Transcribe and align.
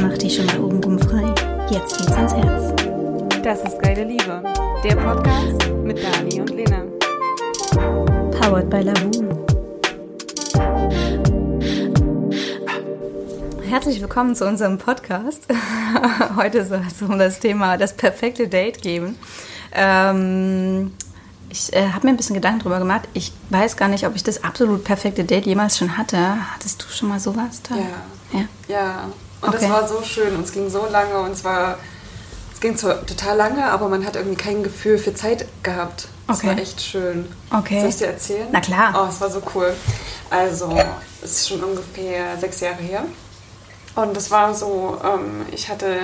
Mach 0.00 0.16
dich 0.18 0.36
schon 0.36 0.46
mal 0.46 0.60
obenrum 0.60 0.96
frei. 0.98 1.34
Jetzt 1.70 1.98
geht's 1.98 2.12
ans 2.12 2.34
Herz. 2.34 2.72
Das 3.42 3.62
ist 3.62 3.82
Geile 3.82 4.04
Liebe, 4.04 4.44
der 4.84 4.94
Podcast 4.94 5.68
mit 5.82 5.98
Dani 6.02 6.40
und 6.40 6.50
Lena. 6.50 6.84
Powered 8.38 8.70
by 8.70 8.82
Lavu. 8.82 9.10
Herzlich 13.68 14.00
willkommen 14.00 14.36
zu 14.36 14.46
unserem 14.46 14.78
Podcast. 14.78 15.48
Heute 16.36 16.64
soll 16.64 16.84
es 16.86 17.02
um 17.02 17.18
das 17.18 17.40
Thema 17.40 17.76
das 17.76 17.96
perfekte 17.96 18.46
Date 18.46 18.82
geben. 18.82 19.18
Ähm, 19.72 20.92
ich 21.50 21.72
äh, 21.74 21.88
habe 21.90 22.06
mir 22.06 22.12
ein 22.12 22.16
bisschen 22.16 22.34
Gedanken 22.34 22.60
drüber 22.60 22.78
gemacht. 22.78 23.02
Ich 23.12 23.32
weiß 23.50 23.76
gar 23.76 23.88
nicht, 23.88 24.06
ob 24.06 24.14
ich 24.16 24.22
das 24.22 24.42
absolut 24.44 24.84
perfekte 24.84 25.24
Date 25.24 25.46
jemals 25.46 25.76
schon 25.78 25.96
hatte. 25.98 26.36
Hattest 26.54 26.82
du 26.82 26.86
schon 26.88 27.08
mal 27.08 27.20
sowas? 27.20 27.60
Da? 27.68 27.74
Ja. 27.76 27.82
Ja. 28.32 28.44
Ja. 28.68 29.04
Und 29.42 29.48
Okay. 29.54 29.64
es 29.64 29.70
war 29.70 29.88
so 29.88 30.02
schön 30.02 30.34
und 30.36 30.44
es 30.44 30.52
ging 30.52 30.68
so 30.70 30.86
lange 30.90 31.18
und 31.18 31.32
es 31.32 31.44
war. 31.44 31.78
Es 32.52 32.60
ging 32.60 32.76
zwar 32.76 33.06
total 33.06 33.36
lange, 33.38 33.64
aber 33.70 33.88
man 33.88 34.04
hat 34.04 34.16
irgendwie 34.16 34.36
kein 34.36 34.62
Gefühl 34.62 34.98
für 34.98 35.14
Zeit 35.14 35.46
gehabt. 35.62 36.08
Es 36.28 36.38
Okay. 36.38 36.46
war 36.48 36.58
echt 36.58 36.80
schön. 36.82 37.26
Okay. 37.50 37.80
Soll 37.80 37.88
ich 37.88 37.96
dir 37.96 38.06
erzählen? 38.08 38.48
Na 38.52 38.60
klar. 38.60 38.92
Oh, 38.94 39.08
es 39.08 39.18
war 39.20 39.30
so 39.30 39.40
cool. 39.54 39.72
Also, 40.28 40.78
es 41.22 41.30
ist 41.32 41.48
schon 41.48 41.64
ungefähr 41.64 42.36
sechs 42.38 42.60
Jahre 42.60 42.76
her. 42.82 43.04
Und 43.96 44.14
es 44.16 44.30
war 44.30 44.54
so, 44.54 44.98
ähm, 45.02 45.46
ich 45.50 45.68
hatte 45.70 45.96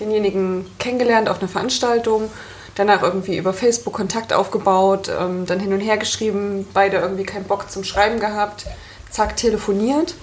denjenigen 0.00 0.66
kennengelernt 0.78 1.28
auf 1.28 1.38
einer 1.38 1.48
Veranstaltung, 1.48 2.28
danach 2.74 3.02
irgendwie 3.02 3.36
über 3.36 3.52
Facebook 3.52 3.94
Kontakt 3.94 4.32
aufgebaut, 4.32 5.08
ähm, 5.08 5.46
dann 5.46 5.60
hin 5.60 5.72
und 5.72 5.80
her 5.80 5.96
geschrieben, 5.96 6.66
beide 6.72 6.98
irgendwie 6.98 7.24
keinen 7.24 7.44
Bock 7.44 7.70
zum 7.70 7.84
Schreiben 7.84 8.20
gehabt, 8.20 8.66
zack, 9.10 9.36
telefoniert 9.36 10.14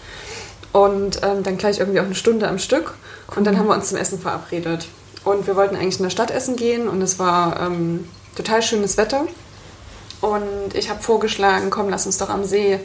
und 0.73 1.21
ähm, 1.23 1.43
dann 1.43 1.57
gleich 1.57 1.79
irgendwie 1.79 1.99
auch 1.99 2.05
eine 2.05 2.15
Stunde 2.15 2.47
am 2.47 2.59
Stück. 2.59 2.95
Und 3.35 3.45
dann 3.45 3.57
haben 3.57 3.67
wir 3.67 3.75
uns 3.75 3.89
zum 3.89 3.97
Essen 3.97 4.19
verabredet. 4.19 4.87
Und 5.23 5.47
wir 5.47 5.55
wollten 5.55 5.75
eigentlich 5.75 5.97
in 5.97 6.03
der 6.03 6.09
Stadt 6.09 6.31
essen 6.31 6.55
gehen 6.55 6.87
und 6.87 7.01
es 7.01 7.19
war 7.19 7.59
ähm, 7.61 8.07
total 8.35 8.61
schönes 8.61 8.97
Wetter. 8.97 9.25
Und 10.19 10.73
ich 10.73 10.89
habe 10.89 11.01
vorgeschlagen, 11.01 11.69
komm, 11.69 11.89
lass 11.89 12.05
uns 12.05 12.17
doch 12.17 12.29
am 12.29 12.43
See 12.43 12.79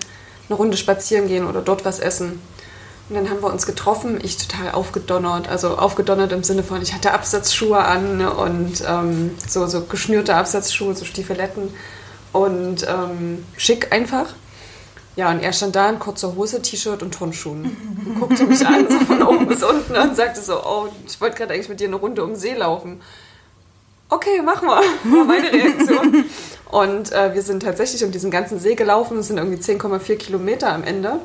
eine 0.49 0.57
Runde 0.57 0.77
spazieren 0.77 1.29
gehen 1.29 1.47
oder 1.47 1.61
dort 1.61 1.85
was 1.85 1.99
essen. 1.99 2.41
Und 3.09 3.15
dann 3.15 3.31
haben 3.31 3.41
wir 3.41 3.53
uns 3.53 3.67
getroffen, 3.67 4.19
ich 4.21 4.37
total 4.37 4.73
aufgedonnert, 4.73 5.49
also 5.49 5.79
aufgedonnert 5.79 6.33
im 6.33 6.43
Sinne 6.43 6.65
von, 6.65 6.83
ich 6.83 6.93
hatte 6.93 7.13
Absatzschuhe 7.13 7.79
an 7.79 8.27
und 8.27 8.83
ähm, 8.87 9.31
so, 9.49 9.67
so 9.67 9.83
geschnürte 9.83 10.35
Absatzschuhe, 10.35 10.95
so 10.95 11.05
Stiefeletten 11.05 11.73
und 12.33 12.85
ähm, 12.89 13.45
schick 13.57 13.93
einfach. 13.93 14.35
Ja, 15.15 15.31
und 15.31 15.41
er 15.41 15.53
stand 15.53 15.77
da 15.77 15.89
in 15.89 15.99
kurzer 15.99 16.35
Hose, 16.35 16.61
T-Shirt 16.61 17.03
und 17.03 17.15
Turnschuhen 17.15 17.77
und 18.05 18.21
guckte 18.21 18.45
mich 18.45 18.67
an, 18.67 18.87
so 18.91 18.99
von 18.99 19.23
oben 19.23 19.47
bis 19.47 19.63
unten 19.63 19.97
und 19.97 20.17
sagte 20.17 20.41
so, 20.41 20.63
oh, 20.63 20.89
ich 21.07 21.21
wollte 21.21 21.37
gerade 21.37 21.55
eigentlich 21.55 21.69
mit 21.69 21.81
dir 21.81 21.87
eine 21.87 21.97
Runde 21.97 22.25
um 22.25 22.31
den 22.31 22.37
See 22.37 22.55
laufen. 22.55 23.01
Okay, 24.11 24.43
machen 24.43 24.69
wir, 24.69 24.83
war 25.17 25.25
meine 25.25 25.53
Reaktion. 25.53 26.25
Und 26.71 27.13
äh, 27.13 27.33
wir 27.35 27.43
sind 27.43 27.63
tatsächlich 27.63 28.05
um 28.05 28.11
diesen 28.11 28.31
ganzen 28.31 28.59
See 28.59 28.75
gelaufen, 28.75 29.19
es 29.19 29.29
sind 29.29 29.39
irgendwie 29.39 29.63
10,4 29.63 30.17
Kilometer 30.17 30.73
am 30.73 30.83
Ende 30.83 31.21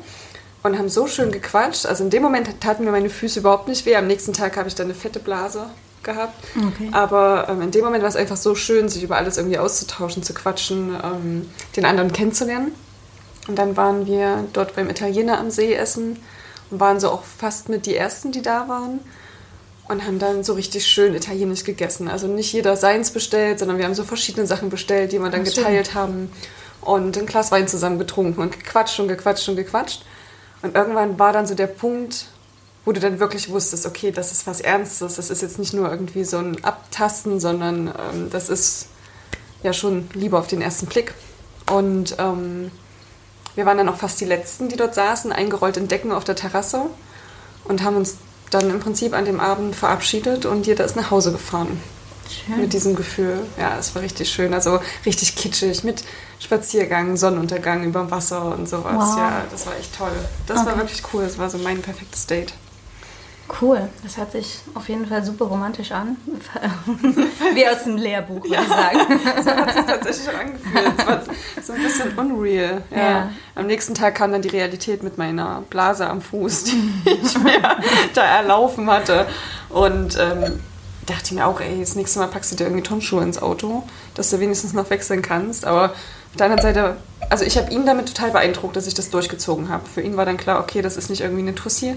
und 0.62 0.78
haben 0.78 0.88
so 0.88 1.06
schön 1.06 1.32
gequatscht. 1.32 1.86
Also 1.86 2.04
in 2.04 2.10
dem 2.10 2.22
Moment 2.22 2.60
taten 2.60 2.84
mir 2.84 2.90
meine 2.90 3.10
Füße 3.10 3.40
überhaupt 3.40 3.68
nicht 3.68 3.84
weh. 3.86 3.96
Am 3.96 4.06
nächsten 4.06 4.32
Tag 4.32 4.56
habe 4.56 4.68
ich 4.68 4.74
dann 4.74 4.86
eine 4.86 4.94
fette 4.94 5.18
Blase 5.18 5.66
gehabt. 6.02 6.34
Okay. 6.56 6.88
Aber 6.92 7.46
ähm, 7.48 7.62
in 7.62 7.70
dem 7.70 7.84
Moment 7.84 8.02
war 8.02 8.08
es 8.08 8.16
einfach 8.16 8.36
so 8.36 8.54
schön, 8.54 8.88
sich 8.88 9.02
über 9.02 9.16
alles 9.16 9.36
irgendwie 9.36 9.58
auszutauschen, 9.58 10.22
zu 10.22 10.34
quatschen, 10.34 10.96
ähm, 11.02 11.50
den 11.76 11.84
anderen 11.84 12.12
kennenzulernen. 12.12 12.72
Und 13.48 13.58
dann 13.58 13.76
waren 13.76 14.06
wir 14.06 14.44
dort 14.52 14.76
beim 14.76 14.88
Italiener 14.88 15.38
am 15.38 15.50
See 15.50 15.74
essen 15.74 16.18
und 16.70 16.80
waren 16.80 17.00
so 17.00 17.10
auch 17.10 17.24
fast 17.24 17.68
mit 17.68 17.86
die 17.86 17.96
Ersten, 17.96 18.32
die 18.32 18.42
da 18.42 18.68
waren. 18.68 19.00
Und 19.88 20.06
haben 20.06 20.20
dann 20.20 20.44
so 20.44 20.52
richtig 20.54 20.86
schön 20.86 21.14
italienisch 21.14 21.64
gegessen. 21.64 22.08
Also 22.08 22.28
nicht 22.28 22.52
jeder 22.52 22.76
seins 22.76 23.10
bestellt, 23.10 23.58
sondern 23.58 23.78
wir 23.78 23.84
haben 23.84 23.94
so 23.94 24.04
verschiedene 24.04 24.46
Sachen 24.46 24.70
bestellt, 24.70 25.12
die 25.12 25.18
wir 25.18 25.28
dann 25.28 25.42
Ach, 25.42 25.52
schön. 25.52 25.64
geteilt 25.64 25.94
haben. 25.94 26.30
Und 26.80 27.18
ein 27.18 27.26
Glas 27.26 27.50
Wein 27.50 27.68
zusammen 27.68 27.98
getrunken 27.98 28.40
und 28.40 28.58
gequatscht 28.58 28.98
und 29.00 29.08
gequatscht 29.08 29.48
und 29.48 29.56
gequatscht. 29.56 30.04
Und 30.62 30.74
irgendwann 30.74 31.18
war 31.18 31.32
dann 31.32 31.46
so 31.46 31.54
der 31.54 31.66
Punkt, 31.66 32.26
wo 32.84 32.92
du 32.92 33.00
dann 33.00 33.20
wirklich 33.20 33.50
wusstest, 33.50 33.86
okay, 33.86 34.10
das 34.10 34.32
ist 34.32 34.46
was 34.46 34.60
Ernstes. 34.60 35.16
Das 35.16 35.30
ist 35.30 35.42
jetzt 35.42 35.58
nicht 35.58 35.74
nur 35.74 35.90
irgendwie 35.90 36.24
so 36.24 36.38
ein 36.38 36.62
Abtasten, 36.64 37.40
sondern 37.40 37.88
ähm, 37.88 38.30
das 38.30 38.48
ist 38.48 38.86
ja 39.62 39.72
schon 39.72 40.08
Liebe 40.14 40.38
auf 40.38 40.46
den 40.46 40.60
ersten 40.60 40.86
Blick. 40.86 41.14
Und 41.70 42.16
ähm, 42.18 42.70
wir 43.54 43.66
waren 43.66 43.78
dann 43.78 43.88
auch 43.88 43.96
fast 43.96 44.20
die 44.20 44.24
Letzten, 44.24 44.68
die 44.68 44.76
dort 44.76 44.94
saßen, 44.94 45.32
eingerollt 45.32 45.76
in 45.76 45.88
Decken 45.88 46.12
auf 46.12 46.24
der 46.24 46.36
Terrasse 46.36 46.86
und 47.64 47.82
haben 47.82 47.96
uns 47.96 48.16
dann 48.50 48.70
im 48.70 48.80
Prinzip 48.80 49.14
an 49.14 49.24
dem 49.24 49.40
Abend 49.40 49.76
verabschiedet 49.76 50.46
und 50.46 50.66
jeder 50.66 50.84
ist 50.84 50.96
nach 50.96 51.10
Hause 51.10 51.32
gefahren. 51.32 51.80
Schön. 52.30 52.60
Mit 52.60 52.72
diesem 52.72 52.94
Gefühl. 52.96 53.40
Ja, 53.58 53.76
es 53.78 53.94
war 53.94 54.02
richtig 54.02 54.30
schön. 54.30 54.54
Also 54.54 54.80
richtig 55.06 55.36
kitschig 55.36 55.84
mit 55.84 56.02
Spaziergang, 56.40 57.16
Sonnenuntergang 57.16 57.84
über 57.84 58.00
dem 58.00 58.10
Wasser 58.10 58.44
und 58.54 58.68
sowas. 58.68 58.94
Wow. 58.96 59.18
Ja, 59.18 59.42
das 59.50 59.66
war 59.66 59.76
echt 59.78 59.96
toll. 59.96 60.12
Das 60.46 60.58
war 60.64 60.68
Okay. 60.72 60.78
wirklich 60.78 61.02
cool. 61.12 61.24
Das 61.24 61.38
war 61.38 61.48
so 61.50 61.58
mein 61.58 61.80
perfektes 61.82 62.26
Date. 62.26 62.52
Cool. 63.60 63.88
Das 64.02 64.16
hört 64.16 64.32
sich 64.32 64.60
auf 64.74 64.88
jeden 64.88 65.04
Fall 65.06 65.22
super 65.24 65.44
romantisch 65.44 65.92
an. 65.92 66.16
Wie 67.54 67.68
aus 67.68 67.84
dem 67.84 67.96
Lehrbuch, 67.96 68.42
würde 68.44 68.56
ich 68.62 68.68
sagen. 68.68 68.98
So 69.44 69.50
hat 69.50 69.74
sich 69.74 69.84
tatsächlich 69.84 70.28
auch 70.30 70.40
angefühlt. 70.40 70.92
Es 70.96 71.06
war 71.06 71.22
so 71.62 71.72
ein 71.74 71.82
bisschen 71.82 72.18
unreal. 72.18 72.82
Ja. 72.90 72.96
Ja. 72.98 73.30
Am 73.54 73.66
nächsten 73.66 73.94
Tag 73.94 74.14
kam 74.14 74.32
dann 74.32 74.40
die 74.42 74.48
Realität 74.48 75.02
mit 75.02 75.18
meiner 75.18 75.62
Blase 75.68 76.08
am 76.08 76.22
Fuß, 76.22 76.64
die 76.64 76.92
ich 77.22 77.38
mir 77.38 77.60
da 78.14 78.22
erlaufen 78.24 78.90
hatte. 78.90 79.26
Und 79.68 80.16
ähm, 80.18 80.60
dachte 81.06 81.34
mir 81.34 81.46
auch, 81.46 81.60
ey, 81.60 81.80
das 81.80 81.96
nächste 81.96 82.18
Mal 82.18 82.28
packst 82.28 82.52
du 82.52 82.56
dir 82.56 82.64
irgendwie 82.64 82.82
Turnschuhe 82.82 83.22
ins 83.22 83.40
Auto, 83.40 83.82
dass 84.14 84.30
du 84.30 84.40
wenigstens 84.40 84.72
noch 84.72 84.90
wechseln 84.90 85.22
kannst. 85.22 85.64
Aber 85.64 85.90
auf 85.90 86.36
der 86.38 86.46
anderen 86.46 86.62
Seite, 86.62 86.96
also 87.28 87.44
ich 87.44 87.56
habe 87.56 87.72
ihn 87.72 87.86
damit 87.86 88.08
total 88.08 88.30
beeindruckt, 88.30 88.76
dass 88.76 88.86
ich 88.86 88.94
das 88.94 89.10
durchgezogen 89.10 89.68
habe. 89.68 89.86
Für 89.86 90.00
ihn 90.00 90.16
war 90.16 90.24
dann 90.24 90.36
klar, 90.36 90.60
okay, 90.60 90.82
das 90.82 90.96
ist 90.96 91.10
nicht 91.10 91.20
irgendwie 91.20 91.42
eine 91.42 91.54
Tussi, 91.54 91.94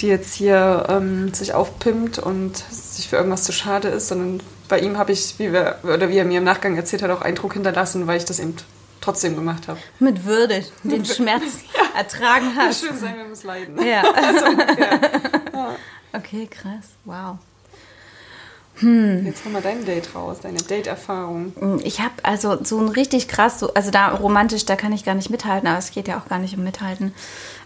die 0.00 0.06
jetzt 0.06 0.34
hier 0.34 0.86
ähm, 0.88 1.34
sich 1.34 1.54
aufpimpt 1.54 2.18
und 2.18 2.56
sich 2.56 3.08
für 3.08 3.16
irgendwas 3.16 3.44
zu 3.44 3.52
schade 3.52 3.88
ist, 3.88 4.08
sondern 4.08 4.40
bei 4.68 4.80
ihm 4.80 4.98
habe 4.98 5.12
ich, 5.12 5.38
wie, 5.38 5.52
wir, 5.52 5.78
oder 5.82 6.08
wie 6.08 6.18
er 6.18 6.24
mir 6.24 6.38
im 6.38 6.44
Nachgang 6.44 6.76
erzählt 6.76 7.02
hat, 7.02 7.10
auch 7.10 7.22
Eindruck 7.22 7.54
hinterlassen, 7.54 8.06
weil 8.06 8.18
ich 8.18 8.24
das 8.24 8.38
eben 8.38 8.56
trotzdem 9.00 9.36
gemacht 9.36 9.68
habe. 9.68 9.78
Mit 10.00 10.24
Würde 10.24 10.64
den 10.82 11.04
Schmerz 11.04 11.42
ertragen 11.96 12.52
hast. 12.56 12.84
Schön 12.84 12.98
sein, 12.98 13.16
wir 13.16 13.24
müssen 13.24 13.46
leiden. 13.46 13.86
Ja. 13.86 14.02
So 14.38 14.46
ungefähr. 14.46 15.00
Okay, 16.12 16.46
krass. 16.46 16.94
Wow. 17.04 17.38
Jetzt 18.80 19.44
hol 19.44 19.52
mal 19.52 19.62
dein 19.62 19.84
Date 19.84 20.14
raus, 20.14 20.38
deine 20.42 20.58
Date-Erfahrung. 20.58 21.80
Ich 21.82 22.00
habe 22.00 22.14
also 22.22 22.62
so 22.62 22.78
ein 22.78 22.88
richtig 22.88 23.26
krass, 23.26 23.58
so, 23.58 23.72
also 23.72 23.90
da 23.90 24.08
romantisch, 24.08 24.66
da 24.66 24.76
kann 24.76 24.92
ich 24.92 25.04
gar 25.04 25.14
nicht 25.14 25.30
mithalten, 25.30 25.66
aber 25.66 25.78
es 25.78 25.92
geht 25.92 26.08
ja 26.08 26.18
auch 26.18 26.28
gar 26.28 26.38
nicht 26.38 26.56
um 26.56 26.62
mithalten. 26.62 27.14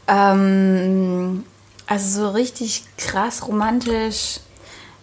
Ähm, 0.06 1.44
also 1.86 2.20
so 2.20 2.30
richtig 2.30 2.84
krass 2.96 3.48
romantisch 3.48 4.38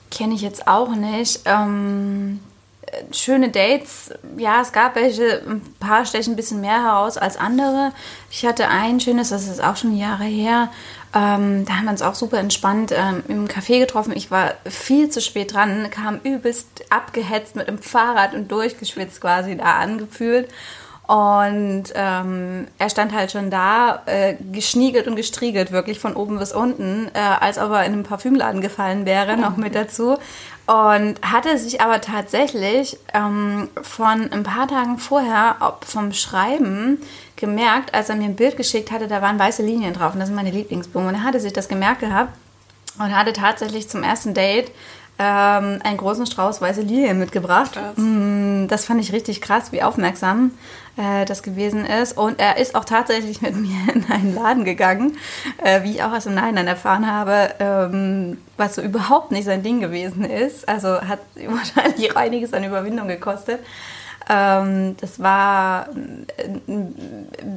kenne 0.10 0.34
ich 0.34 0.42
jetzt 0.42 0.68
auch 0.68 0.96
nicht. 0.96 1.42
Ähm, 1.44 2.40
äh, 2.84 3.04
schöne 3.14 3.50
Dates, 3.50 4.12
ja, 4.38 4.62
es 4.62 4.72
gab 4.72 4.96
welche, 4.96 5.42
ein 5.46 5.62
paar 5.80 6.06
stechen 6.06 6.34
ein 6.34 6.36
bisschen 6.38 6.62
mehr 6.62 6.84
heraus 6.84 7.18
als 7.18 7.36
andere. 7.36 7.92
Ich 8.32 8.46
hatte 8.46 8.70
ein 8.70 9.02
schönes, 9.02 9.30
das 9.30 9.48
ist 9.48 9.62
auch 9.62 9.76
schon 9.76 9.98
Jahre 9.98 10.24
her. 10.24 10.70
Ähm, 11.16 11.66
da 11.66 11.74
haben 11.74 11.86
wir 11.86 11.92
uns 11.92 12.02
auch 12.02 12.16
super 12.16 12.38
entspannt 12.38 12.94
ähm, 12.96 13.24
im 13.28 13.48
Café 13.48 13.80
getroffen. 13.80 14.14
Ich 14.16 14.30
war 14.30 14.54
viel 14.66 15.10
zu 15.10 15.22
spät 15.22 15.54
dran, 15.54 15.90
kam 15.90 16.20
übelst 16.24 16.86
abgehetzt 16.90 17.56
mit 17.56 17.68
dem 17.68 17.80
Fahrrad 17.80 18.34
und 18.34 18.52
durchgeschwitzt 18.52 19.22
quasi 19.22 19.56
da 19.56 19.78
angefühlt. 19.78 20.50
Und 21.08 21.86
ähm, 21.96 22.68
er 22.78 22.90
stand 22.90 23.14
halt 23.14 23.32
schon 23.32 23.50
da, 23.50 24.04
äh, 24.08 24.36
geschniegelt 24.52 25.08
und 25.08 25.16
gestriegelt, 25.16 25.72
wirklich 25.72 26.00
von 26.00 26.18
oben 26.18 26.38
bis 26.38 26.52
unten, 26.52 27.10
äh, 27.14 27.20
als 27.20 27.58
ob 27.58 27.72
er 27.72 27.86
in 27.86 27.94
einem 27.94 28.04
Parfümladen 28.04 28.60
gefallen 28.60 29.06
wäre, 29.06 29.38
noch 29.38 29.56
mit 29.56 29.74
dazu. 29.74 30.18
Und 30.68 31.16
hatte 31.22 31.58
sich 31.58 31.80
aber 31.80 32.02
tatsächlich 32.02 32.98
ähm, 33.14 33.70
von 33.82 34.30
ein 34.34 34.44
paar 34.44 34.68
Tagen 34.68 34.98
vorher 34.98 35.56
ob 35.62 35.86
vom 35.86 36.12
Schreiben 36.12 37.02
gemerkt, 37.38 37.94
als 37.94 38.10
er 38.10 38.18
mir 38.18 38.26
ein 38.26 38.36
Bild 38.36 38.58
geschickt 38.58 38.92
hatte, 38.92 39.08
da 39.08 39.22
waren 39.22 39.40
weiße 39.40 39.64
Linien 39.64 39.94
drauf 39.94 40.14
und 40.14 40.20
das 40.20 40.28
sind 40.28 40.36
meine 40.36 40.52
Lieblingsblumen. 40.52 41.08
Und 41.10 41.16
er 41.16 41.24
hatte 41.24 41.40
sich 41.40 41.54
das 41.54 41.70
gemerkt 41.70 42.02
gehabt 42.02 42.34
und 43.00 43.16
hatte 43.16 43.32
tatsächlich 43.32 43.88
zum 43.88 44.04
ersten 44.04 44.34
Date 44.34 44.72
ähm, 45.20 45.80
einen 45.84 45.98
großen 45.98 46.26
Strauß 46.26 46.60
weiße 46.62 46.82
Lilien 46.82 47.18
mitgebracht. 47.18 47.74
Krass. 47.74 47.96
Mm, 47.96 48.68
Das 48.68 48.84
fand 48.86 49.00
ich 49.00 49.14
richtig 49.14 49.40
krass, 49.40 49.72
wie 49.72 49.84
aufmerksam 49.84 50.52
äh, 50.98 51.26
das 51.26 51.44
gewesen 51.44 51.86
ist. 51.86 52.18
Und 52.18 52.40
er 52.40 52.58
ist 52.58 52.76
auch 52.76 52.86
tatsächlich 52.86 53.42
mit 53.42 53.56
mir 53.56 53.94
in 53.94 54.06
einen 54.12 54.36
Laden 54.36 54.66
gegangen, 54.66 55.18
äh, 55.64 55.84
wie 55.84 55.92
ich 55.92 56.04
auch 56.04 56.14
erst 56.14 56.28
im 56.28 56.36
Nachhinein 56.36 56.68
erfahren 56.68 57.12
habe, 57.12 57.54
ähm, 57.60 58.38
was 58.58 58.76
so 58.76 58.82
überhaupt 58.82 59.32
nicht 59.32 59.46
sein 59.46 59.64
Ding 59.64 59.80
gewesen 59.80 60.26
ist. 60.26 60.68
Also 60.68 61.02
hat 61.02 61.20
wahrscheinlich 61.48 62.12
auch 62.12 62.16
einiges 62.16 62.54
an 62.54 62.64
Überwindung 62.64 63.08
gekostet. 63.08 63.60
Ähm, 64.30 64.98
das 65.00 65.20
war 65.22 65.88
ein 66.68 66.96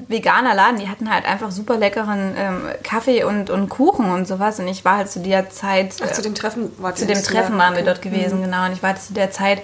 veganer 0.07 0.55
Laden. 0.55 0.79
Die 0.79 0.89
hatten 0.89 1.13
halt 1.13 1.25
einfach 1.25 1.51
super 1.51 1.77
leckeren 1.77 2.35
ähm, 2.37 2.63
Kaffee 2.85 3.25
und, 3.25 3.51
und 3.51 3.69
Kuchen 3.69 4.11
und 4.11 4.29
sowas. 4.29 4.61
Und 4.61 4.69
ich 4.69 4.85
war 4.85 4.99
halt 4.99 5.11
zu 5.11 5.21
der 5.21 5.51
Zeit. 5.51 5.97
Ach, 6.05 6.13
zu 6.13 6.23
dem 6.23 6.35
Treffen 6.35 6.71
war 6.79 6.95
Zu 6.95 7.07
dem 7.07 7.21
Treffen 7.23 7.59
waren 7.59 7.75
wir 7.75 7.83
dort 7.83 8.03
gewesen, 8.03 8.39
mhm. 8.39 8.45
genau. 8.45 8.67
Und 8.67 8.73
ich 8.73 8.83
war 8.83 8.95
zu 8.95 9.15
der 9.15 9.33
Zeit 9.33 9.63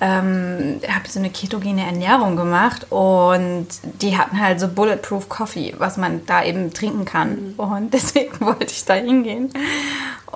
ähm, 0.00 0.80
habe 0.88 1.08
so 1.08 1.18
eine 1.18 1.30
ketogene 1.30 1.84
Ernährung 1.84 2.36
gemacht 2.36 2.86
und 2.90 3.66
die 4.02 4.18
hatten 4.18 4.40
halt 4.40 4.60
so 4.60 4.68
Bulletproof 4.68 5.28
Coffee, 5.28 5.74
was 5.78 5.96
man 5.96 6.26
da 6.26 6.44
eben 6.44 6.72
trinken 6.72 7.04
kann. 7.04 7.30
Mhm. 7.30 7.54
Und 7.56 7.90
deswegen 7.94 8.40
wollte 8.40 8.66
ich 8.66 8.84
da 8.84 8.94
hingehen. 8.94 9.52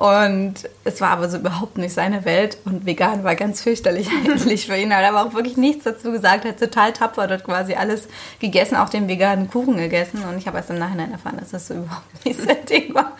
Und 0.00 0.54
es 0.84 1.02
war 1.02 1.10
aber 1.10 1.28
so 1.28 1.36
überhaupt 1.36 1.76
nicht 1.76 1.92
seine 1.92 2.24
Welt 2.24 2.56
und 2.64 2.86
vegan 2.86 3.22
war 3.22 3.34
ganz 3.34 3.60
fürchterlich 3.60 4.08
eigentlich 4.24 4.64
für 4.64 4.76
ihn. 4.76 4.90
Er 4.90 4.98
hat 4.98 5.12
aber 5.12 5.26
auch 5.26 5.34
wirklich 5.34 5.58
nichts 5.58 5.84
dazu 5.84 6.10
gesagt, 6.10 6.46
er 6.46 6.52
hat 6.52 6.58
total 6.58 6.94
tapfer 6.94 7.26
dort 7.26 7.44
quasi 7.44 7.74
alles 7.74 8.08
gegessen, 8.38 8.76
auch 8.76 8.88
den 8.88 9.08
veganen 9.08 9.50
Kuchen 9.50 9.76
gegessen. 9.76 10.22
Und 10.24 10.38
ich 10.38 10.46
habe 10.46 10.56
erst 10.56 10.70
im 10.70 10.78
Nachhinein 10.78 11.12
erfahren, 11.12 11.36
dass 11.38 11.50
das 11.50 11.68
so 11.68 11.74
überhaupt 11.84 12.24
nicht 12.24 12.40
sein 12.40 12.64
Ding 12.64 12.94
war. 12.94 13.12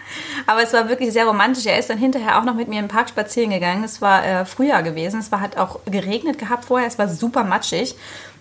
Aber 0.46 0.62
es 0.62 0.72
war 0.72 0.88
wirklich 0.88 1.12
sehr 1.12 1.26
romantisch. 1.26 1.66
Er 1.66 1.78
ist 1.78 1.90
dann 1.90 1.98
hinterher 1.98 2.38
auch 2.38 2.44
noch 2.44 2.54
mit 2.54 2.68
mir 2.68 2.80
im 2.80 2.88
Park 2.88 3.10
spazieren 3.10 3.50
gegangen. 3.50 3.84
Es 3.84 4.00
war 4.00 4.24
äh, 4.24 4.44
Frühjahr 4.46 4.82
gewesen. 4.82 5.20
Es 5.20 5.30
war, 5.30 5.40
hat 5.40 5.58
auch 5.58 5.80
geregnet 5.84 6.29
gehabt 6.38 6.66
vorher. 6.66 6.88
Es 6.88 6.98
war 6.98 7.08
super 7.08 7.44
matschig. 7.44 7.96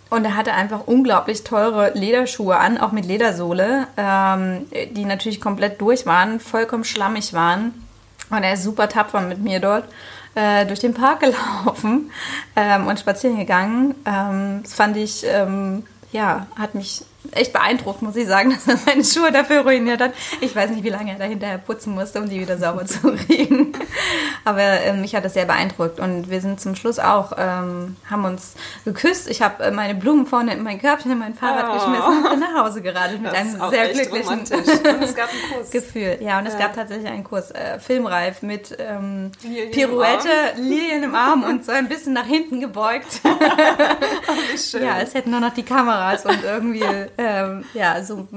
Und 0.10 0.26
er 0.26 0.36
hatte 0.36 0.54
einfach 0.54 0.88
unglaublich 0.88 1.44
teure 1.44 1.92
Lederschuhe 1.94 2.58
an, 2.58 2.80
auch 2.80 2.92
mit 2.92 3.06
Ledersohle, 3.06 3.88
ähm, 3.96 4.66
die 4.92 5.06
natürlich 5.06 5.40
komplett 5.40 5.80
durch 5.82 6.08
waren, 6.08 6.40
vollkommen 6.40 6.84
schlammig 6.84 7.34
waren. 7.34 7.86
Und 8.32 8.44
er 8.44 8.54
ist 8.54 8.64
super 8.64 8.90
tapfer 8.90 9.22
mit 9.22 9.40
mir 9.40 9.60
dort 9.60 9.86
äh, 10.34 10.66
durch 10.66 10.80
den 10.80 10.94
Park 10.94 11.20
gelaufen 11.66 12.12
ähm, 12.56 12.88
und 12.88 13.00
spazieren 13.00 13.38
gegangen. 13.38 13.96
Ähm, 14.06 14.62
das 14.64 14.74
fand 14.74 14.98
ich, 14.98 15.24
ähm, 15.28 15.86
ja, 16.12 16.48
hat 16.58 16.74
mich 16.74 17.04
echt 17.32 17.54
beeindruckt, 17.54 18.02
muss 18.02 18.16
ich 18.16 18.28
sagen, 18.28 18.52
dass 18.66 18.68
er 18.68 18.78
seine 18.78 19.04
Schuhe 19.04 19.32
dafür 19.32 19.62
ruiniert 19.62 20.02
hat. 20.02 20.14
Ich 20.42 20.56
weiß 20.56 20.72
nicht, 20.72 20.84
wie 20.84 20.90
lange 20.90 21.12
er 21.12 21.20
da 21.20 21.26
hinterher 21.26 21.58
putzen 21.58 21.94
musste, 21.94 22.20
um 22.20 22.30
die 22.30 22.40
wieder 22.40 22.58
sauber 22.58 22.86
zu 22.86 23.16
kriegen. 23.16 23.74
Aber 24.46 24.62
ähm, 24.62 25.02
mich 25.02 25.16
hat 25.16 25.26
das 25.26 25.34
sehr 25.34 25.46
beeindruckt. 25.46 26.00
Und 26.00 26.30
wir 26.30 26.42
sind 26.42 26.60
zum 26.60 26.76
Schluss 26.76 27.00
auch, 27.00 27.34
ähm, 27.38 27.98
haben 28.10 28.26
uns 28.26 28.54
geküsst. 28.86 29.30
Ich 29.30 29.42
habe 29.42 29.64
äh, 29.64 29.72
meine 29.72 29.96
Blumen 29.96 30.26
vorne 30.26 30.54
in 30.54 30.64
mein 30.64 30.80
Körbchen 30.80 31.12
in 31.12 31.20
mein 31.20 31.34
Fahrrad 31.34 31.66
oh. 31.70 31.74
geschmissen 31.74 32.24
und 32.24 32.30
bin 32.30 32.40
nach 32.40 32.66
Hause 32.66 32.82
geradelt 32.82 33.22
mit 33.22 33.34
einem 33.34 33.60
sehr 33.70 33.90
glücklichen 33.90 34.40
und 34.40 34.52
es 34.52 35.16
gab 35.16 35.30
einen 35.30 35.54
Kurs. 35.54 35.72
Gefühl. 35.72 36.18
Ja, 36.22 36.40
und 36.40 36.46
es 36.46 36.54
ja. 36.54 36.60
gab 36.60 36.76
tatsächlich 36.76 37.10
einen 37.10 37.24
Kurs, 37.24 37.52
äh, 37.52 37.80
filmreif 37.80 38.42
mit 38.42 38.76
ähm, 38.80 39.32
Pirouette, 39.72 40.30
Lilien 40.58 41.04
im 41.04 41.16
Arm 41.16 41.44
und 41.44 41.66
so 41.66 41.72
ein 41.72 41.88
bisschen 41.88 42.14
nach 42.14 42.26
hinten 42.26 42.60
gebeugt. 42.60 43.22
oh, 43.24 44.78
ja, 44.78 45.00
es 45.02 45.14
hätten 45.14 45.32
nur 45.32 45.40
noch 45.40 45.54
die 45.54 45.64
Kameras 45.64 46.26
und 46.26 46.44
irgendwie 46.44 46.84
ähm, 47.18 47.66
ja, 47.74 48.04
so 48.04 48.28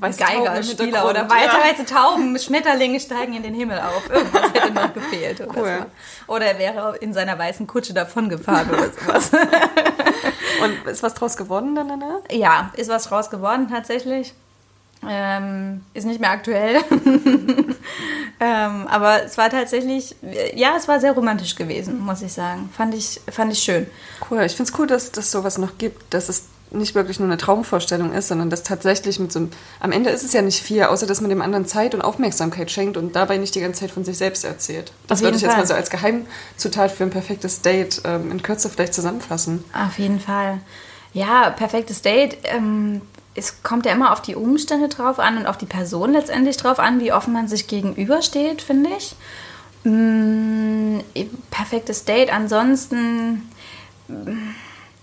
Geigerspieler 0.00 1.08
oder 1.08 1.28
weiter 1.30 1.58
ja. 1.58 1.70
weiße 1.70 1.86
Tauben, 1.86 2.38
Schmetterlinge 2.38 3.00
steigen 3.00 3.34
in 3.34 3.42
den 3.42 3.54
Himmel 3.54 3.78
auf. 3.78 4.08
Irgendwas 4.10 4.52
hätte 4.52 4.72
noch 4.72 4.92
gefehlt. 4.94 5.40
Oder, 5.40 5.60
cool. 5.60 5.86
so. 6.26 6.34
oder 6.34 6.46
er 6.46 6.58
wäre 6.58 6.96
in 6.98 7.12
seiner 7.12 7.38
weißen 7.38 7.66
Kutsche 7.66 7.94
davon 7.94 8.28
gefahren 8.28 8.68
oder 8.70 8.90
sowas. 8.90 9.30
Und 10.62 10.86
ist 10.90 11.02
was 11.02 11.14
draus 11.14 11.36
geworden 11.36 11.74
dann 11.74 11.88
danach? 11.88 12.20
Ja, 12.30 12.70
ist 12.76 12.88
was 12.88 13.04
draus 13.04 13.30
geworden 13.30 13.68
tatsächlich. 13.68 14.34
Ähm, 15.08 15.82
ist 15.94 16.06
nicht 16.06 16.20
mehr 16.20 16.30
aktuell. 16.30 16.76
ähm, 18.40 18.86
aber 18.86 19.24
es 19.24 19.36
war 19.36 19.50
tatsächlich, 19.50 20.14
ja, 20.54 20.74
es 20.76 20.86
war 20.86 21.00
sehr 21.00 21.12
romantisch 21.12 21.56
gewesen, 21.56 21.98
muss 21.98 22.22
ich 22.22 22.32
sagen. 22.32 22.70
Fand 22.76 22.94
ich, 22.94 23.20
fand 23.30 23.52
ich 23.52 23.58
schön. 23.58 23.88
Cool. 24.30 24.42
Ich 24.42 24.54
finde 24.54 24.70
es 24.70 24.78
cool, 24.78 24.86
dass 24.86 25.10
es 25.16 25.30
sowas 25.32 25.58
noch 25.58 25.76
gibt, 25.76 26.14
dass 26.14 26.28
es 26.28 26.44
nicht 26.72 26.94
wirklich 26.94 27.18
nur 27.18 27.28
eine 27.28 27.36
Traumvorstellung 27.36 28.12
ist, 28.12 28.28
sondern 28.28 28.50
dass 28.50 28.62
tatsächlich 28.62 29.18
mit 29.18 29.32
so 29.32 29.40
einem, 29.40 29.50
am 29.80 29.92
Ende 29.92 30.10
ist 30.10 30.24
es 30.24 30.32
ja 30.32 30.42
nicht 30.42 30.62
viel, 30.62 30.82
außer 30.84 31.06
dass 31.06 31.20
man 31.20 31.30
dem 31.30 31.42
anderen 31.42 31.66
Zeit 31.66 31.94
und 31.94 32.02
Aufmerksamkeit 32.02 32.70
schenkt 32.70 32.96
und 32.96 33.14
dabei 33.14 33.38
nicht 33.38 33.54
die 33.54 33.60
ganze 33.60 33.80
Zeit 33.80 33.90
von 33.90 34.04
sich 34.04 34.18
selbst 34.18 34.44
erzählt. 34.44 34.92
Das 35.06 35.22
würde 35.22 35.36
ich 35.36 35.42
jetzt 35.42 35.56
mal 35.56 35.66
so 35.66 35.74
als 35.74 35.90
Geheimzutat 35.90 36.90
für 36.90 37.04
ein 37.04 37.10
perfektes 37.10 37.62
Date 37.62 38.02
ähm, 38.04 38.30
in 38.30 38.42
Kürze 38.42 38.68
vielleicht 38.68 38.94
zusammenfassen. 38.94 39.64
Auf 39.74 39.98
jeden 39.98 40.20
Fall. 40.20 40.60
Ja, 41.12 41.50
perfektes 41.50 42.02
Date. 42.02 42.38
Ähm, 42.44 43.02
es 43.34 43.62
kommt 43.62 43.86
ja 43.86 43.92
immer 43.92 44.12
auf 44.12 44.22
die 44.22 44.34
Umstände 44.34 44.88
drauf 44.88 45.18
an 45.18 45.38
und 45.38 45.46
auf 45.46 45.58
die 45.58 45.66
Person 45.66 46.12
letztendlich 46.12 46.56
drauf 46.56 46.78
an, 46.78 47.00
wie 47.00 47.12
offen 47.12 47.32
man 47.32 47.48
sich 47.48 47.66
gegenübersteht, 47.66 48.62
finde 48.62 48.90
ich. 48.96 49.14
Mm, 49.84 51.00
perfektes 51.50 52.04
Date. 52.04 52.32
Ansonsten 52.32 53.48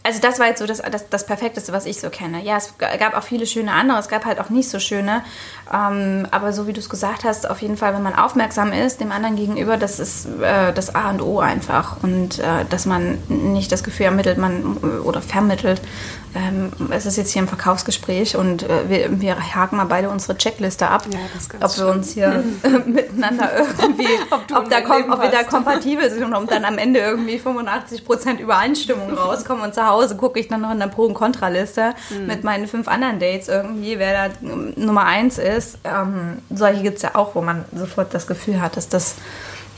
also 0.09 0.21
das 0.21 0.39
war 0.39 0.47
jetzt 0.47 0.57
so 0.57 0.65
das, 0.65 0.81
das, 0.81 1.07
das 1.07 1.25
Perfekteste, 1.27 1.71
was 1.71 1.85
ich 1.85 2.01
so 2.01 2.09
kenne. 2.09 2.43
Ja, 2.43 2.57
es 2.57 2.73
gab 2.79 3.15
auch 3.15 3.21
viele 3.21 3.45
schöne 3.45 3.71
andere, 3.71 3.99
es 3.99 4.07
gab 4.07 4.25
halt 4.25 4.39
auch 4.39 4.49
nicht 4.49 4.67
so 4.67 4.79
schöne. 4.79 5.21
Ähm, 5.71 6.25
aber 6.31 6.51
so 6.51 6.65
wie 6.65 6.73
du 6.73 6.79
es 6.79 6.89
gesagt 6.89 7.23
hast, 7.25 7.47
auf 7.47 7.61
jeden 7.61 7.77
Fall, 7.77 7.93
wenn 7.93 8.01
man 8.01 8.15
aufmerksam 8.15 8.73
ist, 8.73 9.01
dem 9.01 9.11
anderen 9.11 9.35
gegenüber, 9.35 9.77
das 9.77 9.99
ist 9.99 10.25
äh, 10.41 10.73
das 10.73 10.95
A 10.95 11.11
und 11.11 11.21
O 11.21 11.39
einfach. 11.39 12.01
Und 12.01 12.39
äh, 12.39 12.65
dass 12.71 12.87
man 12.87 13.19
nicht 13.27 13.71
das 13.71 13.83
Gefühl 13.83 14.07
ermittelt, 14.07 14.39
man 14.39 14.77
oder 15.03 15.21
vermittelt, 15.21 15.79
ähm, 16.35 16.71
es 16.91 17.05
ist 17.05 17.17
jetzt 17.17 17.31
hier 17.31 17.41
ein 17.41 17.47
Verkaufsgespräch 17.47 18.35
und 18.35 18.63
äh, 18.63 18.87
wir, 18.87 19.21
wir, 19.21 19.55
haken 19.55 19.77
mal 19.77 19.85
beide 19.85 20.09
unsere 20.09 20.37
Checkliste 20.37 20.87
ab, 20.87 21.05
ja, 21.11 21.19
ob 21.61 21.77
wir 21.77 21.87
uns 21.87 22.11
hier 22.13 22.43
miteinander 22.85 23.49
irgendwie, 23.57 24.07
ob, 24.29 24.41
ob, 24.55 24.69
da 24.69 24.77
ob 24.77 25.21
wir 25.21 25.31
da 25.31 25.43
kompatibel 25.49 26.09
sind 26.09 26.23
und 26.23 26.35
ob 26.35 26.47
dann 26.47 26.65
am 26.65 26.77
Ende 26.77 26.99
irgendwie 26.99 27.39
85% 27.39 28.37
Übereinstimmung 28.37 29.11
rauskommen 29.13 29.63
und 29.63 29.73
zu 29.73 29.87
Hause 29.87 30.17
gucke 30.17 30.39
ich 30.39 30.47
dann 30.47 30.61
noch 30.61 30.71
in 30.71 30.79
der 30.79 30.87
Pro- 30.87 31.05
und 31.05 31.15
Kontraliste 31.15 31.93
mhm. 32.09 32.27
mit 32.27 32.43
meinen 32.43 32.67
fünf 32.67 32.87
anderen 32.87 33.19
Dates 33.19 33.47
irgendwie, 33.47 33.97
wer 33.97 34.29
da 34.29 34.33
Nummer 34.75 35.05
eins 35.05 35.39
ist. 35.39 35.79
Ähm, 35.83 36.39
solche 36.49 36.83
gibt 36.83 36.97
es 36.97 37.01
ja 37.01 37.15
auch, 37.15 37.33
wo 37.33 37.41
man 37.41 37.65
sofort 37.73 38.13
das 38.13 38.27
Gefühl 38.27 38.61
hat, 38.61 38.77
dass 38.77 38.87
das, 38.87 39.15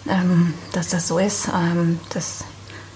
ähm, 0.10 0.54
dass 0.74 0.90
das 0.90 1.08
so 1.08 1.18
ist. 1.18 1.48
Ähm, 1.48 2.00
das 2.14 2.44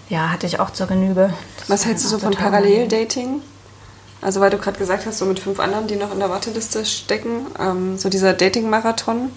ja, 0.10 0.32
hatte 0.32 0.46
ich 0.46 0.60
auch 0.60 0.72
zur 0.72 0.88
Genüge. 0.88 1.34
Das 1.60 1.70
Was 1.70 1.86
hältst 1.86 2.06
du 2.06 2.10
so 2.10 2.20
von 2.20 2.34
Paralleldating? 2.34 3.42
Also 4.22 4.40
weil 4.40 4.50
du 4.50 4.58
gerade 4.58 4.78
gesagt 4.78 5.06
hast, 5.06 5.20
so 5.20 5.26
mit 5.26 5.40
fünf 5.40 5.60
anderen, 5.60 5.88
die 5.88 5.96
noch 5.96 6.12
in 6.12 6.20
der 6.20 6.30
Warteliste 6.30 6.86
stecken, 6.86 7.48
ähm, 7.60 7.98
so 7.98 8.10
dieser 8.10 8.34
Dating-Marathon. 8.34 9.32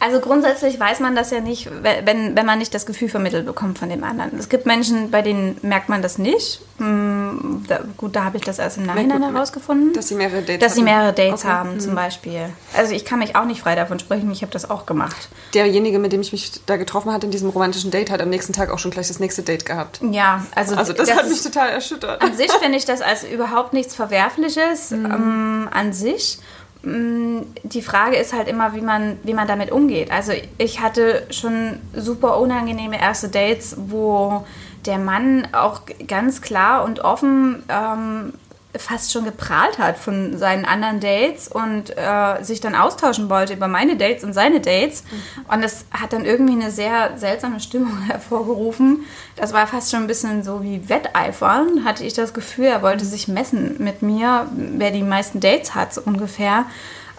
Also 0.00 0.20
grundsätzlich 0.20 0.78
weiß 0.78 1.00
man 1.00 1.14
das 1.14 1.30
ja 1.30 1.40
nicht, 1.40 1.70
wenn, 1.82 2.36
wenn 2.36 2.46
man 2.46 2.58
nicht 2.58 2.74
das 2.74 2.86
Gefühl 2.86 3.08
vermittelt 3.08 3.46
bekommt 3.46 3.78
von 3.78 3.88
dem 3.88 4.04
anderen. 4.04 4.38
Es 4.38 4.48
gibt 4.48 4.66
Menschen, 4.66 5.10
bei 5.10 5.22
denen 5.22 5.58
merkt 5.62 5.88
man 5.88 6.02
das 6.02 6.18
nicht. 6.18 6.60
Hm, 6.78 7.64
da, 7.68 7.80
gut, 7.96 8.16
da 8.16 8.24
habe 8.24 8.36
ich 8.36 8.42
das 8.42 8.58
erst 8.58 8.78
im 8.78 8.86
Nachhinein 8.86 9.22
herausgefunden. 9.22 9.92
Dass 9.92 10.08
sie 10.08 10.16
mehrere 10.16 10.42
Dates, 10.42 10.58
dass 10.58 10.74
sie 10.74 10.82
mehrere 10.82 11.12
Dates 11.12 11.44
okay. 11.44 11.52
haben, 11.52 11.74
mhm. 11.74 11.80
zum 11.80 11.94
Beispiel. 11.94 12.48
Also 12.76 12.92
ich 12.92 13.04
kann 13.04 13.20
mich 13.20 13.36
auch 13.36 13.44
nicht 13.44 13.60
frei 13.60 13.76
davon 13.76 13.98
sprechen, 13.98 14.30
ich 14.32 14.42
habe 14.42 14.52
das 14.52 14.68
auch 14.68 14.84
gemacht. 14.84 15.28
Derjenige, 15.54 15.98
mit 16.00 16.12
dem 16.12 16.20
ich 16.20 16.32
mich 16.32 16.64
da 16.66 16.76
getroffen 16.76 17.12
hatte 17.12 17.26
in 17.26 17.32
diesem 17.32 17.50
romantischen 17.50 17.90
Date, 17.90 18.10
hat 18.10 18.20
am 18.20 18.28
nächsten 18.28 18.52
Tag 18.52 18.70
auch 18.70 18.80
schon 18.80 18.90
gleich 18.90 19.06
das 19.06 19.20
nächste 19.20 19.42
Date 19.42 19.64
gehabt. 19.64 20.00
Ja, 20.10 20.44
also, 20.54 20.74
also 20.74 20.92
das, 20.92 21.08
das 21.08 21.16
hat 21.16 21.28
mich 21.28 21.42
total 21.42 21.70
erschüttert. 21.70 22.20
An 22.20 22.36
sich 22.36 22.50
finde 22.52 22.76
ich 22.76 22.84
das 22.84 23.00
als 23.00 23.24
überhaupt 23.24 23.72
nichts 23.72 23.94
Verwerfliches 23.94 24.90
mhm. 24.90 25.06
ähm, 25.06 25.68
an 25.72 25.92
sich. 25.92 26.38
Die 26.84 27.82
Frage 27.82 28.16
ist 28.16 28.32
halt 28.34 28.46
immer, 28.46 28.74
wie 28.74 28.80
man, 28.80 29.18
wie 29.22 29.34
man 29.34 29.48
damit 29.48 29.72
umgeht. 29.72 30.10
Also 30.10 30.32
ich 30.58 30.80
hatte 30.80 31.26
schon 31.30 31.78
super 31.94 32.38
unangenehme 32.38 33.00
erste 33.00 33.28
Dates, 33.28 33.76
wo 33.78 34.44
der 34.84 34.98
Mann 34.98 35.48
auch 35.52 35.82
ganz 36.06 36.42
klar 36.42 36.84
und 36.84 37.00
offen 37.00 37.62
ähm, 37.68 38.34
fast 38.76 39.12
schon 39.12 39.24
geprahlt 39.24 39.78
hat 39.78 39.98
von 39.98 40.36
seinen 40.36 40.64
anderen 40.64 41.00
Dates 41.00 41.48
und 41.48 41.96
äh, 41.96 42.42
sich 42.42 42.60
dann 42.60 42.74
austauschen 42.74 43.30
wollte 43.30 43.54
über 43.54 43.68
meine 43.68 43.96
Dates 43.96 44.24
und 44.24 44.32
seine 44.32 44.60
Dates. 44.60 45.04
Mhm. 45.04 45.54
Und 45.54 45.62
das 45.62 45.84
hat 45.90 46.12
dann 46.12 46.24
irgendwie 46.24 46.54
eine 46.54 46.70
sehr 46.70 47.16
seltsame 47.16 47.60
Stimmung 47.60 48.02
hervorgerufen. 48.06 49.04
Das 49.36 49.52
war 49.52 49.66
fast 49.66 49.90
schon 49.90 50.00
ein 50.00 50.06
bisschen 50.06 50.42
so 50.42 50.62
wie 50.62 50.88
Wetteifern, 50.88 51.84
hatte 51.84 52.04
ich 52.04 52.14
das 52.14 52.34
Gefühl. 52.34 52.66
Er 52.66 52.82
wollte 52.82 53.04
sich 53.04 53.28
messen 53.28 53.76
mit 53.78 54.02
mir, 54.02 54.48
wer 54.52 54.90
die 54.90 55.02
meisten 55.02 55.40
Dates 55.40 55.74
hat, 55.74 55.94
so 55.94 56.02
ungefähr. 56.04 56.66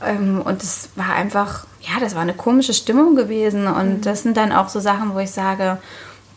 Ähm, 0.05 0.41
und 0.43 0.61
das 0.61 0.89
war 0.95 1.13
einfach, 1.13 1.65
ja, 1.81 1.99
das 1.99 2.15
war 2.15 2.21
eine 2.21 2.33
komische 2.33 2.73
Stimmung 2.73 3.15
gewesen. 3.15 3.67
Und 3.67 3.89
mhm. 3.89 4.01
das 4.01 4.23
sind 4.23 4.35
dann 4.35 4.51
auch 4.51 4.69
so 4.69 4.79
Sachen, 4.79 5.13
wo 5.13 5.19
ich 5.19 5.31
sage, 5.31 5.77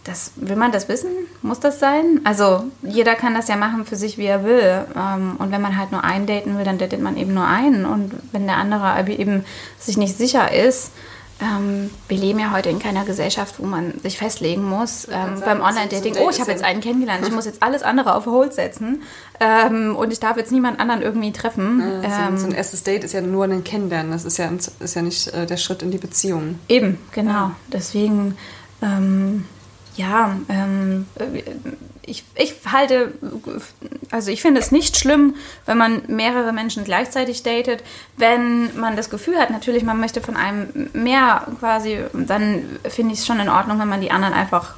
das, 0.04 0.32
will 0.36 0.56
man 0.56 0.72
das 0.72 0.88
wissen? 0.88 1.10
Muss 1.42 1.60
das 1.60 1.80
sein? 1.80 2.20
Also 2.24 2.64
jeder 2.82 3.14
kann 3.14 3.34
das 3.34 3.48
ja 3.48 3.56
machen 3.56 3.84
für 3.84 3.96
sich, 3.96 4.16
wie 4.18 4.26
er 4.26 4.44
will. 4.44 4.86
Ähm, 4.96 5.36
und 5.38 5.50
wenn 5.52 5.60
man 5.60 5.76
halt 5.76 5.92
nur 5.92 6.04
einen 6.04 6.26
daten 6.26 6.56
will, 6.56 6.64
dann 6.64 6.78
datet 6.78 7.00
man 7.00 7.16
eben 7.16 7.34
nur 7.34 7.46
einen. 7.46 7.84
Und 7.84 8.12
wenn 8.32 8.46
der 8.46 8.56
andere 8.56 9.08
eben 9.10 9.44
sich 9.78 9.96
nicht 9.96 10.16
sicher 10.16 10.52
ist, 10.52 10.92
ähm, 11.40 11.90
wir 12.08 12.18
leben 12.18 12.38
ja 12.40 12.50
heute 12.50 12.68
in 12.68 12.80
keiner 12.80 13.04
Gesellschaft, 13.04 13.56
wo 13.58 13.66
man 13.66 14.00
sich 14.00 14.18
festlegen 14.18 14.64
muss. 14.64 15.06
Ähm, 15.10 15.40
beim 15.44 15.60
Online-Dating, 15.60 16.16
oh, 16.18 16.30
ich 16.30 16.40
habe 16.40 16.50
jetzt 16.50 16.64
einen 16.64 16.80
kennengelernt, 16.80 17.24
ich 17.26 17.32
muss 17.34 17.44
jetzt 17.44 17.62
alles 17.62 17.82
andere 17.82 18.14
auf 18.14 18.26
Hold 18.26 18.54
setzen 18.54 19.02
ähm, 19.38 19.94
und 19.94 20.12
ich 20.12 20.18
darf 20.18 20.36
jetzt 20.36 20.50
niemand 20.50 20.80
anderen 20.80 21.00
irgendwie 21.00 21.32
treffen. 21.32 21.80
Ja, 22.02 22.30
so, 22.32 22.38
so, 22.38 22.46
ein 22.46 22.52
ähm, 22.52 22.56
erstes 22.56 22.82
Date 22.82 23.04
ist 23.04 23.12
ja 23.12 23.20
nur 23.20 23.44
ein 23.44 23.62
Kennenlernen, 23.62 24.10
das 24.10 24.24
ist 24.24 24.38
ja, 24.38 24.50
ist 24.80 24.94
ja 24.96 25.02
nicht 25.02 25.28
äh, 25.28 25.46
der 25.46 25.58
Schritt 25.58 25.82
in 25.82 25.92
die 25.92 25.98
Beziehung. 25.98 26.58
Eben, 26.68 26.98
genau. 27.12 27.30
Ja. 27.30 27.56
Deswegen 27.72 28.36
ähm, 28.82 29.44
ja, 29.98 30.36
ähm, 30.48 31.06
ich, 32.02 32.24
ich 32.36 32.54
halte, 32.70 33.12
also 34.10 34.30
ich 34.30 34.40
finde 34.40 34.60
es 34.60 34.70
nicht 34.70 34.96
schlimm, 34.96 35.34
wenn 35.66 35.76
man 35.76 36.02
mehrere 36.06 36.52
Menschen 36.52 36.84
gleichzeitig 36.84 37.42
datet. 37.42 37.82
Wenn 38.16 38.78
man 38.78 38.96
das 38.96 39.10
Gefühl 39.10 39.36
hat, 39.38 39.50
natürlich, 39.50 39.82
man 39.82 39.98
möchte 39.98 40.20
von 40.20 40.36
einem 40.36 40.88
mehr 40.92 41.46
quasi, 41.58 41.98
dann 42.12 42.78
finde 42.88 43.12
ich 43.12 43.20
es 43.20 43.26
schon 43.26 43.40
in 43.40 43.48
Ordnung, 43.48 43.80
wenn 43.80 43.88
man 43.88 44.00
die 44.00 44.12
anderen 44.12 44.34
einfach 44.34 44.76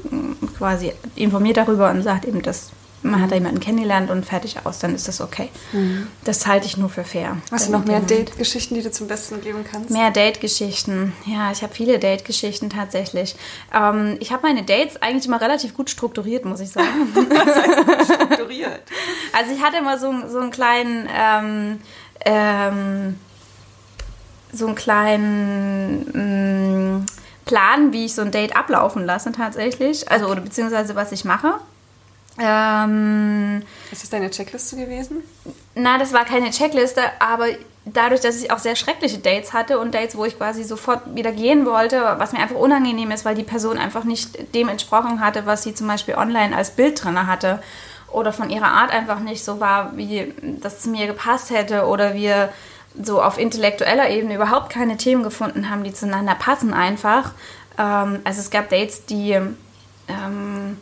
quasi 0.57 0.93
informiert 1.15 1.59
darüber 1.59 1.91
und 1.91 2.03
sagt 2.03 2.25
eben, 2.25 2.41
das 2.41 2.71
man 3.03 3.23
hat 3.23 3.31
da 3.31 3.35
jemanden 3.35 3.61
kennengelernt 3.61 4.11
und 4.11 4.27
fertig 4.27 4.57
aus, 4.65 4.79
dann 4.79 4.95
ist 4.95 5.09
das 5.09 5.21
okay. 5.21 5.49
Mhm. 5.73 6.07
Das 6.25 6.47
halte 6.47 6.67
ich 6.67 6.77
nur 6.77 6.89
für 6.89 7.05
fair. 7.05 7.37
Hast 7.51 7.69
du 7.69 7.73
noch 7.73 7.85
mehr 7.85 8.01
Date-Geschichten, 8.01 8.75
die 8.75 8.83
du 8.83 8.91
zum 8.91 9.09
Besten 9.09 9.41
geben 9.41 9.65
kannst? 9.71 9.91
Mehr 9.91 10.11
Date-Geschichten. 10.11 11.13
Ja, 11.27 11.51
ich 11.51 11.63
habe 11.63 11.75
viele 11.75 11.99
Date-Geschichten 11.99 12.71
tatsächlich. 12.71 13.37
Ähm, 13.75 14.17
ich 14.21 14.33
habe 14.33 14.43
meine 14.43 14.63
Dates 14.63 15.01
eigentlich 15.01 15.27
immer 15.27 15.41
relativ 15.41 15.75
gut 15.75 15.91
strukturiert, 15.91 16.45
muss 16.45 16.61
ich 16.61 16.71
sagen. 16.71 16.89
Was 17.15 17.57
heißt 17.57 18.15
strukturiert? 18.15 18.83
Also 19.33 19.53
ich 19.53 19.63
hatte 19.63 19.79
immer 19.79 19.99
so, 19.99 20.13
so 20.29 20.39
einen 20.39 20.51
kleinen... 20.51 21.09
Ähm, 21.15 21.79
ähm, 22.25 23.17
so 24.53 24.67
einen 24.67 24.75
kleinen 24.75 26.01
mm, 26.99 27.07
Plan, 27.45 27.93
wie 27.93 28.07
ich 28.07 28.15
so 28.15 28.23
ein 28.23 28.31
Date 28.31 28.57
ablaufen 28.57 29.05
lasse 29.05 29.33
tatsächlich. 29.33 30.11
Also, 30.11 30.27
oder 30.27 30.41
beziehungsweise 30.41 30.95
was 30.95 31.13
ich 31.13 31.25
mache. 31.25 31.55
Ähm, 32.41 33.63
ist 33.93 34.03
das 34.03 34.11
deine 34.11 34.31
Checkliste 34.31 34.77
gewesen? 34.77 35.23
Na, 35.75 35.99
das 35.99 36.13
war 36.13 36.25
keine 36.25 36.51
Checkliste, 36.51 37.03
aber 37.19 37.47
dadurch, 37.85 38.23
dass 38.23 38.41
ich 38.41 38.51
auch 38.51 38.59
sehr 38.59 38.77
schreckliche 38.77 39.19
Dates 39.19 39.53
hatte 39.53 39.79
und 39.79 39.95
Dates, 39.95 40.17
wo 40.17 40.25
ich 40.25 40.39
quasi 40.39 40.65
sofort 40.65 41.15
wieder 41.15 41.33
gehen 41.33 41.67
wollte, 41.67 42.03
was 42.19 42.33
mir 42.33 42.41
einfach 42.41 42.57
unangenehm 42.57 43.11
ist, 43.11 43.25
weil 43.25 43.35
die 43.35 43.43
Person 43.43 43.79
einfach 43.79 44.05
nicht 44.05 44.55
dem 44.55 44.69
entsprochen 44.69 45.21
hatte, 45.21 45.45
was 45.45 45.63
sie 45.63 45.75
zum 45.75 45.87
Beispiel 45.87 46.15
online 46.15 46.57
als 46.57 46.71
Bild 46.71 47.03
drin 47.03 47.27
hatte 47.27 47.63
oder 48.11 48.33
von 48.33 48.51
ihrer 48.51 48.73
Art 48.73 48.91
einfach 48.91 49.21
nicht 49.21 49.45
so 49.45 49.61
war, 49.61 49.97
wie 49.97 50.33
das 50.61 50.81
zu 50.81 50.89
mir 50.89 51.07
gepasst 51.07 51.51
hätte 51.51 51.87
oder 51.87 52.15
wir 52.15 52.51
so 53.01 53.23
auf 53.23 53.39
intellektueller 53.39 54.11
Ebene 54.11 54.35
überhaupt 54.35 54.71
keine 54.71 54.97
Themen 54.97 55.23
gefunden 55.23 55.71
haben, 55.71 55.85
die 55.85 55.93
zueinander 55.93 56.35
passen 56.35 56.73
einfach. 56.75 57.33
Ähm, 57.79 58.21
also 58.25 58.41
es 58.41 58.51
gab 58.51 58.69
Dates, 58.71 59.07
die 59.07 59.39
ähm, 60.09 60.77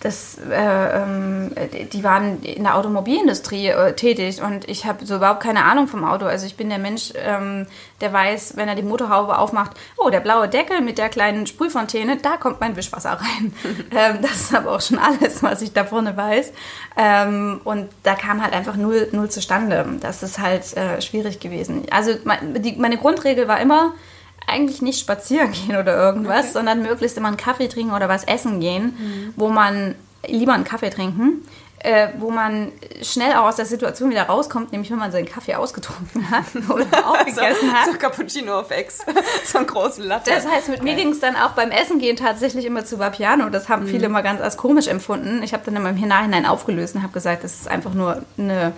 das, 0.00 0.38
äh, 0.38 1.02
ähm, 1.02 1.52
die 1.92 2.04
waren 2.04 2.42
in 2.42 2.64
der 2.64 2.76
Automobilindustrie 2.76 3.68
äh, 3.68 3.94
tätig 3.94 4.42
und 4.42 4.68
ich 4.68 4.84
habe 4.84 5.06
so 5.06 5.16
überhaupt 5.16 5.42
keine 5.42 5.64
Ahnung 5.64 5.88
vom 5.88 6.04
Auto. 6.04 6.26
Also 6.26 6.46
ich 6.46 6.56
bin 6.56 6.68
der 6.68 6.78
Mensch, 6.78 7.12
ähm, 7.16 7.66
der 8.00 8.12
weiß, 8.12 8.56
wenn 8.56 8.68
er 8.68 8.74
die 8.74 8.82
Motorhaube 8.82 9.38
aufmacht, 9.38 9.72
oh, 9.96 10.10
der 10.10 10.20
blaue 10.20 10.48
Deckel 10.48 10.82
mit 10.82 10.98
der 10.98 11.08
kleinen 11.08 11.46
Sprühfontäne, 11.46 12.18
da 12.18 12.36
kommt 12.36 12.60
mein 12.60 12.76
Wischwasser 12.76 13.12
rein. 13.12 13.54
ähm, 13.90 14.18
das 14.20 14.32
ist 14.32 14.54
aber 14.54 14.72
auch 14.72 14.80
schon 14.82 14.98
alles, 14.98 15.42
was 15.42 15.62
ich 15.62 15.72
da 15.72 15.84
vorne 15.84 16.16
weiß. 16.16 16.52
Ähm, 16.96 17.60
und 17.64 17.88
da 18.02 18.14
kam 18.14 18.42
halt 18.42 18.52
einfach 18.52 18.76
null, 18.76 19.08
null 19.12 19.30
zustande. 19.30 19.86
Das 20.00 20.22
ist 20.22 20.38
halt 20.38 20.76
äh, 20.76 21.00
schwierig 21.00 21.40
gewesen. 21.40 21.86
Also 21.90 22.12
meine 22.24 22.98
Grundregel 22.98 23.48
war 23.48 23.60
immer, 23.60 23.94
eigentlich 24.46 24.82
nicht 24.82 25.00
spazieren 25.00 25.52
gehen 25.52 25.76
oder 25.76 25.96
irgendwas, 25.96 26.44
okay. 26.44 26.52
sondern 26.52 26.82
möglichst 26.82 27.16
immer 27.16 27.28
einen 27.28 27.36
Kaffee 27.36 27.68
trinken 27.68 27.94
oder 27.94 28.08
was 28.08 28.24
essen 28.24 28.60
gehen, 28.60 28.96
mhm. 28.98 29.34
wo 29.36 29.48
man 29.48 29.94
lieber 30.26 30.52
einen 30.52 30.64
Kaffee 30.64 30.90
trinken, 30.90 31.42
äh, 31.78 32.08
wo 32.18 32.30
man 32.30 32.72
schnell 33.02 33.34
auch 33.34 33.44
aus 33.44 33.56
der 33.56 33.66
Situation 33.66 34.10
wieder 34.10 34.24
rauskommt, 34.24 34.72
nämlich 34.72 34.90
wenn 34.90 34.98
man 34.98 35.12
seinen 35.12 35.26
Kaffee 35.26 35.54
ausgetrunken 35.54 36.30
hat 36.30 36.46
oder 36.68 36.86
aufgegessen 37.08 37.68
so, 37.68 37.72
hat. 37.72 37.86
So 37.86 37.98
Cappuccino 37.98 38.60
auf 38.60 38.70
Ex, 38.70 39.04
so 39.44 39.58
einen 39.58 39.66
großen 39.66 40.04
Latte. 40.04 40.30
Das 40.30 40.48
heißt, 40.48 40.68
mit 40.68 40.80
okay. 40.80 40.90
mir 40.90 40.96
ging 40.96 41.10
es 41.10 41.20
dann 41.20 41.36
auch 41.36 41.50
beim 41.50 41.70
Essen 41.70 41.98
gehen 41.98 42.16
tatsächlich 42.16 42.64
immer 42.64 42.84
zu 42.84 42.98
Vapiano. 42.98 43.50
Das 43.50 43.68
haben 43.68 43.84
mhm. 43.84 43.88
viele 43.88 44.06
immer 44.06 44.22
ganz 44.22 44.40
als 44.40 44.56
komisch 44.56 44.86
empfunden. 44.86 45.42
Ich 45.42 45.52
habe 45.52 45.64
dann 45.64 45.76
immer 45.76 45.90
im 45.90 46.00
Nachhinein 46.00 46.46
aufgelöst 46.46 46.94
und 46.94 47.02
habe 47.02 47.12
gesagt, 47.12 47.44
das 47.44 47.54
ist 47.54 47.68
einfach 47.68 47.94
nur 47.94 48.22
eine... 48.38 48.72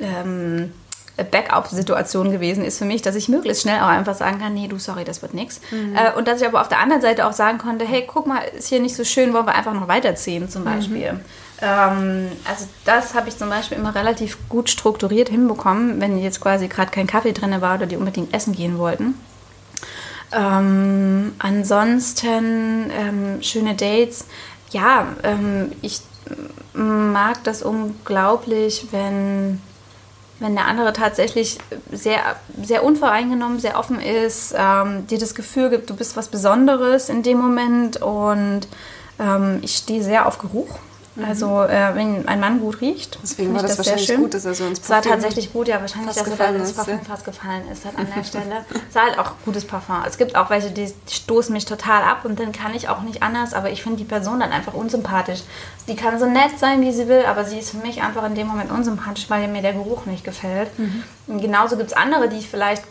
Ähm, 0.00 0.72
Backup-Situation 1.16 2.32
gewesen 2.32 2.64
ist 2.64 2.78
für 2.78 2.84
mich, 2.84 3.02
dass 3.02 3.14
ich 3.14 3.28
möglichst 3.28 3.62
schnell 3.62 3.80
auch 3.80 3.88
einfach 3.88 4.14
sagen 4.14 4.38
kann, 4.38 4.54
nee, 4.54 4.66
du, 4.66 4.78
sorry, 4.78 5.04
das 5.04 5.20
wird 5.20 5.34
nichts. 5.34 5.60
Mhm. 5.70 5.94
Äh, 5.94 6.16
und 6.16 6.26
dass 6.26 6.40
ich 6.40 6.46
aber 6.46 6.60
auf 6.60 6.68
der 6.68 6.78
anderen 6.78 7.02
Seite 7.02 7.26
auch 7.26 7.32
sagen 7.32 7.58
konnte, 7.58 7.84
hey, 7.84 8.04
guck 8.06 8.26
mal, 8.26 8.40
ist 8.56 8.68
hier 8.68 8.80
nicht 8.80 8.96
so 8.96 9.04
schön, 9.04 9.32
wollen 9.32 9.46
wir 9.46 9.54
einfach 9.54 9.74
noch 9.74 9.88
weiterziehen 9.88 10.48
zum 10.48 10.64
Beispiel. 10.64 11.12
Mhm. 11.12 11.20
Ähm, 11.60 12.28
also 12.48 12.66
das 12.84 13.14
habe 13.14 13.28
ich 13.28 13.36
zum 13.36 13.48
Beispiel 13.48 13.78
immer 13.78 13.94
relativ 13.94 14.38
gut 14.48 14.70
strukturiert 14.70 15.28
hinbekommen, 15.28 16.00
wenn 16.00 16.18
jetzt 16.18 16.40
quasi 16.40 16.68
gerade 16.68 16.90
kein 16.90 17.06
Kaffee 17.06 17.32
drin 17.32 17.60
war 17.60 17.76
oder 17.76 17.86
die 17.86 17.96
unbedingt 17.96 18.34
essen 18.34 18.54
gehen 18.54 18.78
wollten. 18.78 19.14
Ähm, 20.32 21.34
ansonsten 21.38 22.90
ähm, 22.90 23.42
schöne 23.42 23.74
Dates. 23.74 24.24
Ja, 24.70 25.08
ähm, 25.22 25.72
ich 25.82 26.00
mag 26.72 27.44
das 27.44 27.62
unglaublich, 27.62 28.86
wenn 28.90 29.60
wenn 30.42 30.54
der 30.54 30.66
andere 30.66 30.92
tatsächlich 30.92 31.58
sehr, 31.90 32.20
sehr 32.62 32.84
unvoreingenommen, 32.84 33.58
sehr 33.58 33.78
offen 33.78 34.00
ist, 34.00 34.54
ähm, 34.56 35.06
dir 35.06 35.18
das 35.18 35.34
Gefühl 35.34 35.70
gibt, 35.70 35.88
du 35.88 35.96
bist 35.96 36.16
was 36.16 36.28
Besonderes 36.28 37.08
in 37.08 37.22
dem 37.22 37.38
Moment 37.38 38.02
und 38.02 38.66
ähm, 39.18 39.60
ich 39.62 39.76
stehe 39.76 40.02
sehr 40.02 40.26
auf 40.26 40.38
Geruch. 40.38 40.78
Mhm. 41.14 41.24
Also 41.26 41.62
äh, 41.62 41.94
wenn 41.94 42.26
ein 42.26 42.40
Mann 42.40 42.60
gut 42.60 42.80
riecht, 42.80 43.18
deswegen 43.22 43.52
war 43.52 43.60
das, 43.60 43.76
das 43.76 43.86
wahrscheinlich 43.86 44.16
gut, 44.16 44.32
dass 44.32 44.46
er 44.46 44.54
so 44.54 44.64
ins 44.64 44.80
Parfum 44.80 44.96
Es 44.96 45.04
war 45.04 45.12
tatsächlich 45.12 45.52
gut, 45.52 45.68
ja 45.68 45.80
wahrscheinlich, 45.80 46.14
dass 46.14 46.26
er 46.26 46.36
dann 46.36 46.56
ins 46.56 46.72
Parfum 46.72 46.94
ja. 46.94 47.04
fast 47.04 47.24
gefallen 47.24 47.62
ist 47.70 47.84
halt 47.84 47.98
an 47.98 48.06
der 48.14 48.24
Stelle. 48.24 48.64
Es 48.88 48.94
war 48.94 49.04
halt 49.04 49.18
auch 49.18 49.32
gutes 49.44 49.66
Parfum. 49.66 49.96
Es 50.06 50.18
gibt 50.18 50.36
auch 50.36 50.50
welche, 50.50 50.70
die 50.70 50.92
stoßen 51.08 51.52
mich 51.52 51.64
total 51.64 52.02
ab 52.02 52.24
und 52.24 52.38
dann 52.38 52.52
kann 52.52 52.74
ich 52.74 52.88
auch 52.88 53.02
nicht 53.02 53.22
anders, 53.22 53.54
aber 53.54 53.70
ich 53.70 53.82
finde 53.82 53.98
die 53.98 54.04
Person 54.04 54.40
dann 54.40 54.52
einfach 54.52 54.74
unsympathisch. 54.74 55.40
Die 55.88 55.96
kann 55.96 56.18
so 56.18 56.26
nett 56.26 56.58
sein, 56.58 56.80
wie 56.80 56.92
sie 56.92 57.08
will, 57.08 57.24
aber 57.26 57.44
sie 57.44 57.58
ist 57.58 57.70
für 57.70 57.78
mich 57.78 58.02
einfach 58.02 58.24
in 58.24 58.34
dem 58.34 58.46
Moment 58.46 58.70
unsympathisch, 58.70 59.28
weil 59.28 59.48
mir 59.48 59.62
der 59.62 59.72
Geruch 59.72 60.06
nicht 60.06 60.24
gefällt. 60.24 60.78
Mhm. 60.78 61.02
Und 61.26 61.40
genauso 61.40 61.76
gibt 61.76 61.90
es 61.90 61.96
andere, 61.96 62.28
die 62.28 62.36
ich 62.36 62.48
vielleicht 62.48 62.84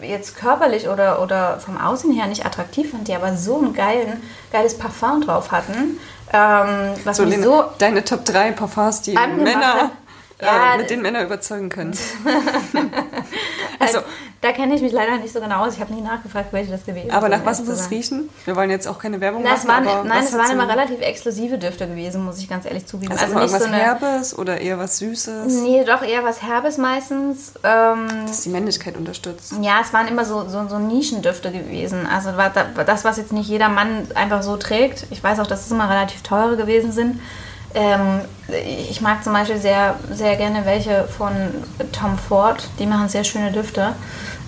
jetzt 0.00 0.36
körperlich 0.36 0.88
oder, 0.88 1.22
oder 1.22 1.58
vom 1.60 1.80
Aussehen 1.80 2.12
her 2.12 2.26
nicht 2.26 2.46
attraktiv 2.46 2.90
fand, 2.90 3.08
die 3.08 3.14
aber 3.14 3.36
so 3.36 3.60
ein 3.60 3.74
geilen, 3.74 4.22
geiles 4.52 4.78
Parfum 4.78 5.20
drauf 5.20 5.50
hatten 5.52 5.98
ähm, 6.34 6.94
was 7.04 7.16
so, 7.16 7.24
Lena, 7.24 7.42
so 7.42 7.64
deine 7.78 8.04
Top 8.04 8.24
3 8.24 8.52
Parfums, 8.52 9.02
die 9.02 9.14
Männer, 9.14 9.92
äh, 10.38 10.44
ja, 10.44 10.76
mit 10.76 10.90
denen 10.90 11.02
Männer 11.02 11.22
überzeugen 11.22 11.68
können. 11.68 11.96
also, 13.78 14.00
da 14.44 14.52
kenne 14.52 14.74
ich 14.74 14.82
mich 14.82 14.92
leider 14.92 15.16
nicht 15.16 15.32
so 15.32 15.40
genau 15.40 15.64
aus. 15.64 15.72
Ich 15.72 15.80
habe 15.80 15.94
nie 15.94 16.02
nachgefragt, 16.02 16.52
welche 16.52 16.70
das 16.70 16.84
gewesen 16.84 17.08
ist. 17.08 17.14
Aber 17.14 17.30
nach 17.30 17.46
was 17.46 17.60
muss 17.60 17.68
es 17.70 17.90
riechen? 17.90 18.28
Wir 18.44 18.54
wollen 18.54 18.68
jetzt 18.68 18.86
auch 18.86 18.98
keine 18.98 19.18
Werbung 19.18 19.42
na, 19.42 19.52
machen. 19.52 19.86
Waren, 19.86 20.06
nein, 20.06 20.22
es 20.22 20.36
waren 20.36 20.50
immer 20.50 20.68
relativ 20.68 21.00
exklusive 21.00 21.56
Düfte 21.56 21.88
gewesen, 21.88 22.22
muss 22.22 22.38
ich 22.38 22.48
ganz 22.48 22.66
ehrlich 22.66 22.84
zugeben. 22.84 23.12
Also, 23.12 23.24
also 23.24 23.38
nicht 23.38 23.58
so 23.58 23.64
eine, 23.64 23.78
Herbes 23.78 24.36
oder 24.38 24.60
eher 24.60 24.78
was 24.78 24.98
Süßes? 24.98 25.62
Nee, 25.62 25.84
doch 25.84 26.02
eher 26.02 26.24
was 26.24 26.42
Herbes 26.42 26.76
meistens. 26.76 27.54
Ähm, 27.62 28.06
das 28.26 28.42
die 28.42 28.50
Männlichkeit 28.50 28.98
unterstützt. 28.98 29.54
Ja, 29.62 29.80
es 29.80 29.94
waren 29.94 30.08
immer 30.08 30.26
so, 30.26 30.46
so, 30.46 30.68
so 30.68 30.78
Nischendüfte 30.78 31.50
gewesen. 31.50 32.06
Also 32.06 32.30
das, 32.84 33.04
was 33.06 33.16
jetzt 33.16 33.32
nicht 33.32 33.48
jeder 33.48 33.70
Mann 33.70 34.08
einfach 34.14 34.42
so 34.42 34.58
trägt. 34.58 35.06
Ich 35.10 35.24
weiß 35.24 35.40
auch, 35.40 35.46
dass 35.46 35.64
es 35.64 35.72
immer 35.72 35.88
relativ 35.88 36.22
teure 36.22 36.58
gewesen 36.58 36.92
sind. 36.92 37.18
Ähm, 37.74 38.20
ich 38.88 39.00
mag 39.00 39.24
zum 39.24 39.32
Beispiel 39.32 39.58
sehr, 39.58 39.98
sehr 40.12 40.36
gerne 40.36 40.64
welche 40.64 41.04
von 41.04 41.32
Tom 41.92 42.16
Ford. 42.18 42.68
Die 42.78 42.86
machen 42.86 43.08
sehr 43.08 43.24
schöne 43.24 43.50
Düfte. 43.50 43.94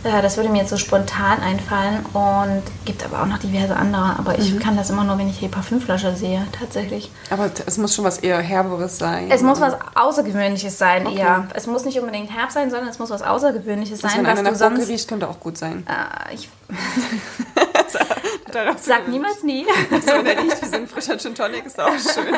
Äh, 0.04 0.22
das 0.22 0.36
würde 0.36 0.48
mir 0.48 0.58
jetzt 0.58 0.70
so 0.70 0.76
spontan 0.76 1.40
einfallen 1.40 2.04
und 2.12 2.62
gibt 2.84 3.04
aber 3.04 3.22
auch 3.22 3.26
noch 3.26 3.38
diverse 3.38 3.74
andere. 3.74 4.16
Aber 4.18 4.38
ich 4.38 4.52
mhm. 4.52 4.58
kann 4.60 4.76
das 4.76 4.90
immer 4.90 5.04
nur, 5.04 5.18
wenn 5.18 5.28
ich 5.28 5.40
die 5.40 5.48
Parfümflasche 5.48 6.14
sehe, 6.14 6.46
tatsächlich. 6.58 7.10
Aber 7.30 7.50
es 7.66 7.78
muss 7.78 7.94
schon 7.94 8.04
was 8.04 8.18
eher 8.18 8.38
Herberes 8.38 8.98
sein. 8.98 9.30
Es 9.30 9.42
muss 9.42 9.60
was 9.60 9.74
Außergewöhnliches 9.94 10.78
sein, 10.78 11.06
okay. 11.06 11.18
eher. 11.18 11.48
Es 11.54 11.66
muss 11.66 11.84
nicht 11.84 11.98
unbedingt 11.98 12.30
herb 12.30 12.52
sein, 12.52 12.70
sondern 12.70 12.88
es 12.88 12.98
muss 12.98 13.10
was 13.10 13.22
Außergewöhnliches 13.22 14.00
sein. 14.00 14.12
Wenn 14.16 14.26
was 14.26 14.38
einer 14.38 14.50
nach 14.50 14.56
sonst... 14.56 14.88
riecht, 14.88 15.08
könnte 15.08 15.28
auch 15.28 15.40
gut 15.40 15.58
sein. 15.58 15.86
Äh, 15.88 16.34
ich 16.34 16.48
Sag 18.78 19.08
niemals 19.08 19.42
nie. 19.42 19.66
So, 19.90 20.24
wenn 20.24 20.38
wie 20.38 20.66
so 20.66 20.76
ein 20.76 20.86
frischer 20.86 21.18
Gin 21.18 21.34
Tonic, 21.34 21.66
ist 21.66 21.80
auch 21.80 21.90
schön. 21.90 22.34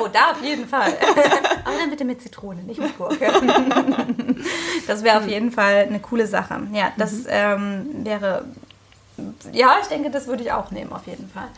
oh, 0.00 0.08
da 0.10 0.30
auf 0.30 0.42
jeden 0.42 0.66
Fall. 0.66 0.96
Aber 1.64 1.76
dann 1.78 1.90
bitte 1.90 2.04
mit 2.04 2.22
Zitrone, 2.22 2.62
nicht 2.62 2.80
mit 2.80 2.96
Gurke. 2.96 3.30
Das 4.86 5.04
wäre 5.04 5.18
auf 5.18 5.28
jeden 5.28 5.52
Fall 5.52 5.86
eine 5.88 6.00
coole 6.00 6.26
Sache. 6.26 6.66
Ja, 6.72 6.92
das 6.96 7.12
mhm. 7.12 7.26
ähm, 7.28 7.86
wäre 8.04 8.46
ja, 9.52 9.76
ich 9.80 9.88
denke, 9.88 10.10
das 10.10 10.26
würde 10.26 10.42
ich 10.42 10.52
auch 10.52 10.70
nehmen, 10.70 10.92
auf 10.92 11.06
jeden 11.06 11.28
Fall. 11.28 11.48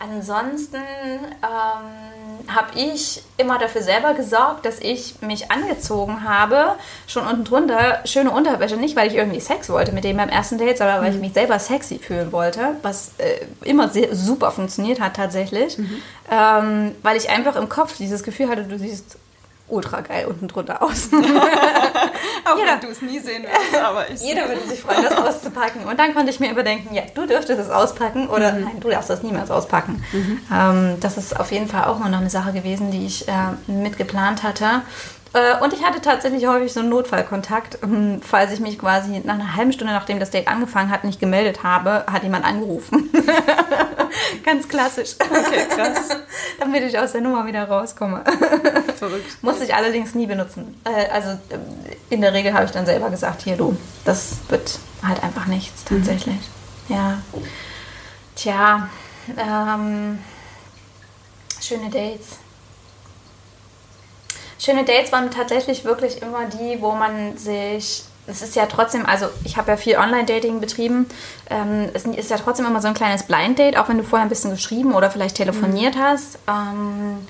Ansonsten 0.00 0.76
ähm, 0.76 2.48
habe 2.48 2.76
ich 2.76 3.22
immer 3.36 3.58
dafür 3.58 3.82
selber 3.82 4.14
gesorgt, 4.14 4.66
dass 4.66 4.80
ich 4.80 5.22
mich 5.22 5.50
angezogen 5.50 6.28
habe, 6.28 6.74
schon 7.06 7.26
unten 7.26 7.44
drunter, 7.44 8.00
schöne 8.04 8.32
Unterwäsche, 8.32 8.76
nicht 8.76 8.96
weil 8.96 9.08
ich 9.08 9.14
irgendwie 9.14 9.40
Sex 9.40 9.68
wollte 9.68 9.92
mit 9.92 10.04
dem 10.04 10.16
beim 10.16 10.28
ersten 10.28 10.58
Date, 10.58 10.78
sondern 10.78 11.02
weil 11.02 11.10
mhm. 11.10 11.16
ich 11.16 11.22
mich 11.22 11.32
selber 11.34 11.58
sexy 11.58 11.98
fühlen 11.98 12.32
wollte, 12.32 12.76
was 12.82 13.12
äh, 13.18 13.46
immer 13.64 13.88
sehr, 13.88 14.14
super 14.14 14.50
funktioniert 14.50 15.00
hat 15.00 15.14
tatsächlich, 15.14 15.78
mhm. 15.78 16.02
ähm, 16.30 16.94
weil 17.02 17.16
ich 17.16 17.30
einfach 17.30 17.54
im 17.54 17.68
Kopf 17.68 17.96
dieses 17.96 18.24
Gefühl 18.24 18.48
hatte, 18.48 18.64
du 18.64 18.78
siehst 18.78 19.18
ultra 19.68 20.00
geil 20.00 20.26
unten 20.26 20.48
drunter 20.48 20.82
aus. 20.82 21.08
Auch 22.50 22.58
jeder, 22.58 22.72
wenn 22.72 22.80
du 22.80 22.88
es 22.88 23.02
nie 23.02 23.18
sehen 23.18 23.44
wirst, 23.44 23.82
aber 23.82 24.10
ich. 24.10 24.20
Jeder 24.20 24.48
würde 24.48 24.66
sich 24.66 24.80
freuen, 24.80 25.02
das 25.02 25.16
auszupacken. 25.16 25.84
Und 25.84 25.98
dann 25.98 26.14
konnte 26.14 26.30
ich 26.30 26.40
mir 26.40 26.50
überdenken, 26.50 26.94
ja, 26.94 27.02
du 27.14 27.26
dürftest 27.26 27.60
es 27.60 27.70
auspacken 27.70 28.28
oder 28.28 28.52
mhm. 28.52 28.64
nein, 28.64 28.80
du 28.80 28.88
darfst 28.88 29.10
das 29.10 29.22
niemals 29.22 29.50
auspacken. 29.50 30.04
Mhm. 30.12 30.40
Ähm, 30.52 30.96
das 31.00 31.16
ist 31.16 31.38
auf 31.38 31.52
jeden 31.52 31.68
Fall 31.68 31.84
auch 31.84 31.98
noch 31.98 32.20
eine 32.20 32.30
Sache 32.30 32.52
gewesen, 32.52 32.90
die 32.90 33.06
ich 33.06 33.28
äh, 33.28 33.32
mitgeplant 33.66 34.42
hatte. 34.42 34.82
Äh, 35.34 35.62
und 35.62 35.72
ich 35.72 35.84
hatte 35.84 36.00
tatsächlich 36.00 36.46
häufig 36.46 36.72
so 36.72 36.80
einen 36.80 36.90
Notfallkontakt. 36.90 37.78
Ähm, 37.82 38.20
falls 38.22 38.52
ich 38.52 38.60
mich 38.60 38.78
quasi 38.78 39.20
nach 39.24 39.34
einer 39.34 39.56
halben 39.56 39.72
Stunde, 39.72 39.92
nachdem 39.92 40.20
das 40.20 40.30
Date 40.30 40.46
angefangen 40.46 40.90
hat, 40.90 41.02
nicht 41.02 41.18
gemeldet 41.18 41.64
habe, 41.64 42.04
hat 42.10 42.22
jemand 42.22 42.44
angerufen. 42.44 43.10
Ganz 44.44 44.68
klassisch. 44.68 45.16
Okay, 45.18 45.66
krass. 45.68 46.10
Damit 46.60 46.84
ich 46.84 46.96
aus 46.96 47.12
der 47.12 47.20
Nummer 47.20 47.46
wieder 47.46 47.68
rauskomme. 47.68 48.22
Verrückt. 48.96 49.42
Musste 49.42 49.64
ich 49.64 49.74
allerdings 49.74 50.14
nie 50.14 50.26
benutzen. 50.26 50.80
Äh, 50.84 51.10
also 51.10 51.30
äh, 51.30 51.58
in 52.10 52.20
der 52.20 52.32
Regel 52.32 52.54
habe 52.54 52.64
ich 52.64 52.70
dann 52.70 52.86
selber 52.86 53.10
gesagt, 53.10 53.42
hier 53.42 53.56
du, 53.56 53.76
das 54.04 54.36
wird 54.48 54.78
halt 55.02 55.22
einfach 55.24 55.46
nichts 55.46 55.90
mhm. 55.90 55.96
tatsächlich. 55.96 56.36
Mhm. 56.88 56.94
Ja. 56.94 57.18
Tja, 58.36 58.88
ähm, 59.36 60.20
schöne 61.60 61.90
Dates. 61.90 62.38
Schöne 64.64 64.84
Dates 64.84 65.12
waren 65.12 65.30
tatsächlich 65.30 65.84
wirklich 65.84 66.22
immer 66.22 66.46
die, 66.46 66.80
wo 66.80 66.92
man 66.92 67.36
sich 67.36 68.04
es 68.26 68.40
ist 68.40 68.56
ja 68.56 68.66
trotzdem, 68.66 69.04
also 69.04 69.26
ich 69.44 69.56
habe 69.56 69.70
ja 69.70 69.76
viel 69.76 69.96
Online-Dating 69.96 70.60
betrieben. 70.60 71.06
Ähm, 71.50 71.90
es 71.92 72.06
ist 72.06 72.30
ja 72.30 72.38
trotzdem 72.38 72.64
immer 72.64 72.80
so 72.80 72.88
ein 72.88 72.94
kleines 72.94 73.24
Blind-Date, 73.24 73.76
auch 73.76 73.88
wenn 73.88 73.98
du 73.98 74.04
vorher 74.04 74.24
ein 74.24 74.30
bisschen 74.30 74.50
geschrieben 74.50 74.94
oder 74.94 75.10
vielleicht 75.10 75.36
telefoniert 75.36 75.94
mhm. 75.94 76.00
hast. 76.00 76.38
Ähm, 76.48 77.26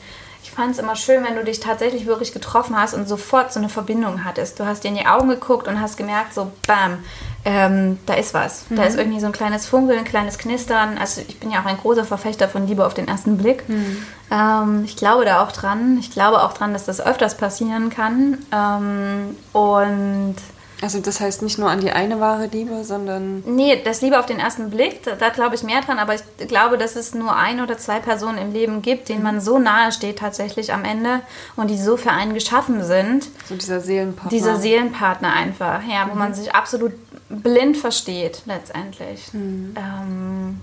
fand 0.55 0.73
es 0.73 0.79
immer 0.79 0.97
schön, 0.97 1.25
wenn 1.25 1.35
du 1.35 1.45
dich 1.45 1.61
tatsächlich 1.61 2.07
wirklich 2.07 2.33
getroffen 2.33 2.77
hast 2.79 2.95
und 2.95 3.09
sofort 3.09 3.53
so 3.53 3.59
eine 3.59 3.69
Verbindung 3.69 4.25
hattest. 4.25 4.61
Du 4.61 4.67
hast 4.67 4.85
dir 4.85 4.89
in 4.89 4.97
die 4.97 5.07
Augen 5.07 5.29
geguckt 5.29 5.69
und 5.69 5.81
hast 5.81 5.97
gemerkt, 5.97 6.33
so 6.35 6.53
bam, 6.67 6.99
ähm, 7.45 7.99
da 8.07 8.15
ist 8.15 8.33
was. 8.35 8.71
Mhm. 8.71 8.77
Da 8.77 8.85
ist 8.85 8.97
irgendwie 8.97 9.21
so 9.21 9.27
ein 9.27 9.33
kleines 9.33 9.67
Funkeln, 9.67 9.99
ein 9.99 10.05
kleines 10.05 10.39
Knistern. 10.39 10.97
Also 10.99 11.21
ich 11.27 11.41
bin 11.41 11.51
ja 11.51 11.61
auch 11.61 11.67
ein 11.67 11.77
großer 11.77 12.05
Verfechter 12.05 12.49
von 12.49 12.67
Liebe 12.67 12.87
auf 12.87 12.95
den 12.95 13.09
ersten 13.09 13.37
Blick. 13.37 13.69
Mhm. 13.69 14.07
Ähm, 14.31 14.83
ich 14.85 14.97
glaube 14.97 15.25
da 15.25 15.43
auch 15.43 15.53
dran. 15.53 15.99
Ich 15.99 16.11
glaube 16.11 16.43
auch 16.43 16.55
dran, 16.55 16.73
dass 16.73 16.87
das 16.87 17.01
öfters 17.01 17.37
passieren 17.37 17.91
kann. 17.91 18.39
Ähm, 18.53 19.37
und 19.53 20.37
also 20.85 21.00
das 21.00 21.19
heißt 21.19 21.41
nicht 21.41 21.57
nur 21.57 21.71
an 21.71 21.81
die 21.81 21.93
eine 21.93 22.21
wahre 22.21 22.45
Liebe, 22.45 22.85
sondern... 22.85 23.43
Nee, 23.47 23.81
das 23.83 24.03
Liebe 24.03 24.19
auf 24.19 24.26
den 24.26 24.38
ersten 24.38 24.69
Blick, 24.69 25.03
da, 25.03 25.12
da 25.14 25.31
glaube 25.31 25.55
ich 25.55 25.62
mehr 25.62 25.81
dran, 25.81 25.99
aber 25.99 26.14
ich 26.14 26.21
glaube, 26.47 26.76
dass 26.76 26.95
es 26.95 27.14
nur 27.14 27.35
ein 27.35 27.62
oder 27.62 27.79
zwei 27.79 28.00
Personen 28.00 28.37
im 28.37 28.53
Leben 28.53 28.83
gibt, 28.83 29.09
denen 29.09 29.23
man 29.23 29.41
so 29.41 29.59
nahe 29.59 29.93
steht 29.93 30.19
tatsächlich 30.19 30.75
am 30.75 30.85
Ende 30.85 31.23
und 31.57 31.71
die 31.71 31.79
so 31.79 31.97
für 31.97 32.11
einen 32.11 32.35
geschaffen 32.35 32.85
sind. 32.85 33.29
So 33.49 33.55
dieser 33.55 33.81
Seelenpartner. 33.81 34.29
Dieser 34.29 34.57
Seelenpartner 34.57 35.33
einfach, 35.33 35.81
ja, 35.88 36.07
wo 36.07 36.12
mhm. 36.12 36.19
man 36.19 36.35
sich 36.35 36.55
absolut 36.55 36.93
blind 37.31 37.79
versteht 37.79 38.43
letztendlich. 38.45 39.33
Mhm. 39.33 39.75
Ähm, 39.79 40.61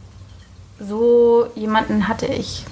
so 0.80 1.48
jemanden 1.56 2.08
hatte 2.08 2.28
ich 2.28 2.64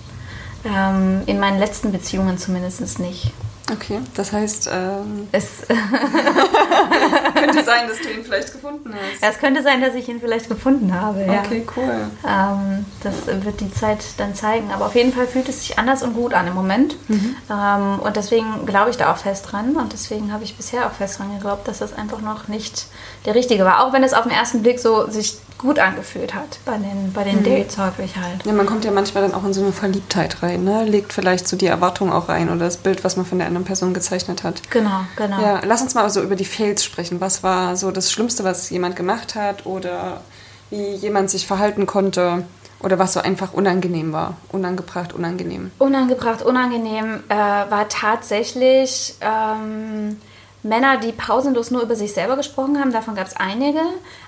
ähm, 0.65 1.23
in 1.25 1.39
meinen 1.39 1.57
letzten 1.57 1.91
Beziehungen 1.91 2.37
zumindest 2.37 2.99
nicht. 2.99 3.31
Okay, 3.71 3.99
das 4.15 4.33
heißt, 4.33 4.69
ähm, 4.71 5.27
es 5.31 5.61
könnte 7.49 7.65
sein, 7.65 7.87
dass 7.87 7.99
du 7.99 8.09
ihn 8.09 8.23
vielleicht 8.23 8.51
gefunden 8.51 8.93
hast. 8.93 9.21
Ja, 9.21 9.29
es 9.29 9.39
könnte 9.39 9.63
sein, 9.63 9.81
dass 9.81 9.95
ich 9.95 10.07
ihn 10.07 10.19
vielleicht 10.19 10.49
gefunden 10.49 10.93
habe. 10.93 11.25
Ja. 11.25 11.39
Okay, 11.39 11.65
cool. 11.75 12.07
Ähm, 12.27 12.85
das 13.03 13.43
wird 13.43 13.59
die 13.59 13.71
Zeit 13.71 13.99
dann 14.17 14.35
zeigen. 14.35 14.71
Aber 14.71 14.85
auf 14.85 14.95
jeden 14.95 15.13
Fall 15.13 15.27
fühlt 15.27 15.49
es 15.49 15.61
sich 15.61 15.79
anders 15.79 16.03
und 16.03 16.13
gut 16.13 16.33
an 16.33 16.47
im 16.47 16.53
Moment. 16.53 16.95
Mhm. 17.09 17.35
Ähm, 17.49 17.99
und 17.99 18.15
deswegen 18.15 18.65
glaube 18.65 18.89
ich 18.89 18.97
da 18.97 19.11
auch 19.11 19.17
fest 19.17 19.51
dran. 19.51 19.75
Und 19.75 19.93
deswegen 19.93 20.31
habe 20.31 20.43
ich 20.43 20.55
bisher 20.55 20.87
auch 20.87 20.93
fest 20.93 21.19
dran 21.19 21.33
geglaubt, 21.33 21.67
dass 21.67 21.79
das 21.79 21.93
einfach 21.93 22.21
noch 22.21 22.47
nicht 22.47 22.87
der 23.25 23.35
richtige 23.35 23.65
war. 23.65 23.83
Auch 23.83 23.93
wenn 23.93 24.03
es 24.03 24.13
auf 24.13 24.23
den 24.23 24.31
ersten 24.31 24.61
Blick 24.61 24.79
so 24.79 25.09
sich 25.09 25.37
gut 25.59 25.77
angefühlt 25.77 26.33
hat 26.33 26.57
bei 26.65 26.77
den, 26.77 27.13
bei 27.13 27.23
den 27.23 27.41
mhm. 27.41 27.43
Dates 27.43 27.77
häufig 27.77 28.15
halt. 28.15 28.43
Ja, 28.45 28.53
man 28.53 28.65
kommt 28.65 28.85
ja 28.85 28.91
manchmal 28.91 29.21
dann 29.21 29.35
auch 29.35 29.43
in 29.43 29.53
so 29.53 29.61
eine 29.61 29.73
Verliebtheit 29.73 30.41
rein, 30.41 30.63
ne? 30.63 30.85
Legt 30.85 31.13
vielleicht 31.13 31.47
so 31.47 31.55
die 31.55 31.67
Erwartung 31.67 32.11
auch 32.11 32.29
rein 32.29 32.49
oder 32.49 32.61
das 32.61 32.77
Bild, 32.77 33.03
was 33.03 33.17
man 33.17 33.25
von 33.25 33.37
der 33.37 33.47
anderen 33.47 33.65
Person 33.65 33.93
gezeichnet 33.93 34.43
hat. 34.43 34.71
Genau, 34.71 35.01
genau. 35.15 35.39
Ja, 35.39 35.61
lass 35.65 35.81
uns 35.81 35.93
mal 35.93 36.09
so 36.09 36.23
über 36.23 36.35
die 36.35 36.45
Fails 36.45 36.83
sprechen. 36.83 37.21
Was 37.21 37.43
war 37.43 37.75
so 37.75 37.91
das 37.91 38.11
Schlimmste, 38.11 38.43
was 38.43 38.69
jemand 38.71 38.95
gemacht 38.95 39.35
hat 39.35 39.65
oder 39.65 40.21
wie 40.69 40.95
jemand 40.95 41.29
sich 41.29 41.45
verhalten 41.45 41.85
konnte? 41.85 42.45
Oder 42.81 42.97
was 42.97 43.11
so 43.11 43.19
einfach 43.19 43.51
unangenehm 43.51 44.13
war? 44.13 44.37
Unangebracht, 44.53 45.11
unangenehm? 45.11 45.71
Unangebracht, 45.79 46.41
unangenehm 46.41 47.23
äh, 47.27 47.35
war 47.35 47.89
tatsächlich 47.89 49.15
ähm, 49.19 50.15
Männer, 50.63 50.97
die 50.97 51.11
pausenlos 51.11 51.71
nur 51.71 51.81
über 51.81 51.95
sich 51.95 52.13
selber 52.13 52.35
gesprochen 52.35 52.79
haben. 52.79 52.91
Davon 52.91 53.15
gab 53.15 53.27
es 53.27 53.35
einige. 53.35 53.81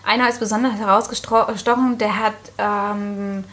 Einer 0.05 0.29
ist 0.29 0.39
besonders 0.39 0.75
herausgestochen, 0.75 1.97
der 1.97 2.19
hat 2.19 2.33
ähm, 2.57 3.43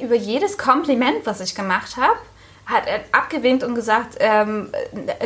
über 0.00 0.14
jedes 0.14 0.58
Kompliment, 0.58 1.24
was 1.24 1.40
ich 1.40 1.54
gemacht 1.54 1.96
habe, 1.96 2.18
hat 2.68 2.86
er 2.86 3.00
abgewinkt 3.12 3.64
und 3.64 3.74
gesagt, 3.74 4.16
ähm, 4.20 4.68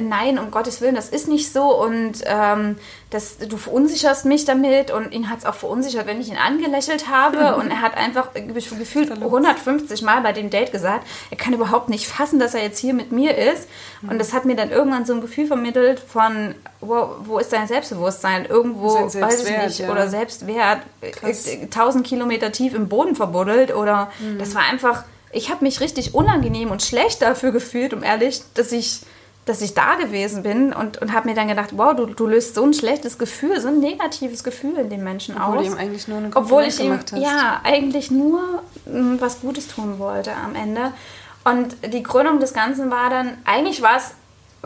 nein, 0.01 0.39
um 0.39 0.53
Gottes 0.53 0.81
Willen, 0.81 0.95
das 0.95 1.09
ist 1.09 1.27
nicht 1.27 1.53
so 1.53 1.77
und 1.83 2.23
ähm, 2.25 2.77
das, 3.11 3.39
du 3.39 3.57
verunsicherst 3.57 4.27
mich 4.27 4.45
damit 4.45 4.93
und 4.93 5.13
ihn 5.13 5.29
hat 5.29 5.41
es 5.41 5.45
auch 5.45 5.57
verunsichert, 5.57 6.07
wenn 6.07 6.21
ich 6.21 6.29
ihn 6.29 6.37
angelächelt 6.37 7.09
habe 7.11 7.57
und 7.61 7.69
er 7.69 7.83
hat 7.83 7.97
einfach 7.97 8.29
gefühlt 8.33 9.11
150 9.11 10.03
Mal 10.03 10.21
bei 10.21 10.31
dem 10.31 10.51
Date 10.51 10.71
gesagt, 10.71 11.05
er 11.31 11.37
kann 11.37 11.53
überhaupt 11.53 11.89
nicht 11.89 12.07
fassen, 12.07 12.39
dass 12.39 12.55
er 12.55 12.63
jetzt 12.63 12.79
hier 12.79 12.95
mit 12.95 13.11
mir 13.11 13.37
ist 13.37 13.69
und 14.09 14.21
das 14.21 14.33
hat 14.33 14.45
mir 14.45 14.55
dann 14.55 14.71
irgendwann 14.71 15.05
so 15.05 15.13
ein 15.13 15.21
Gefühl 15.21 15.49
vermittelt 15.49 15.99
von, 15.99 16.55
wo, 16.81 17.17
wo 17.25 17.39
ist 17.41 17.53
dein 17.53 17.67
Selbstbewusstsein? 17.67 18.47
Irgendwo, 18.47 18.95
weiß 18.95 19.49
ich 19.49 19.59
nicht, 19.59 19.79
ja. 19.81 19.91
oder 19.91 20.09
Selbstwert, 20.09 20.83
Krass. 21.01 21.49
1000 21.49 22.07
Kilometer 22.07 22.53
tief 22.53 22.73
im 22.73 22.89
Boden 22.89 23.17
verbuddelt 23.17 23.75
oder 23.75 24.13
mhm. 24.21 24.39
das 24.39 24.55
war 24.55 24.63
einfach 24.63 25.03
ich 25.33 25.51
habe 25.51 25.65
mich 25.65 25.81
richtig 25.81 26.15
unangenehm 26.15 26.71
und 26.71 26.83
schlecht 26.83 27.23
dafür 27.23 27.51
gefühlt, 27.51 27.95
um 27.95 28.03
ehrlich, 28.03 28.43
dass 28.55 28.71
ich, 28.71 29.01
dass 29.47 29.63
ich 29.63 29.75
da 29.75 29.95
gewesen 29.97 30.43
bin 30.43 30.73
und, 30.73 30.99
und 30.99 31.13
habe 31.13 31.29
mir 31.29 31.35
dann 31.35 31.49
gedacht, 31.49 31.71
wow, 31.73 31.97
du, 31.97 32.07
du 32.07 32.27
löst 32.27 32.55
so 32.55 32.65
ein 32.65 32.75
schlechtes 32.75 33.19
Gefühl, 33.19 33.61
so 33.61 33.69
ein 33.69 33.81
negatives 33.81 34.45
Gefühl 34.45 34.77
in 34.77 34.91
den 34.91 35.03
Menschen 35.03 35.35
Obwohl 35.35 35.59
aus. 35.59 35.67
Obwohl 35.67 35.67
ihm 35.67 35.79
eigentlich 35.79 36.09
nur 36.09 36.19
eine 36.19 36.31
Obwohl 36.35 36.63
ich 36.65 36.79
ihm, 36.81 36.99
ja, 37.17 37.61
eigentlich 37.65 38.11
nur 38.11 38.63
mm, 38.87 39.17
was 39.19 39.41
Gutes 39.41 39.69
tun 39.69 39.99
wollte 39.99 40.33
am 40.35 40.55
Ende. 40.55 40.93
Und 41.45 41.77
die 41.93 42.03
Krönung 42.03 42.39
des 42.39 42.53
Ganzen 42.53 42.91
war 42.91 43.11
dann, 43.11 43.39
eigentlich 43.45 43.83
war 43.83 43.97
es 43.97 44.13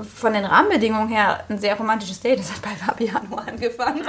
von 0.03 0.35
den 0.35 0.45
Rahmenbedingungen 0.45 1.09
her 1.09 1.45
ein 1.49 1.59
sehr 1.59 1.75
romantisches 1.77 2.21
Date. 2.21 2.39
Das 2.39 2.53
hat 2.53 2.63
bei 2.63 2.71
Fabiano 2.71 3.37
angefangen. 3.47 4.05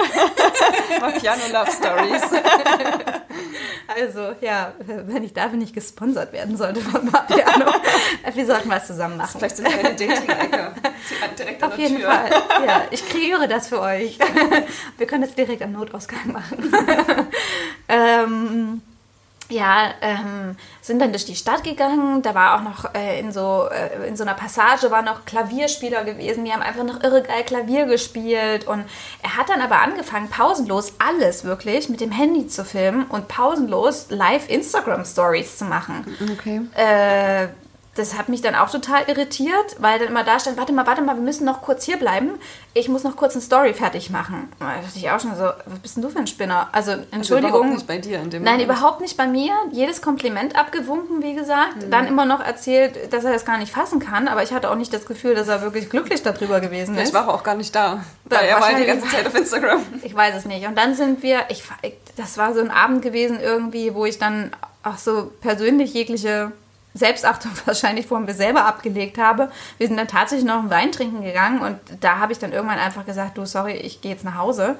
Fabiano 0.99 1.41
Love 1.51 1.71
Stories. 1.71 2.23
also, 3.87 4.35
ja, 4.41 4.73
wenn 4.79 5.23
ich 5.23 5.33
dafür 5.33 5.57
nicht 5.57 5.73
gesponsert 5.73 6.33
werden 6.33 6.57
sollte 6.57 6.81
von 6.81 7.07
Fabiano, 7.07 7.71
wir 8.33 8.45
sollten 8.45 8.69
was 8.69 8.87
zusammen 8.87 9.17
machen. 9.17 9.37
Vielleicht 9.37 9.57
sind 9.57 9.69
wir 9.69 9.79
eine 9.79 9.95
Dating-Ecke. 9.95 10.73
Direkt 11.37 11.63
an 11.63 11.71
Auf 11.71 11.77
jeden 11.77 11.97
Tür. 11.97 12.11
Fall. 12.11 12.29
Ja, 12.65 12.81
ich 12.91 13.07
kreiere 13.07 13.47
das 13.47 13.69
für 13.69 13.79
euch. 13.79 14.19
Wir 14.97 15.07
können 15.07 15.21
das 15.21 15.35
direkt 15.35 15.61
am 15.61 15.71
Notausgang 15.71 16.31
machen. 16.31 16.69
Ja, 19.57 19.93
ähm, 20.01 20.55
sind 20.81 20.99
dann 21.01 21.11
durch 21.11 21.25
die 21.25 21.35
Stadt 21.35 21.63
gegangen. 21.63 22.21
Da 22.21 22.35
war 22.35 22.55
auch 22.55 22.61
noch 22.61 22.93
äh, 22.93 23.19
in, 23.19 23.31
so, 23.31 23.67
äh, 23.69 24.07
in 24.07 24.15
so 24.15 24.23
einer 24.23 24.35
Passage 24.35 24.91
war 24.91 25.01
noch 25.01 25.25
Klavierspieler 25.25 26.03
gewesen. 26.03 26.45
Die 26.45 26.53
haben 26.53 26.61
einfach 26.61 26.83
noch 26.83 27.03
irre 27.03 27.23
geil 27.23 27.43
Klavier 27.43 27.85
gespielt. 27.85 28.67
Und 28.67 28.85
er 29.23 29.37
hat 29.37 29.49
dann 29.49 29.61
aber 29.61 29.81
angefangen, 29.81 30.29
pausenlos 30.29 30.93
alles 30.99 31.43
wirklich 31.43 31.89
mit 31.89 31.99
dem 32.01 32.11
Handy 32.11 32.47
zu 32.47 32.63
filmen 32.63 33.05
und 33.05 33.27
pausenlos 33.27 34.07
live 34.09 34.47
Instagram-Stories 34.49 35.57
zu 35.57 35.65
machen. 35.65 36.05
Okay. 36.33 36.61
Äh, 36.75 37.47
das 37.97 38.17
hat 38.17 38.29
mich 38.29 38.41
dann 38.41 38.55
auch 38.55 38.69
total 38.69 39.03
irritiert, 39.07 39.75
weil 39.79 39.99
dann 39.99 40.09
immer 40.09 40.23
da 40.23 40.39
stand, 40.39 40.57
warte 40.57 40.71
mal, 40.71 40.85
warte 40.85 41.01
mal, 41.01 41.15
wir 41.15 41.23
müssen 41.23 41.45
noch 41.45 41.61
kurz 41.61 41.83
hier 41.83 41.97
bleiben. 41.97 42.31
Ich 42.73 42.89
muss 42.89 43.03
noch 43.03 43.15
kurz 43.15 43.33
eine 43.33 43.41
Story 43.41 43.73
fertig 43.73 44.09
machen. 44.09 44.49
Da 44.59 44.75
dachte 44.75 44.97
ich 44.97 45.09
auch 45.09 45.19
schon 45.19 45.35
so, 45.35 45.45
was 45.65 45.79
bist 45.81 45.95
denn 45.95 46.03
du 46.03 46.09
für 46.09 46.19
ein 46.19 46.27
Spinner? 46.27 46.69
Also, 46.71 46.91
Entschuldigung. 47.11 47.33
Also 47.33 47.47
überhaupt 47.47 47.69
nicht 47.73 47.87
bei 47.87 47.97
dir 47.97 48.19
in 48.19 48.29
dem 48.29 48.43
Nein, 48.43 48.59
Moment. 48.59 48.69
überhaupt 48.69 49.01
nicht 49.01 49.17
bei 49.17 49.25
mir. 49.25 49.53
Jedes 49.71 50.01
Kompliment 50.01 50.55
abgewunken, 50.55 51.23
wie 51.23 51.33
gesagt. 51.33 51.77
Mhm. 51.77 51.91
Dann 51.91 52.07
immer 52.07 52.25
noch 52.25 52.39
erzählt, 52.39 53.11
dass 53.11 53.23
er 53.23 53.33
das 53.33 53.45
gar 53.45 53.57
nicht 53.57 53.71
fassen 53.71 53.99
kann. 53.99 54.27
Aber 54.27 54.43
ich 54.43 54.53
hatte 54.53 54.69
auch 54.69 54.75
nicht 54.75 54.93
das 54.93 55.05
Gefühl, 55.05 55.33
dass 55.33 55.47
er 55.47 55.61
wirklich 55.61 55.89
glücklich 55.89 56.21
darüber 56.21 56.59
gewesen 56.59 56.95
ist. 56.97 57.09
Ich 57.09 57.13
war 57.13 57.27
auch 57.29 57.43
gar 57.43 57.55
nicht 57.55 57.73
da. 57.73 58.03
Weil 58.25 58.45
er 58.45 58.61
war 58.61 58.73
die 58.73 58.85
ganze 58.85 59.07
Zeit 59.07 59.25
auf 59.25 59.35
Instagram. 59.35 59.81
Ich 60.03 60.15
weiß 60.15 60.35
es 60.35 60.45
nicht. 60.45 60.65
Und 60.67 60.77
dann 60.77 60.93
sind 60.95 61.23
wir, 61.23 61.41
ich, 61.49 61.63
das 62.15 62.37
war 62.37 62.53
so 62.53 62.61
ein 62.61 62.71
Abend 62.71 63.01
gewesen 63.01 63.39
irgendwie, 63.41 63.93
wo 63.93 64.05
ich 64.05 64.19
dann 64.19 64.51
auch 64.83 64.97
so 64.97 65.31
persönlich 65.41 65.93
jegliche 65.93 66.51
Selbstachtung 66.93 67.51
wahrscheinlich 67.65 68.07
vor 68.07 68.19
mir 68.19 68.33
selber 68.33 68.65
abgelegt 68.65 69.17
habe. 69.17 69.51
Wir 69.77 69.87
sind 69.87 69.97
dann 69.97 70.07
tatsächlich 70.07 70.45
noch 70.45 70.59
einen 70.59 70.69
Wein 70.69 70.91
trinken 70.91 71.23
gegangen 71.23 71.61
und 71.61 71.79
da 72.01 72.19
habe 72.19 72.31
ich 72.31 72.39
dann 72.39 72.51
irgendwann 72.51 72.79
einfach 72.79 73.05
gesagt, 73.05 73.37
du, 73.37 73.45
sorry, 73.45 73.73
ich 73.73 74.01
gehe 74.01 74.11
jetzt 74.11 74.25
nach 74.25 74.35
Hause. 74.35 74.77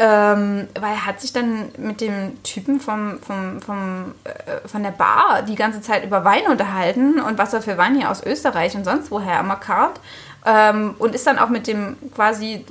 Ähm, 0.00 0.68
weil 0.78 0.92
er 0.92 1.06
hat 1.06 1.20
sich 1.20 1.32
dann 1.32 1.70
mit 1.76 2.00
dem 2.00 2.40
Typen 2.44 2.78
vom, 2.78 3.18
vom, 3.20 3.60
vom, 3.60 4.14
äh, 4.22 4.68
von 4.68 4.84
der 4.84 4.92
Bar 4.92 5.42
die 5.42 5.56
ganze 5.56 5.80
Zeit 5.80 6.04
über 6.04 6.24
Wein 6.24 6.46
unterhalten 6.46 7.20
und 7.20 7.36
was 7.36 7.52
er 7.52 7.62
für 7.62 7.76
Wein 7.78 7.96
hier 7.96 8.08
aus 8.08 8.22
Österreich 8.24 8.76
und 8.76 8.84
sonst 8.84 9.10
woher 9.10 9.40
immer 9.40 9.56
karrt. 9.56 10.00
Ähm, 10.46 10.94
und 11.00 11.16
ist 11.16 11.26
dann 11.26 11.40
auch 11.40 11.48
mit 11.48 11.66
dem 11.66 11.96
quasi 12.14 12.64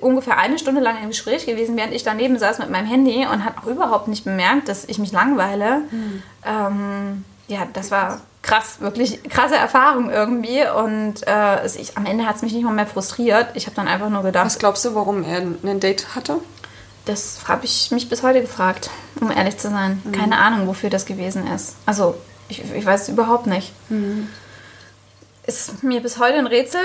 ungefähr 0.00 0.38
eine 0.38 0.58
Stunde 0.58 0.80
lang 0.80 1.00
im 1.00 1.08
Gespräch 1.08 1.46
gewesen, 1.46 1.76
während 1.76 1.94
ich 1.94 2.02
daneben 2.02 2.36
saß 2.36 2.58
mit 2.58 2.68
meinem 2.68 2.86
Handy 2.86 3.24
und 3.26 3.44
hat 3.44 3.58
auch 3.58 3.66
überhaupt 3.66 4.08
nicht 4.08 4.24
bemerkt, 4.24 4.68
dass 4.68 4.86
ich 4.86 4.98
mich 4.98 5.12
langweile. 5.12 5.82
Mhm. 5.90 6.22
Ähm, 6.44 7.24
ja, 7.48 7.66
das 7.72 7.90
war 7.90 8.20
krass, 8.42 8.80
wirklich 8.80 9.22
krasse 9.24 9.56
Erfahrung 9.56 10.10
irgendwie. 10.10 10.64
Und 10.66 11.26
äh, 11.26 11.66
ich, 11.66 11.96
am 11.96 12.06
Ende 12.06 12.26
hat 12.26 12.36
es 12.36 12.42
mich 12.42 12.52
nicht 12.52 12.64
mal 12.64 12.72
mehr 12.72 12.86
frustriert. 12.86 13.48
Ich 13.54 13.66
habe 13.66 13.76
dann 13.76 13.88
einfach 13.88 14.08
nur 14.08 14.22
gedacht. 14.22 14.46
Was 14.46 14.58
glaubst 14.58 14.84
du, 14.84 14.94
warum 14.94 15.24
er 15.24 15.38
ein 15.38 15.80
Date 15.80 16.14
hatte? 16.14 16.38
Das 17.04 17.40
habe 17.46 17.64
ich 17.64 17.90
mich 17.92 18.08
bis 18.08 18.22
heute 18.22 18.40
gefragt, 18.40 18.90
um 19.20 19.30
ehrlich 19.30 19.58
zu 19.58 19.70
sein. 19.70 20.02
Mhm. 20.04 20.12
Keine 20.12 20.38
Ahnung, 20.38 20.66
wofür 20.66 20.90
das 20.90 21.06
gewesen 21.06 21.46
ist. 21.46 21.76
Also, 21.86 22.16
ich, 22.48 22.62
ich 22.72 22.84
weiß 22.84 23.02
es 23.02 23.08
überhaupt 23.08 23.46
nicht. 23.46 23.72
Mhm. 23.88 24.28
Ist 25.46 25.84
mir 25.84 26.00
bis 26.00 26.18
heute 26.18 26.38
ein 26.38 26.48
Rätsel. 26.48 26.80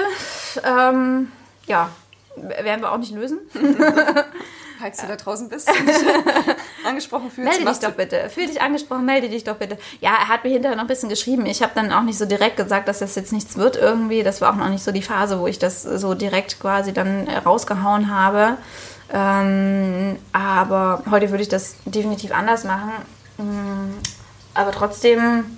Ähm, 0.64 1.32
ja, 1.66 1.90
werden 2.36 2.82
wir 2.82 2.92
auch 2.92 2.98
nicht 2.98 3.14
lösen. 3.14 3.40
Falls 4.82 4.98
du 4.98 5.08
da 5.08 5.16
draußen 5.16 5.48
bist 5.48 5.70
und 5.70 5.88
dich 5.88 5.96
angesprochen 6.86 7.30
fühlst. 7.30 7.60
Melde 7.60 7.72
dich 7.72 7.80
doch 7.80 7.92
bitte. 7.92 8.30
Fühl 8.30 8.48
dich 8.48 8.62
angesprochen, 8.62 9.06
melde 9.06 9.30
dich 9.30 9.44
doch 9.44 9.58
bitte. 9.58 9.78
Ja, 10.00 10.12
er 10.12 10.28
hat 10.28 10.44
mir 10.44 10.50
hinterher 10.50 10.76
noch 10.76 10.86
ein 10.86 10.88
bisschen 10.88 11.10
geschrieben. 11.10 11.46
Ich 11.46 11.62
habe 11.62 11.74
dann 11.76 11.92
auch 11.92 12.02
nicht 12.02 12.18
so 12.18 12.26
direkt 12.26 12.58
gesagt, 12.58 12.88
dass 12.88 13.00
das 13.00 13.14
jetzt 13.14 13.32
nichts 13.32 13.58
wird 13.58 13.76
irgendwie. 13.76 14.24
Das 14.24 14.42
war 14.42 14.52
auch 14.52 14.56
noch 14.56 14.70
nicht 14.70 14.84
so 14.84 14.92
die 14.92 15.04
Phase, 15.04 15.40
wo 15.40 15.46
ich 15.46 15.60
das 15.60 15.84
so 15.84 16.16
direkt 16.16 16.60
quasi 16.60 16.94
dann 16.94 17.28
rausgehauen 17.28 18.10
habe. 18.10 18.58
Ähm, 19.14 20.18
aber 20.32 21.04
heute 21.12 21.30
würde 21.30 21.44
ich 21.44 21.50
das 21.50 21.76
definitiv 21.86 22.34
anders 22.34 22.64
machen. 22.64 22.92
Mm, 23.38 24.00
aber 24.56 24.72
trotzdem, 24.72 25.58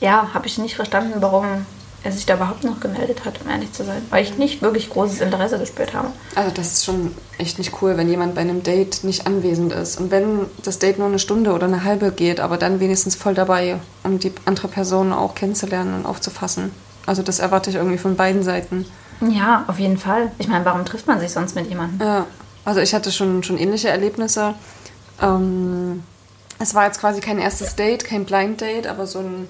ja, 0.00 0.30
habe 0.34 0.46
ich 0.46 0.58
nicht 0.58 0.74
verstanden, 0.74 1.14
warum 1.20 1.66
er 2.04 2.12
sich 2.12 2.26
da 2.26 2.34
überhaupt 2.34 2.64
noch 2.64 2.80
gemeldet 2.80 3.24
hat, 3.24 3.40
um 3.42 3.50
ehrlich 3.50 3.72
zu 3.72 3.82
sein. 3.82 4.02
Weil 4.10 4.22
ich 4.22 4.36
nicht 4.36 4.62
wirklich 4.62 4.90
großes 4.90 5.20
Interesse 5.20 5.58
gespürt 5.58 5.94
habe. 5.94 6.08
Also 6.34 6.50
das 6.54 6.72
ist 6.72 6.84
schon 6.84 7.14
echt 7.38 7.58
nicht 7.58 7.72
cool, 7.80 7.96
wenn 7.96 8.08
jemand 8.08 8.34
bei 8.34 8.42
einem 8.42 8.62
Date 8.62 9.04
nicht 9.04 9.26
anwesend 9.26 9.72
ist. 9.72 9.98
Und 9.98 10.10
wenn 10.10 10.46
das 10.62 10.78
Date 10.78 10.98
nur 10.98 11.08
eine 11.08 11.18
Stunde 11.18 11.52
oder 11.52 11.66
eine 11.66 11.82
halbe 11.82 12.12
geht, 12.12 12.40
aber 12.40 12.58
dann 12.58 12.78
wenigstens 12.78 13.16
voll 13.16 13.34
dabei, 13.34 13.80
um 14.04 14.18
die 14.18 14.32
andere 14.44 14.68
Person 14.68 15.12
auch 15.12 15.34
kennenzulernen 15.34 15.94
und 15.94 16.06
aufzufassen. 16.06 16.72
Also 17.06 17.22
das 17.22 17.38
erwarte 17.38 17.70
ich 17.70 17.76
irgendwie 17.76 17.98
von 17.98 18.16
beiden 18.16 18.42
Seiten. 18.42 18.84
Ja, 19.20 19.64
auf 19.66 19.78
jeden 19.78 19.98
Fall. 19.98 20.30
Ich 20.38 20.48
meine, 20.48 20.64
warum 20.64 20.84
trifft 20.84 21.06
man 21.06 21.20
sich 21.20 21.32
sonst 21.32 21.54
mit 21.54 21.68
jemandem? 21.68 22.06
Ja. 22.06 22.26
Also 22.66 22.80
ich 22.80 22.94
hatte 22.94 23.12
schon, 23.12 23.42
schon 23.42 23.58
ähnliche 23.58 23.88
Erlebnisse. 23.88 24.54
Ähm, 25.20 26.02
es 26.58 26.74
war 26.74 26.86
jetzt 26.86 27.00
quasi 27.00 27.20
kein 27.20 27.38
erstes 27.38 27.76
Date, 27.76 28.04
kein 28.04 28.24
Blind 28.24 28.60
Date, 28.60 28.86
aber 28.86 29.06
so 29.06 29.20
ein, 29.20 29.48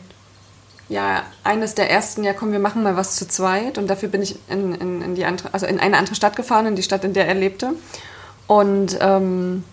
ja, 0.88 1.22
eines 1.44 1.74
der 1.74 1.90
ersten, 1.90 2.24
ja 2.24 2.34
komm, 2.34 2.52
wir 2.52 2.58
machen 2.58 2.82
mal 2.82 2.96
was 2.96 3.16
zu 3.16 3.26
zweit. 3.26 3.78
Und 3.78 3.88
dafür 3.88 4.08
bin 4.08 4.22
ich 4.22 4.36
in, 4.48 4.74
in, 4.74 5.02
in 5.02 5.14
die 5.14 5.24
andere, 5.24 5.52
also 5.52 5.66
in 5.66 5.80
eine 5.80 5.96
andere 5.96 6.14
Stadt 6.14 6.36
gefahren, 6.36 6.66
in 6.66 6.76
die 6.76 6.82
Stadt, 6.82 7.04
in 7.04 7.14
der 7.14 7.26
er 7.26 7.34
lebte. 7.34 7.72
Und 8.46 8.98
ähm, 9.00 9.64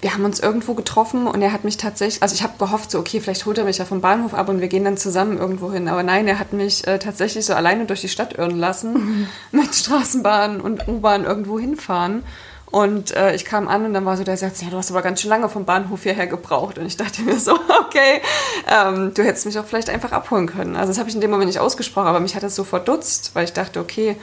wir 0.00 0.14
haben 0.14 0.24
uns 0.24 0.40
irgendwo 0.40 0.74
getroffen 0.74 1.26
und 1.26 1.42
er 1.42 1.52
hat 1.52 1.64
mich 1.64 1.76
tatsächlich, 1.76 2.22
also 2.22 2.34
ich 2.34 2.42
habe 2.42 2.54
gehofft, 2.58 2.90
so 2.90 2.98
okay, 2.98 3.20
vielleicht 3.20 3.44
holt 3.44 3.58
er 3.58 3.64
mich 3.64 3.78
ja 3.78 3.84
vom 3.84 4.00
Bahnhof 4.00 4.34
ab 4.34 4.48
und 4.48 4.60
wir 4.60 4.68
gehen 4.68 4.84
dann 4.84 4.96
zusammen 4.96 5.38
irgendwo 5.38 5.72
hin. 5.72 5.88
Aber 5.88 6.02
nein, 6.02 6.26
er 6.26 6.38
hat 6.38 6.52
mich 6.52 6.86
äh, 6.86 6.98
tatsächlich 6.98 7.44
so 7.44 7.54
alleine 7.54 7.84
durch 7.84 8.00
die 8.00 8.08
Stadt 8.08 8.38
irren 8.38 8.58
lassen, 8.58 8.92
mhm. 8.92 9.26
mit 9.60 9.74
Straßenbahn 9.74 10.60
und 10.60 10.88
U-Bahn 10.88 11.24
irgendwo 11.24 11.58
hinfahren. 11.58 12.22
Und 12.70 13.16
äh, 13.16 13.34
ich 13.34 13.44
kam 13.44 13.66
an 13.66 13.84
und 13.84 13.94
dann 13.94 14.04
war 14.04 14.16
so 14.16 14.22
der 14.22 14.36
Satz, 14.36 14.60
ja, 14.60 14.70
du 14.70 14.76
hast 14.76 14.90
aber 14.92 15.02
ganz 15.02 15.20
schön 15.20 15.30
lange 15.30 15.48
vom 15.48 15.64
Bahnhof 15.64 16.04
hierher 16.04 16.28
gebraucht. 16.28 16.78
Und 16.78 16.86
ich 16.86 16.96
dachte 16.96 17.22
mir 17.22 17.38
so, 17.38 17.52
okay, 17.80 18.22
ähm, 18.68 19.12
du 19.12 19.24
hättest 19.24 19.46
mich 19.46 19.58
auch 19.58 19.64
vielleicht 19.64 19.90
einfach 19.90 20.12
abholen 20.12 20.46
können. 20.46 20.76
Also 20.76 20.88
das 20.88 20.98
habe 20.98 21.08
ich 21.08 21.14
in 21.14 21.20
dem 21.20 21.30
Moment 21.30 21.48
nicht 21.48 21.58
ausgesprochen, 21.58 22.06
aber 22.06 22.20
mich 22.20 22.36
hat 22.36 22.44
das 22.44 22.54
so 22.54 22.62
verdutzt, 22.62 23.32
weil 23.34 23.44
ich 23.44 23.52
dachte, 23.52 23.80
okay, 23.80 24.16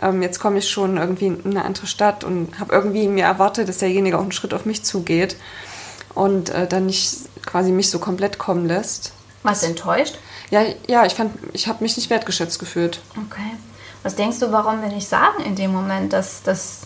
ähm, 0.00 0.22
jetzt 0.22 0.40
komme 0.40 0.58
ich 0.58 0.70
schon 0.70 0.96
irgendwie 0.96 1.26
in 1.26 1.40
eine 1.44 1.64
andere 1.64 1.86
Stadt 1.86 2.24
und 2.24 2.58
habe 2.58 2.74
irgendwie 2.74 3.06
mir 3.06 3.24
erwartet, 3.24 3.68
dass 3.68 3.78
derjenige 3.78 4.16
auch 4.16 4.22
einen 4.22 4.32
Schritt 4.32 4.54
auf 4.54 4.64
mich 4.64 4.82
zugeht 4.82 5.36
und 6.14 6.48
äh, 6.50 6.66
dann 6.66 6.86
nicht 6.86 7.16
quasi 7.44 7.70
mich 7.70 7.90
so 7.90 7.98
komplett 7.98 8.38
kommen 8.38 8.66
lässt. 8.66 9.12
Was 9.42 9.62
enttäuscht? 9.62 10.18
Ja, 10.50 10.62
ja, 10.88 11.04
ich 11.04 11.14
fand, 11.14 11.32
ich 11.52 11.68
habe 11.68 11.82
mich 11.82 11.96
nicht 11.96 12.08
wertgeschätzt 12.10 12.58
gefühlt. 12.58 13.00
Okay. 13.26 13.56
Was 14.02 14.16
denkst 14.16 14.38
du, 14.38 14.50
warum 14.50 14.80
wir 14.82 14.88
nicht 14.88 15.08
sagen 15.08 15.42
in 15.44 15.54
dem 15.54 15.72
Moment, 15.72 16.12
dass, 16.14 16.42
dass 16.42 16.80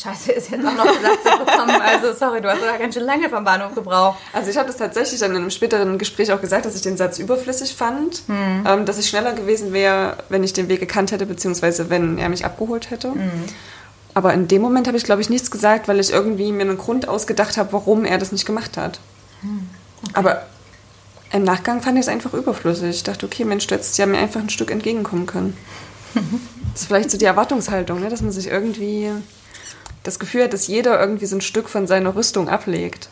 Scheiße, 0.00 0.30
ist 0.30 0.50
jetzt 0.50 0.64
auch 0.64 0.74
noch 0.74 0.86
gesagt 0.86 1.24
zu 1.24 1.44
bekommen. 1.44 1.80
Also, 1.80 2.12
sorry, 2.12 2.40
du 2.40 2.48
hast 2.48 2.62
da 2.62 2.76
ganz 2.76 2.94
schön 2.94 3.02
lange 3.02 3.28
vom 3.28 3.42
Bahnhof 3.42 3.74
gebraucht. 3.74 4.18
Also, 4.32 4.48
ich 4.48 4.56
habe 4.56 4.68
das 4.68 4.76
tatsächlich 4.76 5.18
dann 5.18 5.32
in 5.32 5.38
einem 5.38 5.50
späteren 5.50 5.98
Gespräch 5.98 6.32
auch 6.32 6.40
gesagt, 6.40 6.66
dass 6.66 6.76
ich 6.76 6.82
den 6.82 6.96
Satz 6.96 7.18
überflüssig 7.18 7.74
fand. 7.74 8.22
Hm. 8.26 8.64
Ähm, 8.64 8.86
dass 8.86 8.98
ich 8.98 9.08
schneller 9.08 9.32
gewesen 9.32 9.72
wäre, 9.72 10.18
wenn 10.28 10.44
ich 10.44 10.52
den 10.52 10.68
Weg 10.68 10.78
gekannt 10.78 11.10
hätte, 11.10 11.26
beziehungsweise 11.26 11.90
wenn 11.90 12.16
er 12.18 12.28
mich 12.28 12.44
abgeholt 12.44 12.90
hätte. 12.90 13.12
Hm. 13.12 13.44
Aber 14.14 14.32
in 14.34 14.46
dem 14.46 14.62
Moment 14.62 14.86
habe 14.86 14.96
ich, 14.96 15.04
glaube 15.04 15.20
ich, 15.20 15.30
nichts 15.30 15.50
gesagt, 15.50 15.88
weil 15.88 15.98
ich 15.98 16.12
irgendwie 16.12 16.52
mir 16.52 16.62
einen 16.62 16.78
Grund 16.78 17.08
ausgedacht 17.08 17.56
habe, 17.56 17.72
warum 17.72 18.04
er 18.04 18.18
das 18.18 18.30
nicht 18.30 18.46
gemacht 18.46 18.76
hat. 18.76 19.00
Hm. 19.40 19.68
Okay. 20.02 20.12
Aber 20.14 20.46
im 21.32 21.42
Nachgang 21.42 21.82
fand 21.82 21.98
ich 21.98 22.02
es 22.02 22.08
einfach 22.08 22.34
überflüssig. 22.34 22.90
Ich 22.90 23.02
dachte, 23.02 23.26
okay, 23.26 23.44
Mensch, 23.44 23.66
du 23.66 23.74
hättest 23.74 23.98
ja 23.98 24.06
mir 24.06 24.18
einfach 24.18 24.40
ein 24.40 24.50
Stück 24.50 24.70
entgegenkommen 24.70 25.26
können. 25.26 25.56
das 26.14 26.82
ist 26.82 26.86
vielleicht 26.86 27.10
so 27.10 27.18
die 27.18 27.24
Erwartungshaltung, 27.24 28.00
ne? 28.00 28.08
dass 28.08 28.22
man 28.22 28.30
sich 28.30 28.46
irgendwie 28.46 29.10
das 30.02 30.18
Gefühl 30.18 30.44
hat, 30.44 30.52
dass 30.52 30.66
jeder 30.66 30.98
irgendwie 31.00 31.26
so 31.26 31.36
ein 31.36 31.40
Stück 31.40 31.68
von 31.68 31.86
seiner 31.86 32.14
Rüstung 32.14 32.48
ablegt. 32.48 33.08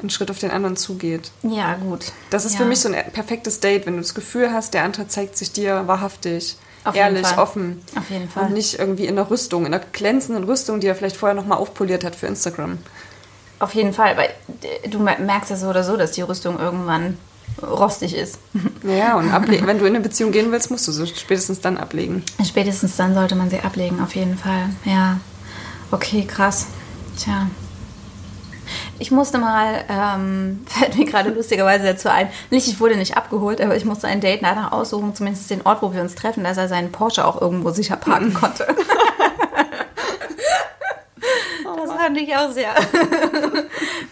Einen 0.00 0.10
Schritt 0.10 0.30
auf 0.30 0.38
den 0.38 0.50
anderen 0.50 0.76
zugeht. 0.76 1.30
Ja, 1.42 1.74
gut. 1.74 2.12
Das 2.30 2.44
ist 2.44 2.52
ja. 2.52 2.58
für 2.58 2.64
mich 2.64 2.80
so 2.80 2.88
ein 2.88 3.12
perfektes 3.12 3.60
Date, 3.60 3.86
wenn 3.86 3.94
du 3.94 4.02
das 4.02 4.14
Gefühl 4.14 4.52
hast, 4.52 4.74
der 4.74 4.82
andere 4.82 5.08
zeigt 5.08 5.36
sich 5.36 5.52
dir 5.52 5.86
wahrhaftig, 5.86 6.56
auf 6.84 6.94
ehrlich, 6.94 7.26
offen. 7.38 7.80
Auf 7.96 8.10
jeden 8.10 8.28
Fall. 8.28 8.46
Und 8.46 8.52
nicht 8.52 8.78
irgendwie 8.78 9.06
in 9.06 9.16
der 9.16 9.30
Rüstung, 9.30 9.64
in 9.64 9.72
der 9.72 9.80
glänzenden 9.80 10.44
Rüstung, 10.44 10.80
die 10.80 10.86
er 10.86 10.94
vielleicht 10.94 11.16
vorher 11.16 11.34
nochmal 11.34 11.58
aufpoliert 11.58 12.04
hat 12.04 12.14
für 12.14 12.26
Instagram. 12.26 12.78
Auf 13.60 13.74
jeden 13.74 13.92
Fall, 13.92 14.16
weil 14.16 14.30
du 14.90 14.98
merkst 14.98 15.50
ja 15.50 15.56
so 15.56 15.68
oder 15.68 15.84
so, 15.84 15.96
dass 15.96 16.12
die 16.12 16.22
Rüstung 16.22 16.58
irgendwann 16.58 17.16
rostig 17.62 18.14
ist. 18.14 18.38
Ja, 18.84 19.16
und 19.16 19.32
wenn 19.32 19.78
du 19.78 19.86
in 19.86 19.94
eine 19.94 20.00
Beziehung 20.00 20.30
gehen 20.30 20.52
willst, 20.52 20.70
musst 20.70 20.86
du 20.86 20.92
sie 20.92 21.06
spätestens 21.06 21.62
dann 21.62 21.78
ablegen. 21.78 22.22
Spätestens 22.46 22.96
dann 22.96 23.14
sollte 23.14 23.34
man 23.34 23.48
sie 23.48 23.60
ablegen, 23.60 23.98
auf 24.02 24.14
jeden 24.14 24.36
Fall. 24.36 24.68
Ja. 24.84 25.20
Okay, 25.90 26.24
krass. 26.24 26.66
Tja. 27.18 27.48
Ich 28.98 29.10
musste 29.10 29.38
mal, 29.38 29.84
ähm, 29.88 30.64
fällt 30.68 30.96
mir 30.96 31.04
gerade 31.04 31.30
lustigerweise 31.30 31.84
dazu 31.84 32.08
ein, 32.08 32.28
nicht, 32.50 32.68
ich 32.68 32.80
wurde 32.80 32.96
nicht 32.96 33.16
abgeholt, 33.16 33.60
aber 33.60 33.76
ich 33.76 33.84
musste 33.84 34.08
ein 34.08 34.20
Date 34.20 34.42
nachher 34.42 34.72
aussuchen, 34.72 35.14
zumindest 35.14 35.50
den 35.50 35.62
Ort, 35.62 35.82
wo 35.82 35.92
wir 35.92 36.00
uns 36.00 36.14
treffen, 36.14 36.44
dass 36.44 36.56
er 36.56 36.68
seinen 36.68 36.92
Porsche 36.92 37.26
auch 37.26 37.40
irgendwo 37.40 37.70
sicher 37.70 37.96
parken 37.96 38.32
konnte. 38.34 38.66
das 41.76 41.92
fand 41.92 42.18
ich 42.18 42.34
auch 42.36 42.50
sehr. 42.50 42.74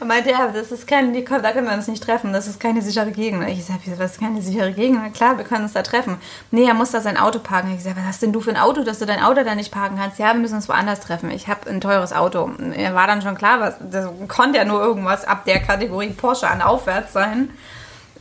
Er 0.03 0.07
meinte, 0.07 0.31
ja, 0.31 0.49
das 0.49 0.73
ist 0.73 0.89
kein, 0.89 1.15
da 1.15 1.53
können 1.53 1.69
wir 1.69 1.75
uns 1.75 1.87
nicht 1.87 2.03
treffen, 2.03 2.33
das 2.33 2.49
ist 2.49 2.59
keine 2.59 2.83
sichere 2.83 3.13
Gegend. 3.13 3.49
Ich 3.49 3.65
sage, 3.65 3.79
das 3.97 4.13
ist 4.13 4.21
keine 4.21 4.43
sichere 4.43 4.73
Gegend? 4.73 5.15
Klar, 5.15 5.39
wir 5.39 5.45
können 5.45 5.63
uns 5.63 5.75
da 5.75 5.83
treffen. 5.83 6.17
Nee, 6.51 6.65
er 6.67 6.75
muss 6.75 6.91
da 6.91 7.01
sein 7.01 7.17
Auto 7.17 7.39
parken. 7.39 7.73
Ich 7.77 7.85
sage, 7.85 7.95
was 7.99 8.07
hast 8.07 8.23
denn 8.23 8.33
du 8.33 8.41
für 8.41 8.51
ein 8.51 8.57
Auto, 8.57 8.83
dass 8.83 8.99
du 8.99 9.07
dein 9.07 9.23
Auto 9.23 9.45
da 9.45 9.55
nicht 9.55 9.71
parken 9.71 9.97
kannst? 9.97 10.19
Ja, 10.19 10.33
wir 10.33 10.41
müssen 10.41 10.57
uns 10.57 10.69
woanders 10.69 10.99
treffen. 10.99 11.31
Ich 11.31 11.47
habe 11.47 11.71
ein 11.71 11.81
teures 11.81 12.13
Auto. 12.13 12.51
Er 12.75 12.97
war 12.97 13.07
dann 13.07 13.23
schon 13.23 13.37
klar, 13.37 13.61
was, 13.61 13.75
das 13.93 14.09
konnte 14.27 14.59
ja 14.59 14.65
nur 14.65 14.83
irgendwas 14.83 15.25
ab 15.25 15.45
der 15.45 15.61
Kategorie 15.61 16.09
Porsche 16.11 16.49
an 16.49 16.63
aufwärts 16.63 17.13
sein. 17.13 17.51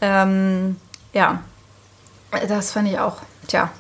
Ähm, 0.02 0.78
ja, 1.14 1.40
das 2.48 2.74
fand 2.74 2.90
ich 2.90 3.00
auch, 3.00 3.18
tja, 3.48 3.72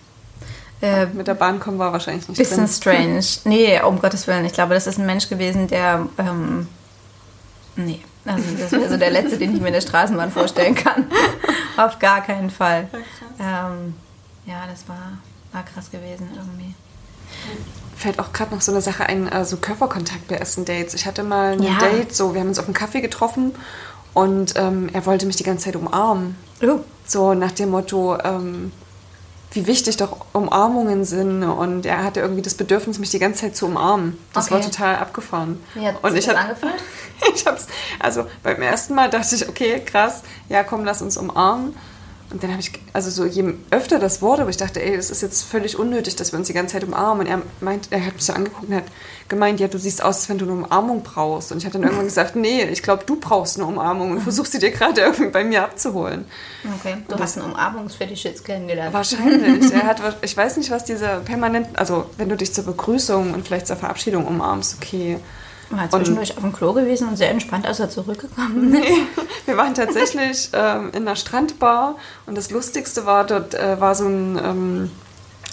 äh, 0.81 1.05
mit 1.05 1.27
der 1.27 1.35
Bahn 1.35 1.59
kommen 1.59 1.77
war 1.77 1.93
wahrscheinlich 1.93 2.27
nicht 2.27 2.39
Bisschen 2.39 2.65
drin. 2.65 2.67
strange. 2.67 3.25
Nee, 3.43 3.79
um 3.83 4.01
Gottes 4.01 4.25
Willen. 4.25 4.45
Ich 4.45 4.53
glaube, 4.53 4.73
das 4.73 4.87
ist 4.87 4.97
ein 4.97 5.05
Mensch 5.05 5.29
gewesen, 5.29 5.67
der 5.67 6.07
ähm, 6.17 6.67
Nee, 7.75 8.01
also 8.25 8.43
das 8.57 8.71
wäre 8.71 8.89
so 8.89 8.97
der 8.97 9.12
letzte, 9.12 9.38
den 9.38 9.55
ich 9.55 9.62
mir 9.62 9.67
in 9.67 9.73
der 9.73 9.81
Straßenbahn 9.81 10.31
vorstellen 10.31 10.75
kann. 10.75 11.05
Auf 11.77 11.99
gar 11.99 12.21
keinen 12.21 12.49
Fall. 12.49 12.89
Ähm, 13.39 13.95
ja, 14.45 14.63
das 14.69 14.88
war, 14.88 15.17
war 15.51 15.63
krass 15.63 15.89
gewesen 15.89 16.29
irgendwie. 16.36 16.75
Fällt 17.95 18.19
auch 18.19 18.34
gerade 18.34 18.53
noch 18.53 18.62
so 18.62 18.71
eine 18.71 18.81
Sache 18.81 19.05
ein, 19.05 19.29
also 19.29 19.57
Körperkontakt 19.57 20.27
bei 20.27 20.36
ersten 20.36 20.65
Dates. 20.65 20.93
Ich 20.93 21.05
hatte 21.05 21.23
mal 21.23 21.53
ein 21.53 21.63
ja. 21.63 21.77
Date, 21.79 22.13
so 22.13 22.34
wir 22.34 22.41
haben 22.41 22.49
uns 22.49 22.60
auf 22.60 22.65
dem 22.65 22.73
Kaffee 22.73 23.01
getroffen 23.01 23.53
und 24.13 24.53
ähm, 24.57 24.89
er 24.91 25.05
wollte 25.05 25.25
mich 25.25 25.38
die 25.38 25.43
ganze 25.43 25.65
Zeit 25.65 25.75
umarmen. 25.75 26.36
Oh. 26.62 26.79
So 27.05 27.34
nach 27.34 27.51
dem 27.51 27.69
Motto, 27.69 28.17
ähm, 28.23 28.71
wie 29.51 29.67
wichtig 29.67 29.97
doch 29.97 30.25
Umarmungen 30.33 31.03
sind. 31.05 31.43
Und 31.43 31.85
er 31.85 32.03
hatte 32.03 32.19
irgendwie 32.21 32.41
das 32.41 32.53
Bedürfnis, 32.55 32.99
mich 32.99 33.09
die 33.09 33.19
ganze 33.19 33.41
Zeit 33.41 33.55
zu 33.55 33.65
umarmen. 33.67 34.17
Das 34.33 34.45
Okay. 34.45 34.55
war 34.55 34.61
total 34.61 34.95
abgefahren. 34.97 35.61
Wie 35.73 35.85
hat 35.85 36.03
und 36.03 36.15
ich 36.15 36.25
das 36.25 36.35
hab- 36.35 36.43
angefühlt? 36.43 36.73
ich 37.35 37.45
hab's, 37.45 37.67
also 37.99 38.25
beim 38.43 38.61
ersten 38.61 38.95
Mal 38.95 39.09
dachte 39.09 39.35
ich, 39.35 39.47
okay, 39.49 39.79
krass, 39.85 40.23
ja 40.49 40.63
komm, 40.63 40.85
lass 40.85 41.01
uns 41.01 41.17
umarmen. 41.17 41.75
Und 42.32 42.44
dann 42.44 42.52
habe 42.52 42.62
ich, 42.62 42.72
also 42.94 43.10
so 43.10 43.26
je 43.26 43.54
öfter 43.72 44.00
das 44.00 44.22
wurde, 44.22 44.44
aber 44.44 44.50
ich 44.50 44.58
dachte, 44.58 44.82
ey, 44.82 44.96
das 44.96 45.10
ist 45.10 45.22
jetzt 45.22 45.44
völlig 45.44 45.78
unnötig, 45.78 46.15
dass 46.15 46.32
wir 46.32 46.39
uns 46.39 46.48
die 46.48 46.54
ganze 46.54 46.74
Zeit 46.74 46.84
umarmen. 46.84 47.28
Und 47.28 47.32
er 47.32 47.41
meint, 47.60 47.88
er 47.91 48.06
hat 48.06 48.13
mich 48.15 48.26
so 48.26 48.34
angeguckt 48.34 48.70
und 48.70 48.76
hat 48.76 48.86
gemeint, 49.28 49.60
ja, 49.60 49.67
du 49.67 49.78
siehst 49.78 50.02
aus, 50.02 50.17
als 50.17 50.30
wenn 50.30 50.38
du 50.38 50.46
eine 50.46 50.54
Umarmung 50.54 51.04
brauchst. 51.04 51.52
Und 51.52 51.58
ich 51.58 51.65
habe 51.65 51.74
dann 51.74 51.84
irgendwann 51.84 52.06
gesagt, 52.06 52.36
nee, 52.36 52.63
ich 52.63 52.84
glaube, 52.84 53.04
du 53.06 53.17
brauchst 53.17 53.58
eine 53.58 53.67
Umarmung 53.67 54.12
und 54.12 54.22
versuchst 54.22 54.54
sie 54.54 54.60
dir 54.60 54.72
gerade 54.72 55.02
irgendwie 55.02 55.28
bei 55.28 55.44
mir 55.44 55.63
abzuholen. 55.63 56.26
Okay, 56.80 56.98
du 57.08 57.17
hast 57.17 57.38
einen 57.38 57.52
Umarmungsfetisch 57.52 58.24
jetzt 58.24 58.46
kennengelernt. 58.46 58.94
Wahrscheinlich. 58.94 59.72
er 59.74 59.84
hat, 59.84 60.02
ich 60.22 60.36
weiß 60.36 60.58
nicht, 60.58 60.72
was 60.72 60.86
diese 60.86 61.22
permanent, 61.26 61.78
also 61.78 62.06
wenn 62.17 62.30
du 62.30 62.38
dich 62.38 62.54
zur 62.54 62.65
Begrüßung 62.65 63.34
und 63.34 63.46
vielleicht 63.46 63.67
zur 63.67 63.76
Verabschiedung 63.76 64.26
umarmst, 64.26 64.78
okay. 64.82 65.20
War 65.71 65.89
zwischendurch 65.89 66.36
auf 66.38 66.43
dem 66.43 66.53
Klo 66.53 66.73
gewesen 66.73 67.07
und 67.07 67.17
sehr 67.17 67.29
entspannt, 67.29 67.65
als 67.65 67.79
er 67.79 67.89
zurückgekommen 67.89 68.73
ist. 68.73 68.79
Nee, 68.81 69.03
wir 69.45 69.57
waren 69.57 69.73
tatsächlich 69.73 70.49
ähm, 70.53 70.89
in 70.93 71.07
einer 71.07 71.15
Strandbar 71.15 71.95
und 72.25 72.38
das 72.38 72.51
Lustigste 72.51 73.05
war, 73.05 73.25
dort 73.25 73.53
äh, 73.53 73.79
war 73.79 73.95
so, 73.95 74.05
ein, 74.07 74.38
ähm, 74.43 74.91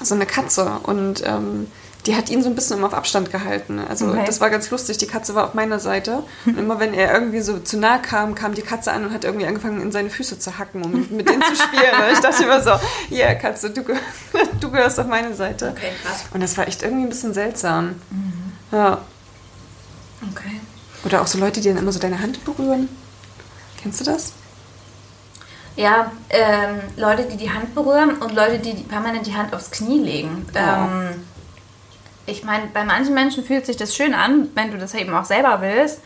so 0.02 0.14
eine 0.14 0.26
Katze 0.26 0.70
und 0.84 1.22
ähm, 1.26 1.68
die 2.06 2.14
hat 2.16 2.30
ihn 2.30 2.42
so 2.42 2.48
ein 2.48 2.54
bisschen 2.54 2.78
immer 2.78 2.86
auf 2.86 2.94
Abstand 2.94 3.30
gehalten. 3.32 3.80
Also 3.86 4.06
Okay. 4.06 4.22
das 4.24 4.40
war 4.40 4.48
ganz 4.50 4.70
lustig. 4.70 4.96
Die 4.98 5.06
Katze 5.06 5.34
war 5.34 5.44
auf 5.44 5.52
meiner 5.54 5.78
Seite 5.78 6.22
und 6.46 6.56
immer 6.56 6.78
wenn 6.80 6.94
er 6.94 7.12
irgendwie 7.12 7.40
so 7.40 7.58
zu 7.58 7.76
nah 7.76 7.98
kam, 7.98 8.34
kam 8.34 8.54
die 8.54 8.62
Katze 8.62 8.92
an 8.92 9.04
und 9.04 9.12
hat 9.12 9.24
irgendwie 9.24 9.44
angefangen, 9.46 9.82
in 9.82 9.92
seine 9.92 10.08
Füße 10.08 10.38
zu 10.38 10.56
hacken, 10.58 10.82
um 10.84 10.92
mit 11.10 11.28
denen 11.28 11.42
zu 11.42 11.54
spielen. 11.56 11.92
Ich 12.12 12.20
dachte 12.20 12.44
immer 12.44 12.62
so, 12.62 12.70
ja 13.10 13.26
yeah, 13.26 13.34
Katze, 13.34 13.70
du, 13.70 13.82
geh- 13.82 13.94
du 14.60 14.70
gehörst 14.70 14.98
auf 15.00 15.06
meine 15.08 15.34
Seite. 15.34 15.74
Okay, 15.76 15.90
krass. 16.02 16.24
Und 16.32 16.40
das 16.42 16.56
war 16.56 16.66
echt 16.68 16.82
irgendwie 16.82 17.02
ein 17.04 17.08
bisschen 17.10 17.34
seltsam. 17.34 17.96
Ja. 18.72 18.98
Oder 21.04 21.22
auch 21.22 21.26
so 21.26 21.38
Leute, 21.38 21.60
die 21.60 21.68
dann 21.68 21.78
immer 21.78 21.92
so 21.92 21.98
deine 21.98 22.20
Hand 22.20 22.44
berühren. 22.44 22.88
Kennst 23.80 24.00
du 24.00 24.04
das? 24.04 24.32
Ja, 25.76 26.10
ähm, 26.30 26.80
Leute, 26.96 27.24
die 27.24 27.36
die 27.36 27.50
Hand 27.50 27.74
berühren 27.74 28.16
und 28.16 28.34
Leute, 28.34 28.58
die 28.58 28.74
permanent 28.82 29.26
die 29.26 29.36
Hand 29.36 29.54
aufs 29.54 29.70
Knie 29.70 30.00
legen. 30.00 30.44
Ähm, 30.54 31.24
ich 32.26 32.42
meine, 32.42 32.66
bei 32.66 32.84
manchen 32.84 33.14
Menschen 33.14 33.44
fühlt 33.44 33.64
sich 33.64 33.76
das 33.76 33.94
schön 33.94 34.12
an, 34.12 34.48
wenn 34.54 34.72
du 34.72 34.78
das 34.78 34.92
eben 34.94 35.14
auch 35.14 35.24
selber 35.24 35.60
willst. 35.60 36.00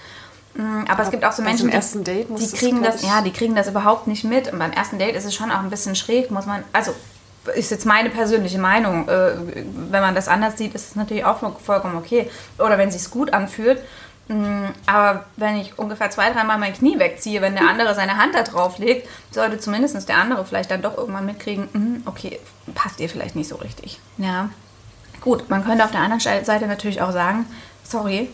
Mm, 0.55 0.85
Aber, 0.89 1.03
es 1.03 1.11
gibt 1.11 1.25
auch 1.25 1.33
so 1.33 1.43
Menschen, 1.43 1.71
die, 1.71 2.27
die 2.39 2.51
kriegen 2.51 2.83
das, 2.83 3.03
ja, 3.03 3.23
die 3.23 3.33
kriegen 3.33 3.55
das 3.55 3.69
überhaupt 3.69 4.07
nicht 4.07 4.25
mit. 4.25 4.53
Und 4.53 4.59
beim 4.59 4.73
ersten 4.73 4.99
Date 4.99 5.17
ist 5.17 5.25
es 5.25 5.35
schon 5.35 5.51
auch 5.51 5.61
ein 5.61 5.71
bisschen 5.71 5.97
schräg, 5.97 6.31
muss 6.31 6.45
man, 6.45 6.65
also 6.75 6.95
ist 7.55 7.71
jetzt 7.71 7.87
meine 7.87 8.11
persönliche 8.11 8.59
Meinung. 8.59 9.09
Äh, 9.09 9.33
wenn 9.91 10.03
man 10.03 10.15
das 10.15 10.29
anders 10.29 10.59
sieht, 10.59 10.75
ist 10.75 10.91
es 10.91 10.97
natürlich 10.97 11.25
auch 11.25 11.39
vollkommen 11.61 11.97
okay. 11.97 12.31
Oder 12.59 12.79
wenn 12.79 12.89
es 12.91 13.03
sich 13.03 13.11
gut 13.11 13.33
anfühlt. 13.33 13.81
Mm, 14.33 14.69
Aber 14.87 15.25
wenn 15.37 15.57
ich 15.57 15.79
ungefähr 15.79 16.11
zwei, 16.11 16.31
dreimal 16.33 16.59
mein 16.59 16.73
Knie 16.73 16.99
wegziehe, 16.99 17.41
wenn 17.43 17.55
der 17.55 17.69
andere 17.69 17.95
seine 17.95 18.17
Hand 18.17 18.35
da 18.35 18.43
drauf 18.43 18.79
legt, 18.79 19.09
sollte 19.31 19.59
zumindest 19.59 20.09
der 20.09 20.17
andere 20.17 20.45
vielleicht 20.45 20.71
dann 20.71 20.83
doch 20.83 20.97
irgendwann 20.97 21.27
mitkriegen, 21.27 21.69
mm, 21.73 22.03
okay, 22.07 22.39
passt 22.75 22.99
dir 22.99 23.09
vielleicht 23.09 23.37
nicht 23.37 23.49
so 23.49 23.57
richtig. 23.57 24.01
Ja. 24.19 24.49
Gut, 25.21 25.49
man 25.51 25.65
könnte 25.65 25.85
auf 25.85 25.91
der 25.93 26.01
anderen 26.01 26.21
Seite 26.45 26.67
natürlich 26.67 27.01
auch 27.03 27.13
sagen, 27.13 27.47
sorry, 27.85 28.29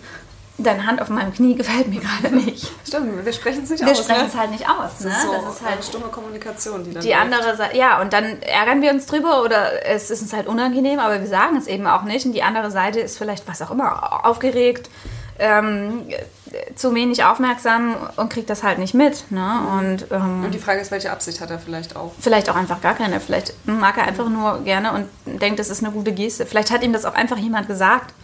deine 0.61 0.87
Hand 0.87 1.01
auf 1.01 1.09
meinem 1.09 1.33
Knie 1.33 1.55
gefällt 1.55 1.87
mir 1.89 2.01
gerade 2.01 2.35
nicht. 2.35 2.71
Stimmt, 2.87 3.25
wir 3.25 3.33
sprechen 3.33 3.63
es 3.63 3.71
nicht 3.71 3.85
Wir 3.85 3.93
aus. 3.93 3.99
sprechen 3.99 4.23
ne? 4.23 4.29
es 4.29 4.37
halt 4.37 4.51
nicht 4.51 4.69
aus. 4.69 4.91
Das 4.95 5.05
Ne? 5.05 5.11
ist, 5.11 5.23
so, 5.23 5.33
Das 5.33 5.55
ist 5.55 5.65
halt 5.65 5.85
stumme 5.85 6.07
Kommunikation, 6.07 6.83
die 6.83 6.93
dann 6.95 7.03
die 7.03 7.15
andere 7.15 7.57
Seite, 7.57 7.77
ja, 7.77 8.01
und 8.01 8.13
dann 8.13 8.43
ärgern 8.43 8.83
wir 8.83 8.91
uns 8.91 9.07
drüber 9.07 9.43
oder 9.43 9.87
es 9.87 10.11
ist 10.11 10.23
uns 10.23 10.33
halt 10.33 10.47
unangenehm, 10.49 10.99
aber 10.99 11.21
wir 11.21 11.29
sagen 11.29 11.57
es 11.57 11.67
eben 11.69 11.87
auch 11.87 12.03
nicht. 12.03 12.27
Und 12.27 12.33
die 12.33 12.43
andere 12.43 12.71
Seite 12.71 12.99
ist 13.01 13.19
vielleicht, 13.19 13.47
was 13.47 13.63
auch 13.63 13.71
immer, 13.71 14.27
aufgeregt, 14.27 14.91
ähm, 15.39 16.05
zu 16.75 16.95
wenig 16.95 17.25
aufmerksam 17.25 17.97
und 18.17 18.31
kriegt 18.31 18.51
das 18.51 18.63
halt 18.63 18.79
nicht 18.79 18.95
mit. 18.95 19.31
Ne? 19.31 19.61
Und 19.79 20.11
ähm, 20.11 20.45
Und 20.45 20.53
die 20.53 20.59
Frage 20.59 20.81
ist, 20.81 20.91
welche 20.91 21.11
Absicht 21.11 21.41
hat 21.41 21.51
er 21.51 21.59
vielleicht 21.59 21.97
auch? 21.97 22.13
vielleicht 22.19 22.51
auch 22.51 22.57
einfach 22.57 22.81
gar 22.81 22.95
keine. 22.95 23.21
Vielleicht 23.21 23.55
mag 23.67 23.97
er 23.99 24.05
einfach 24.05 24.29
nur 24.29 24.63
gerne 24.65 24.93
und 24.93 25.41
denkt, 25.41 25.59
das 25.59 25.71
ist 25.71 25.83
eine 25.83 25.93
gute 25.93 26.13
Geste. 26.13 26.47
Vielleicht 26.47 26.71
hat 26.71 26.83
ihm 26.83 26.93
das 26.93 27.05
auch 27.05 27.15
einfach 27.15 27.39
jemand 27.39 27.69
gesagt, 27.69 28.15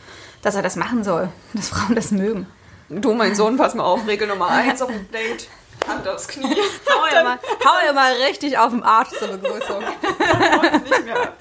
dass 0.42 0.54
er 0.54 0.62
das 0.62 0.76
machen 0.76 1.04
soll, 1.04 1.28
dass 1.54 1.68
Frauen 1.68 1.94
das 1.94 2.10
mögen. 2.10 2.46
Du, 2.88 3.14
mein 3.14 3.34
Sohn, 3.34 3.56
pass 3.56 3.74
mal 3.74 3.84
auf, 3.84 4.06
Regel 4.06 4.28
Nummer 4.28 4.48
eins 4.48 4.82
auf 4.82 4.90
dem 4.90 5.10
Date. 5.10 5.48
Hand 5.88 6.06
aufs 6.08 6.28
Knie. 6.28 6.44
Hau 6.88 7.14
ihr 7.14 7.24
mal, 7.24 7.38
hau 7.64 7.86
ihr 7.86 7.92
mal 7.92 8.12
richtig 8.26 8.56
auf 8.56 8.70
den 8.70 8.82
Arsch 8.82 9.10
zur 9.10 9.28
Begrüßung. 9.28 9.82
nicht 10.84 11.04
mehr. 11.04 11.32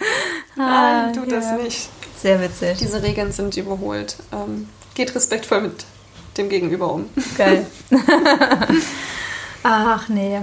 Nein, 0.55 1.13
tu 1.13 1.25
das 1.25 1.45
ja. 1.45 1.55
nicht. 1.57 1.89
Sehr 2.17 2.41
witzig. 2.41 2.77
Diese 2.79 3.01
Regeln 3.03 3.31
sind 3.31 3.55
überholt. 3.55 4.17
Ähm, 4.33 4.67
geht 4.95 5.13
respektvoll 5.15 5.61
mit 5.61 5.85
dem 6.37 6.49
Gegenüber 6.49 6.91
um. 6.91 7.09
Geil. 7.37 7.65
Ach 9.63 10.09
nee. 10.09 10.41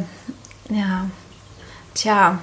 Ja. 0.68 1.06
Tja. 1.94 2.38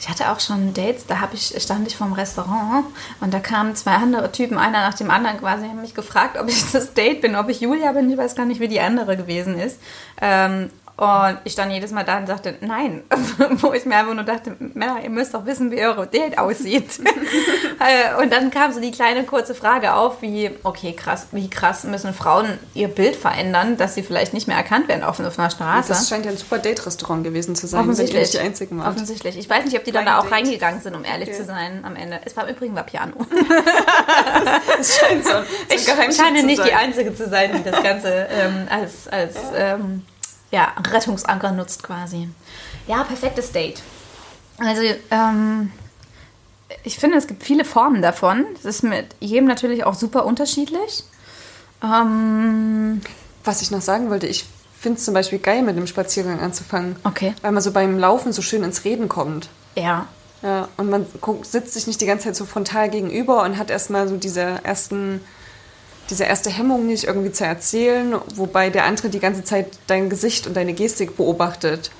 Ich 0.00 0.08
hatte 0.08 0.32
auch 0.32 0.40
schon 0.40 0.74
Dates, 0.74 1.06
da 1.06 1.16
ich, 1.32 1.54
stand 1.62 1.86
ich 1.86 1.96
vorm 1.96 2.12
Restaurant 2.12 2.86
und 3.20 3.32
da 3.32 3.38
kamen 3.38 3.76
zwei 3.76 3.92
andere 3.92 4.32
Typen, 4.32 4.58
einer 4.58 4.80
nach 4.80 4.94
dem 4.94 5.12
anderen 5.12 5.38
quasi, 5.38 5.68
haben 5.68 5.80
mich 5.80 5.94
gefragt, 5.94 6.36
ob 6.36 6.48
ich 6.48 6.72
das 6.72 6.92
Date 6.94 7.20
bin, 7.20 7.36
ob 7.36 7.48
ich 7.48 7.60
Julia 7.60 7.92
bin. 7.92 8.10
Ich 8.10 8.18
weiß 8.18 8.34
gar 8.34 8.44
nicht, 8.44 8.58
wie 8.58 8.66
die 8.66 8.80
andere 8.80 9.16
gewesen 9.16 9.56
ist. 9.56 9.78
Ähm, 10.20 10.70
und 11.02 11.38
ich 11.42 11.54
stand 11.54 11.72
jedes 11.72 11.90
Mal 11.90 12.04
da 12.04 12.18
und 12.18 12.28
sagte, 12.28 12.54
nein. 12.60 13.02
Wo 13.54 13.72
ich 13.72 13.84
mir 13.86 13.96
einfach 13.96 14.14
nur 14.14 14.22
dachte, 14.22 14.54
Männer, 14.60 15.00
ihr 15.02 15.10
müsst 15.10 15.34
doch 15.34 15.44
wissen, 15.46 15.72
wie 15.72 15.82
eure 15.82 16.06
Date 16.06 16.38
aussieht. 16.38 17.00
Äh, 17.80 18.22
und 18.22 18.32
dann 18.32 18.52
kam 18.52 18.72
so 18.72 18.80
die 18.80 18.92
kleine 18.92 19.24
kurze 19.24 19.56
Frage 19.56 19.94
auf, 19.94 20.22
wie, 20.22 20.50
okay, 20.62 20.92
krass, 20.92 21.26
wie 21.32 21.50
krass 21.50 21.82
müssen 21.82 22.14
Frauen 22.14 22.46
ihr 22.74 22.86
Bild 22.86 23.16
verändern, 23.16 23.76
dass 23.76 23.96
sie 23.96 24.04
vielleicht 24.04 24.34
nicht 24.34 24.46
mehr 24.46 24.56
erkannt 24.56 24.86
werden 24.86 25.02
auf, 25.02 25.18
auf 25.18 25.36
einer 25.36 25.50
Straße? 25.50 25.88
Das 25.88 26.08
scheint 26.08 26.24
ja 26.24 26.30
ein 26.30 26.36
super 26.36 26.58
Date-Restaurant 26.58 27.24
gewesen 27.24 27.56
zu 27.56 27.66
sein, 27.66 27.84
ihr 27.86 28.20
nicht 28.20 28.34
die 28.34 28.38
Einzigen 28.38 28.78
wart. 28.78 28.94
Offensichtlich. 28.94 29.36
Ich 29.36 29.50
weiß 29.50 29.64
nicht, 29.64 29.76
ob 29.76 29.82
die 29.82 29.90
dann 29.90 30.06
da 30.06 30.18
auch 30.18 30.24
Date. 30.24 30.32
reingegangen 30.32 30.80
sind, 30.80 30.94
um 30.94 31.04
ehrlich 31.04 31.30
Okay. 31.30 31.38
zu 31.38 31.44
sein, 31.44 31.84
am 31.84 31.96
Ende. 31.96 32.20
Es 32.24 32.36
war 32.36 32.46
im 32.46 32.54
Übrigen 32.54 32.76
war 32.76 32.84
Piano. 32.84 33.14
Das 34.78 34.98
scheint 34.98 35.24
so, 35.24 35.30
so 35.30 35.74
Ich 35.74 36.16
scheine 36.16 36.44
nicht 36.44 36.64
die 36.64 36.72
Einzige 36.72 37.14
zu 37.14 37.28
sein, 37.28 37.50
die 37.56 37.68
das 37.68 37.82
Ganze 37.82 38.28
ähm, 38.30 38.68
als, 38.70 39.08
als 39.08 39.36
ähm, 39.56 40.02
ja, 40.52 40.72
Rettungsanker 40.92 41.50
nutzt 41.50 41.82
quasi. 41.82 42.28
Ja, 42.86 43.02
perfektes 43.02 43.50
Date. 43.50 43.82
Also, 44.58 44.82
ähm, 45.10 45.72
ich 46.84 46.98
finde, 46.98 47.16
es 47.16 47.26
gibt 47.26 47.42
viele 47.42 47.64
Formen 47.64 48.00
davon. 48.02 48.46
Das 48.54 48.64
ist 48.64 48.82
mit 48.84 49.06
jedem 49.18 49.46
natürlich 49.46 49.84
auch 49.84 49.94
super 49.94 50.24
unterschiedlich. 50.24 51.02
Ähm, 51.82 53.00
Was 53.44 53.62
ich 53.62 53.70
noch 53.70 53.80
sagen 53.80 54.08
wollte, 54.10 54.26
ich 54.26 54.44
finde 54.78 54.98
es 54.98 55.04
zum 55.04 55.14
Beispiel 55.14 55.38
geil, 55.38 55.62
mit 55.62 55.76
dem 55.76 55.86
Spaziergang 55.86 56.40
anzufangen. 56.40 56.96
Okay. 57.04 57.34
Weil 57.42 57.52
man 57.52 57.62
so 57.62 57.72
beim 57.72 57.98
Laufen 57.98 58.32
so 58.32 58.42
schön 58.42 58.62
ins 58.62 58.84
Reden 58.84 59.08
kommt. 59.08 59.48
ja, 59.74 60.06
Ja, 60.42 60.68
und 60.76 60.90
man 60.90 61.06
guckt, 61.20 61.46
sitzt 61.46 61.72
sich 61.74 61.86
nicht 61.86 62.00
die 62.00 62.06
ganze 62.06 62.24
Zeit 62.26 62.36
so 62.36 62.44
frontal 62.44 62.88
gegenüber 62.90 63.42
und 63.44 63.58
hat 63.58 63.70
erstmal 63.70 64.08
so 64.08 64.16
diese 64.16 64.42
ersten, 64.64 65.20
diese 66.12 66.24
erste 66.24 66.50
Hemmung 66.50 66.86
nicht 66.86 67.04
irgendwie 67.04 67.32
zu 67.32 67.44
erzählen, 67.44 68.14
wobei 68.36 68.70
der 68.70 68.84
andere 68.84 69.08
die 69.08 69.18
ganze 69.18 69.42
Zeit 69.42 69.66
dein 69.88 70.10
Gesicht 70.10 70.46
und 70.46 70.54
deine 70.54 70.74
Gestik 70.74 71.16
beobachtet. 71.16 71.90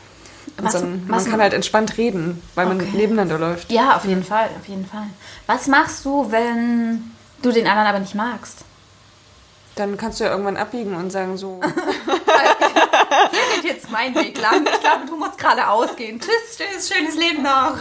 Und 0.59 0.67
Was- 0.67 0.73
dann, 0.75 1.05
was- 1.09 1.23
man 1.25 1.31
kann 1.33 1.41
halt 1.41 1.55
entspannt 1.55 1.97
reden, 1.97 2.43
weil 2.55 2.67
man 2.67 2.79
Okay. 2.81 2.91
nebeneinander 2.95 3.39
läuft. 3.39 3.73
Ja, 3.73 3.97
auf 3.97 4.05
jeden 4.05 4.23
Fall, 4.23 4.51
auf 4.61 4.69
jeden 4.69 4.87
Fall. 4.87 5.07
Was 5.47 5.67
machst 5.67 6.05
du, 6.05 6.31
wenn 6.31 7.11
du 7.41 7.51
den 7.53 7.67
anderen 7.67 7.89
aber 7.89 7.99
nicht 8.01 8.15
magst? 8.15 8.59
Dann 9.77 9.97
kannst 9.97 10.21
du 10.21 10.25
ja 10.25 10.31
irgendwann 10.31 10.59
abbiegen 10.59 10.95
und 10.95 11.11
sagen 11.11 11.39
so, 11.39 11.59
Hier 13.31 13.63
geht 13.63 13.73
jetzt 13.73 13.91
mein 13.91 14.15
Weg 14.15 14.39
lang. 14.41 14.65
Ich 14.67 14.81
glaube, 14.81 15.07
du 15.07 15.17
musst 15.17 15.39
gerade 15.39 15.67
ausgehen. 15.67 16.21
Tschüss, 16.21 16.59
tschüss, 16.59 16.89
schönes 16.95 17.17
Leben 17.17 17.43
noch. 17.43 17.77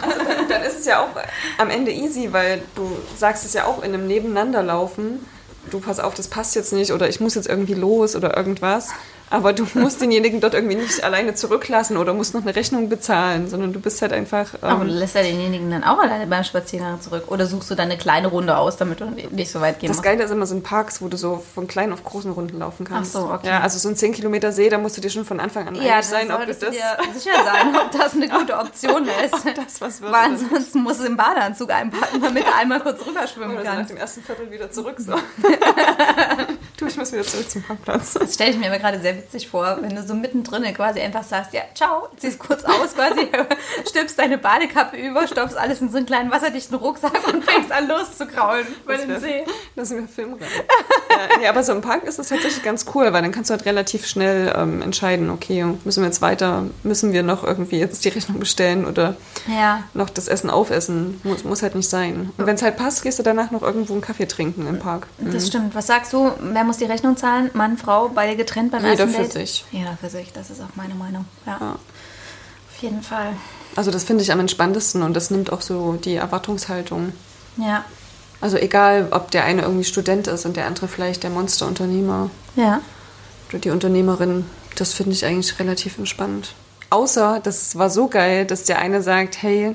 dann 0.48 0.62
ist 0.62 0.78
es 0.80 0.86
ja 0.86 1.00
auch 1.02 1.08
am 1.58 1.68
Ende 1.68 1.90
easy, 1.90 2.32
weil 2.32 2.62
du 2.74 2.90
sagst 3.18 3.44
es 3.44 3.52
ja 3.52 3.64
auch 3.66 3.82
in 3.82 3.92
einem 3.92 4.06
Nebeneinanderlaufen. 4.06 5.24
Du 5.72 5.80
pass 5.80 6.00
auf, 6.00 6.12
das 6.12 6.28
passt 6.28 6.54
jetzt 6.54 6.74
nicht 6.74 6.92
oder 6.92 7.08
ich 7.08 7.18
muss 7.18 7.34
jetzt 7.34 7.48
irgendwie 7.48 7.72
los 7.72 8.14
oder 8.14 8.36
irgendwas. 8.36 8.90
Aber 9.32 9.52
du 9.52 9.66
musst 9.74 10.00
denjenigen 10.00 10.40
dort 10.40 10.54
irgendwie 10.54 10.76
nicht 10.76 11.02
alleine 11.02 11.34
zurücklassen 11.34 11.96
oder 11.96 12.12
musst 12.14 12.34
noch 12.34 12.42
eine 12.42 12.54
Rechnung 12.54 12.88
bezahlen, 12.88 13.48
sondern 13.48 13.72
du 13.72 13.80
bist 13.80 14.00
halt 14.02 14.12
einfach. 14.12 14.46
Aber 14.60 14.82
Ähm, 14.82 14.88
du 14.88 14.94
lässt 14.94 15.14
ja 15.14 15.22
denjenigen 15.22 15.70
dann 15.70 15.82
auch 15.84 15.98
alleine 15.98 16.26
beim 16.26 16.44
Spaziergang 16.44 17.00
zurück. 17.00 17.24
Oder 17.28 17.46
suchst 17.46 17.70
du 17.70 17.74
dann 17.74 17.86
eine 17.90 17.98
kleine 17.98 18.28
Runde 18.28 18.56
aus, 18.56 18.76
damit 18.76 19.00
du 19.00 19.06
nicht 19.30 19.50
so 19.50 19.60
weit 19.60 19.80
gehen 19.80 19.88
das 19.88 19.96
musst? 19.96 20.04
Geile 20.04 20.22
ist 20.24 20.30
immer 20.30 20.46
so 20.46 20.54
in 20.54 20.62
Parks, 20.62 21.00
wo 21.02 21.08
du 21.08 21.16
so 21.16 21.42
von 21.54 21.66
kleinen 21.66 21.92
auf 21.92 22.04
großen 22.04 22.30
Runden 22.30 22.58
laufen 22.58 22.84
kannst. 22.86 23.16
Ach 23.16 23.20
so, 23.22 23.26
okay. 23.32 23.48
Ja, 23.48 23.60
also 23.60 23.78
so 23.78 23.88
ein 23.88 23.96
10 23.96 24.12
Kilometer 24.12 24.52
See, 24.52 24.68
da 24.68 24.78
musst 24.78 24.96
du 24.96 25.00
dir 25.00 25.10
schon 25.10 25.24
von 25.24 25.40
Anfang 25.40 25.66
an 25.68 25.74
Ja, 25.76 26.02
sein, 26.02 26.30
ob 26.30 26.40
du 26.40 26.46
das. 26.48 26.58
dir 26.58 26.68
sicher 27.14 27.34
sein, 27.44 27.74
ob 27.74 27.90
das 27.90 28.14
eine 28.14 28.28
gute 28.28 28.56
Option 28.58 29.06
ist. 29.24 29.34
das 29.56 29.80
was 29.80 30.00
wird 30.02 30.12
Weil 30.12 30.32
oder 30.32 30.42
ansonsten 30.44 30.82
musst 30.82 31.00
du 31.00 31.04
im 31.06 31.16
Badeanzug 31.16 31.70
einpacken, 31.70 32.20
damit 32.20 32.44
du 32.46 32.54
einmal 32.54 32.80
kurz 32.80 33.00
rüberschwimmen 33.06 33.52
Oder 33.56 33.60
so 33.60 33.68
nach 33.68 33.74
kannst. 33.76 33.90
dem 33.90 33.96
ersten 33.96 34.22
Viertel 34.22 34.50
wieder 34.50 34.70
zurück. 34.70 34.96
So. 34.98 35.12
Du, 36.78 36.86
ich 36.88 36.96
muss 36.96 37.12
wieder 37.12 37.22
zurück 37.22 37.48
zum 37.48 37.62
Parkplatz. 37.62 38.14
Das 38.14 38.34
stelle 38.34 38.50
ich 38.50 38.58
mir 38.58 38.66
aber 38.66 38.78
gerade 38.78 38.98
sehr 39.00 39.21
witzig 39.22 39.48
vor, 39.48 39.78
wenn 39.80 39.94
du 39.94 40.02
so 40.02 40.14
mittendrin 40.14 40.62
quasi 40.74 41.00
einfach 41.00 41.22
sagst, 41.22 41.52
ja, 41.52 41.62
ciao, 41.74 42.08
ziehst 42.16 42.38
kurz 42.38 42.64
aus 42.64 42.94
quasi, 42.94 43.28
stülpst 43.88 44.18
deine 44.18 44.38
Badekappe 44.38 44.96
über, 44.96 45.26
stopfst 45.26 45.56
alles 45.56 45.80
in 45.80 45.90
so 45.90 45.96
einen 45.98 46.06
kleinen 46.06 46.30
wasserdichten 46.30 46.76
Rucksack 46.76 47.26
und 47.32 47.44
fängst 47.44 47.70
an 47.72 47.88
loszukraulen 47.88 48.66
über 48.84 48.96
den 48.96 49.20
See. 49.20 49.44
Das 49.76 49.90
ist 49.90 50.00
mir 50.00 50.08
Film 50.08 50.32
rein. 50.34 50.40
ja, 51.10 51.38
nee, 51.38 51.46
aber 51.46 51.62
so 51.62 51.72
im 51.72 51.80
Park 51.80 52.04
ist 52.04 52.18
das 52.18 52.28
tatsächlich 52.28 52.62
ganz 52.62 52.84
cool, 52.94 53.12
weil 53.12 53.22
dann 53.22 53.32
kannst 53.32 53.50
du 53.50 53.52
halt 53.54 53.64
relativ 53.64 54.06
schnell 54.06 54.52
ähm, 54.56 54.82
entscheiden, 54.82 55.30
okay, 55.30 55.64
müssen 55.84 56.02
wir 56.02 56.06
jetzt 56.08 56.22
weiter, 56.22 56.64
müssen 56.82 57.12
wir 57.12 57.22
noch 57.22 57.44
irgendwie 57.44 57.78
jetzt 57.78 58.04
die 58.04 58.08
Rechnung 58.08 58.38
bestellen 58.38 58.84
oder 58.84 59.16
Ja. 59.48 59.84
noch 59.94 60.10
das 60.10 60.28
Essen 60.28 60.50
aufessen. 60.50 61.20
Muss, 61.24 61.44
muss 61.44 61.62
halt 61.62 61.74
nicht 61.74 61.88
sein. 61.88 62.30
Und 62.36 62.46
wenn 62.46 62.56
es 62.56 62.62
halt 62.62 62.76
passt, 62.76 63.02
gehst 63.02 63.18
du 63.18 63.22
danach 63.22 63.50
noch 63.50 63.62
irgendwo 63.62 63.92
einen 63.92 64.02
Kaffee 64.02 64.26
trinken 64.26 64.66
im 64.66 64.78
Park. 64.78 65.06
Das 65.18 65.46
stimmt. 65.46 65.74
Was 65.74 65.86
sagst 65.86 66.12
du? 66.12 66.32
Wer 66.40 66.64
muss 66.64 66.78
die 66.78 66.84
Rechnung 66.84 67.16
zahlen? 67.16 67.50
Mann, 67.54 67.76
Frau, 67.78 68.08
beide 68.08 68.36
getrennt 68.36 68.72
beim 68.72 68.84
Jeder 68.84 69.01
ersten 69.02 69.16
für 69.16 69.22
Date? 69.22 69.32
sich. 69.32 69.64
Jeder 69.72 69.96
für 70.00 70.10
sich. 70.10 70.32
Das 70.32 70.50
ist 70.50 70.60
auch 70.60 70.74
meine 70.76 70.94
Meinung. 70.94 71.24
Ja. 71.46 71.58
Ja. 71.60 71.72
Auf 71.72 72.82
jeden 72.82 73.02
Fall. 73.02 73.34
Also 73.76 73.90
das 73.90 74.04
finde 74.04 74.22
ich 74.22 74.32
am 74.32 74.40
entspanntesten 74.40 75.02
und 75.02 75.14
das 75.14 75.30
nimmt 75.30 75.52
auch 75.52 75.60
so 75.60 75.94
die 75.94 76.16
Erwartungshaltung. 76.16 77.12
Ja. 77.56 77.84
Also 78.40 78.56
egal, 78.56 79.08
ob 79.12 79.30
der 79.30 79.44
eine 79.44 79.62
irgendwie 79.62 79.84
Student 79.84 80.26
ist 80.26 80.44
und 80.46 80.56
der 80.56 80.66
andere 80.66 80.88
vielleicht 80.88 81.22
der 81.22 81.30
Monsterunternehmer 81.30 82.28
Ja. 82.56 82.80
oder 83.48 83.58
die 83.60 83.70
Unternehmerin, 83.70 84.46
das 84.76 84.92
finde 84.94 85.12
ich 85.12 85.24
eigentlich 85.24 85.58
relativ 85.60 85.96
entspannt. 85.98 86.54
Außer, 86.90 87.40
das 87.42 87.78
war 87.78 87.88
so 87.88 88.08
geil, 88.08 88.44
dass 88.44 88.64
der 88.64 88.78
eine 88.78 89.00
sagt, 89.00 89.40
hey, 89.42 89.74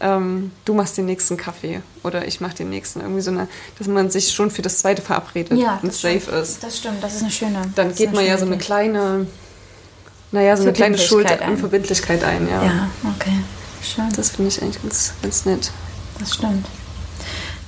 ähm, 0.00 0.52
du 0.64 0.74
machst 0.74 0.96
den 0.96 1.06
nächsten 1.06 1.36
Kaffee 1.36 1.82
oder 2.04 2.26
ich 2.26 2.40
mach 2.40 2.54
den 2.54 2.70
nächsten. 2.70 3.00
Irgendwie 3.00 3.20
so 3.20 3.30
eine, 3.30 3.48
dass 3.78 3.86
man 3.88 4.10
sich 4.10 4.32
schon 4.32 4.50
für 4.50 4.62
das 4.62 4.78
zweite 4.78 5.02
verabredet 5.02 5.58
Ja, 5.58 5.78
und 5.82 5.88
das 5.88 6.00
safe 6.00 6.20
stimmt. 6.20 6.36
ist. 6.42 6.62
Das 6.62 6.78
stimmt. 6.78 7.02
Das 7.02 7.14
ist 7.16 7.22
eine 7.22 7.30
schöne. 7.30 7.62
Dann 7.74 7.94
geht 7.94 8.12
man 8.12 8.24
ja 8.24 8.38
so 8.38 8.46
eine 8.46 8.56
Idee. 8.56 8.64
kleine, 8.64 9.26
naja, 10.30 10.56
so 10.56 10.62
eine 10.62 10.72
kleine 10.72 10.98
Schuld 10.98 11.28
und 11.46 11.58
Verbindlichkeit 11.58 12.22
ein, 12.24 12.48
ja. 12.48 12.62
Ja, 12.64 12.90
okay. 13.16 13.32
Schön. 13.82 14.08
Das 14.14 14.30
finde 14.30 14.48
ich 14.48 14.62
eigentlich 14.62 14.82
ganz, 14.82 15.12
ganz 15.22 15.44
nett. 15.44 15.70
Das 16.18 16.34
stimmt. 16.34 16.66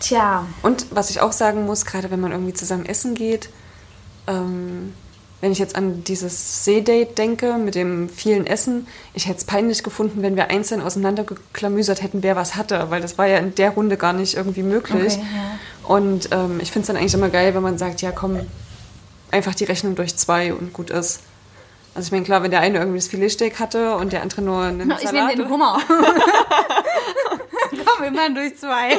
Tja. 0.00 0.46
Und 0.62 0.86
was 0.90 1.10
ich 1.10 1.20
auch 1.20 1.32
sagen 1.32 1.66
muss, 1.66 1.84
gerade 1.84 2.10
wenn 2.10 2.20
man 2.20 2.32
irgendwie 2.32 2.54
zusammen 2.54 2.86
essen 2.86 3.14
geht, 3.14 3.50
ähm, 4.26 4.94
wenn 5.40 5.52
ich 5.52 5.58
jetzt 5.58 5.74
an 5.76 6.04
dieses 6.04 6.64
Seedate 6.64 7.14
denke 7.14 7.54
mit 7.54 7.74
dem 7.74 8.08
vielen 8.08 8.46
Essen, 8.46 8.86
ich 9.14 9.26
hätte 9.26 9.38
es 9.38 9.44
peinlich 9.44 9.82
gefunden, 9.82 10.22
wenn 10.22 10.36
wir 10.36 10.50
einzeln 10.50 10.82
auseinandergeklamüsert 10.82 12.02
hätten, 12.02 12.22
wer 12.22 12.36
was 12.36 12.56
hatte, 12.56 12.90
weil 12.90 13.00
das 13.00 13.16
war 13.16 13.26
ja 13.26 13.38
in 13.38 13.54
der 13.54 13.70
Runde 13.70 13.96
gar 13.96 14.12
nicht 14.12 14.34
irgendwie 14.34 14.62
möglich. 14.62 15.14
Okay, 15.14 15.24
ja. 15.34 15.94
Und 15.94 16.28
ähm, 16.32 16.60
ich 16.60 16.70
finde 16.70 16.82
es 16.82 16.86
dann 16.88 16.96
eigentlich 16.96 17.14
immer 17.14 17.30
geil, 17.30 17.54
wenn 17.54 17.62
man 17.62 17.78
sagt, 17.78 18.02
ja 18.02 18.12
komm, 18.12 18.40
einfach 19.30 19.54
die 19.54 19.64
Rechnung 19.64 19.94
durch 19.94 20.16
zwei 20.16 20.52
und 20.52 20.72
gut 20.72 20.90
ist. 20.90 21.20
Also 21.94 22.06
ich 22.06 22.12
meine, 22.12 22.24
klar, 22.24 22.42
wenn 22.42 22.50
der 22.50 22.60
eine 22.60 22.78
irgendwie 22.78 22.98
das 22.98 23.08
Filetsteak 23.08 23.58
hatte 23.58 23.96
und 23.96 24.12
der 24.12 24.22
andere 24.22 24.42
nur 24.42 24.62
einen 24.62 24.80
Ich 24.92 25.10
nehme 25.10 25.18
Salat. 25.18 25.38
den 25.38 25.48
Hummer. 25.48 25.80
Komm, 27.70 28.04
wir 28.04 28.10
machen 28.10 28.34
durch 28.34 28.56
zwei. 28.56 28.98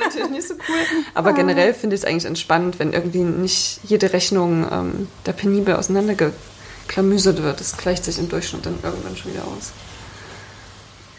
Natürlich 0.00 0.30
nicht 0.30 0.48
so 0.48 0.54
cool. 0.54 1.04
Aber 1.14 1.32
generell 1.32 1.74
finde 1.74 1.96
ich 1.96 2.02
es 2.02 2.08
eigentlich 2.08 2.24
entspannt, 2.24 2.78
wenn 2.78 2.92
irgendwie 2.92 3.22
nicht 3.22 3.80
jede 3.84 4.12
Rechnung 4.12 4.66
ähm, 4.70 5.08
da 5.24 5.32
penibel 5.32 5.76
auseinandergeklamüsert 5.76 7.42
wird. 7.42 7.60
Das 7.60 7.76
gleicht 7.76 8.04
sich 8.04 8.18
im 8.18 8.28
Durchschnitt 8.28 8.66
dann 8.66 8.78
irgendwann 8.82 9.16
schon 9.16 9.32
wieder 9.32 9.44
aus. 9.44 9.72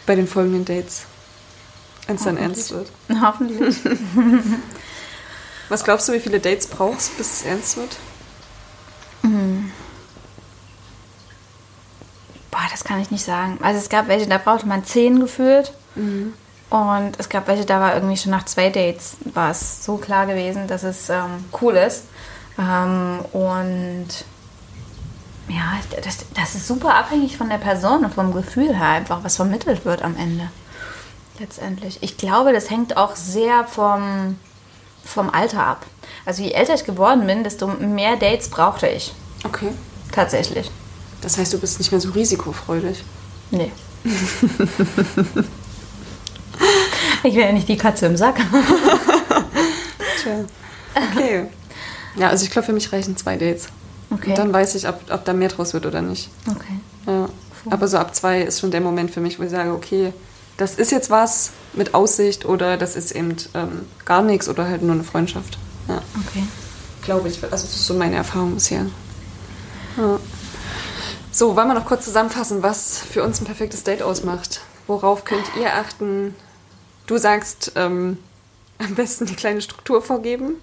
Bei 0.06 0.14
den 0.14 0.26
folgenden 0.26 0.64
Dates. 0.64 1.02
Wenn 2.06 2.16
es 2.16 2.24
dann 2.24 2.36
ernst 2.36 2.72
wird. 2.72 2.90
Hoffentlich. 3.20 3.76
Was 5.68 5.84
glaubst 5.84 6.08
du, 6.08 6.12
wie 6.12 6.20
viele 6.20 6.40
Dates 6.40 6.66
brauchst, 6.66 7.16
bis 7.16 7.32
es 7.32 7.42
ernst 7.42 7.76
wird? 7.76 7.96
Boah, 12.50 12.66
das 12.70 12.82
kann 12.84 13.00
ich 13.00 13.10
nicht 13.10 13.24
sagen. 13.24 13.58
Also 13.62 13.78
es 13.78 13.88
gab 13.88 14.08
welche, 14.08 14.26
da 14.26 14.38
brauchte 14.38 14.66
man 14.66 14.84
zehn 14.84 15.20
gefühlt. 15.20 15.72
Und 16.70 17.18
es 17.18 17.28
gab 17.28 17.48
welche, 17.48 17.64
da 17.64 17.80
war 17.80 17.94
irgendwie 17.94 18.16
schon 18.16 18.30
nach 18.30 18.44
zwei 18.44 18.70
Dates 18.70 19.16
war 19.34 19.50
es 19.50 19.84
so 19.84 19.96
klar 19.96 20.26
gewesen, 20.26 20.68
dass 20.68 20.84
es 20.84 21.10
ähm, 21.10 21.44
cool 21.60 21.74
ist. 21.74 22.04
Ähm, 22.58 23.18
und 23.32 24.06
ja, 25.48 25.78
das, 26.04 26.18
das 26.34 26.54
ist 26.54 26.68
super 26.68 26.94
abhängig 26.94 27.36
von 27.36 27.48
der 27.48 27.58
Person 27.58 28.04
und 28.04 28.14
vom 28.14 28.32
Gefühl 28.32 28.76
her 28.76 28.88
einfach, 28.88 29.24
was 29.24 29.34
vermittelt 29.34 29.84
wird 29.84 30.02
am 30.02 30.16
Ende. 30.16 30.48
Letztendlich. 31.40 31.98
Ich 32.02 32.16
glaube, 32.16 32.52
das 32.52 32.70
hängt 32.70 32.96
auch 32.96 33.16
sehr 33.16 33.64
vom, 33.64 34.38
vom 35.04 35.28
Alter 35.28 35.66
ab. 35.66 35.86
Also 36.24 36.42
je 36.42 36.52
älter 36.52 36.74
ich 36.74 36.84
geworden 36.84 37.26
bin, 37.26 37.42
desto 37.42 37.66
mehr 37.66 38.16
Dates 38.16 38.48
brauchte 38.48 38.86
ich. 38.86 39.12
Okay. 39.42 39.72
Tatsächlich. 40.12 40.70
Das 41.20 41.36
heißt, 41.36 41.52
du 41.52 41.58
bist 41.58 41.78
nicht 41.78 41.90
mehr 41.90 42.00
so 42.00 42.10
risikofreudig. 42.10 43.02
Nee. 43.50 43.72
ich 47.24 47.34
will 47.34 47.42
ja 47.42 47.52
nicht 47.52 47.68
die 47.68 47.76
Katze 47.76 48.06
im 48.06 48.16
Sack. 48.16 48.36
Tja. 50.22 50.44
Okay. 50.94 51.46
Ja, 52.16 52.28
also 52.28 52.44
ich 52.44 52.50
glaube, 52.50 52.66
für 52.66 52.72
mich 52.72 52.92
reichen 52.92 53.16
zwei 53.16 53.36
Dates. 53.36 53.68
Okay. 54.10 54.30
Und 54.30 54.38
dann 54.38 54.52
weiß 54.52 54.74
ich, 54.74 54.88
ob, 54.88 55.00
ob 55.10 55.24
da 55.24 55.32
mehr 55.32 55.48
draus 55.48 55.72
wird 55.72 55.86
oder 55.86 56.02
nicht. 56.02 56.28
Okay. 56.48 56.80
Ja. 57.06 57.28
Aber 57.70 57.86
so 57.88 57.98
ab 57.98 58.14
zwei 58.14 58.42
ist 58.42 58.60
schon 58.60 58.70
der 58.70 58.80
Moment 58.80 59.10
für 59.10 59.20
mich, 59.20 59.38
wo 59.38 59.42
ich 59.44 59.50
sage, 59.50 59.72
okay, 59.72 60.12
das 60.56 60.74
ist 60.74 60.90
jetzt 60.90 61.10
was 61.10 61.50
mit 61.74 61.94
Aussicht 61.94 62.44
oder 62.44 62.76
das 62.76 62.96
ist 62.96 63.12
eben 63.12 63.36
ähm, 63.54 63.82
gar 64.04 64.22
nichts 64.22 64.48
oder 64.48 64.66
halt 64.66 64.82
nur 64.82 64.94
eine 64.94 65.04
Freundschaft. 65.04 65.58
Ja, 65.88 66.02
Okay. 66.26 66.42
glaube 67.02 67.28
ich. 67.28 67.36
Also 67.42 67.50
das 67.66 67.76
ist 67.76 67.86
so 67.86 67.94
meine 67.94 68.16
Erfahrung 68.16 68.54
bisher. 68.54 68.86
Ja. 69.96 70.18
So, 71.32 71.54
wollen 71.54 71.68
wir 71.68 71.74
noch 71.74 71.86
kurz 71.86 72.04
zusammenfassen, 72.04 72.62
was 72.62 72.98
für 72.98 73.22
uns 73.22 73.40
ein 73.40 73.44
perfektes 73.44 73.84
Date 73.84 74.02
ausmacht? 74.02 74.60
Worauf 74.88 75.24
könnt 75.24 75.44
ihr 75.60 75.72
achten? 75.74 76.34
Du 77.10 77.18
sagst, 77.18 77.72
ähm, 77.74 78.18
am 78.78 78.94
besten 78.94 79.26
die 79.26 79.34
kleine 79.34 79.60
Struktur 79.60 80.00
vorgeben. 80.00 80.54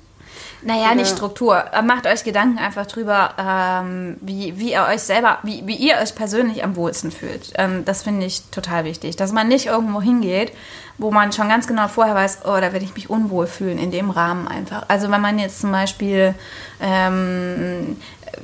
Naja, 0.61 0.95
nicht 0.95 1.09
Ja. 1.09 1.15
Struktur. 1.17 1.61
Macht 1.83 2.07
euch 2.07 2.23
Gedanken 2.23 2.57
einfach 2.57 2.85
drüber, 2.85 3.33
ähm, 3.37 4.15
wie, 4.21 4.57
wie 4.57 4.71
ihr 4.71 4.87
euch 4.89 5.01
selber, 5.01 5.39
wie, 5.43 5.67
wie 5.67 5.75
ihr 5.75 5.97
euch 6.01 6.15
persönlich 6.15 6.63
am 6.63 6.77
wohlsten 6.77 7.11
fühlt. 7.11 7.51
Ähm, 7.55 7.83
das 7.83 8.03
finde 8.03 8.25
ich 8.25 8.43
total 8.43 8.85
wichtig. 8.85 9.17
Dass 9.17 9.33
man 9.33 9.49
nicht 9.49 9.65
irgendwo 9.65 10.01
hingeht, 10.01 10.53
wo 10.97 11.11
man 11.11 11.33
schon 11.33 11.49
ganz 11.49 11.67
genau 11.67 11.89
vorher 11.89 12.15
weiß, 12.15 12.39
oh, 12.45 12.55
da 12.61 12.71
werde 12.71 12.85
ich 12.85 12.95
mich 12.95 13.09
unwohl 13.09 13.45
fühlen, 13.45 13.77
in 13.77 13.91
dem 13.91 14.09
Rahmen 14.09 14.47
einfach. 14.47 14.85
Also 14.87 15.11
wenn 15.11 15.19
man 15.19 15.39
jetzt 15.39 15.59
zum 15.59 15.73
Beispiel 15.73 16.33
ähm, 16.79 17.97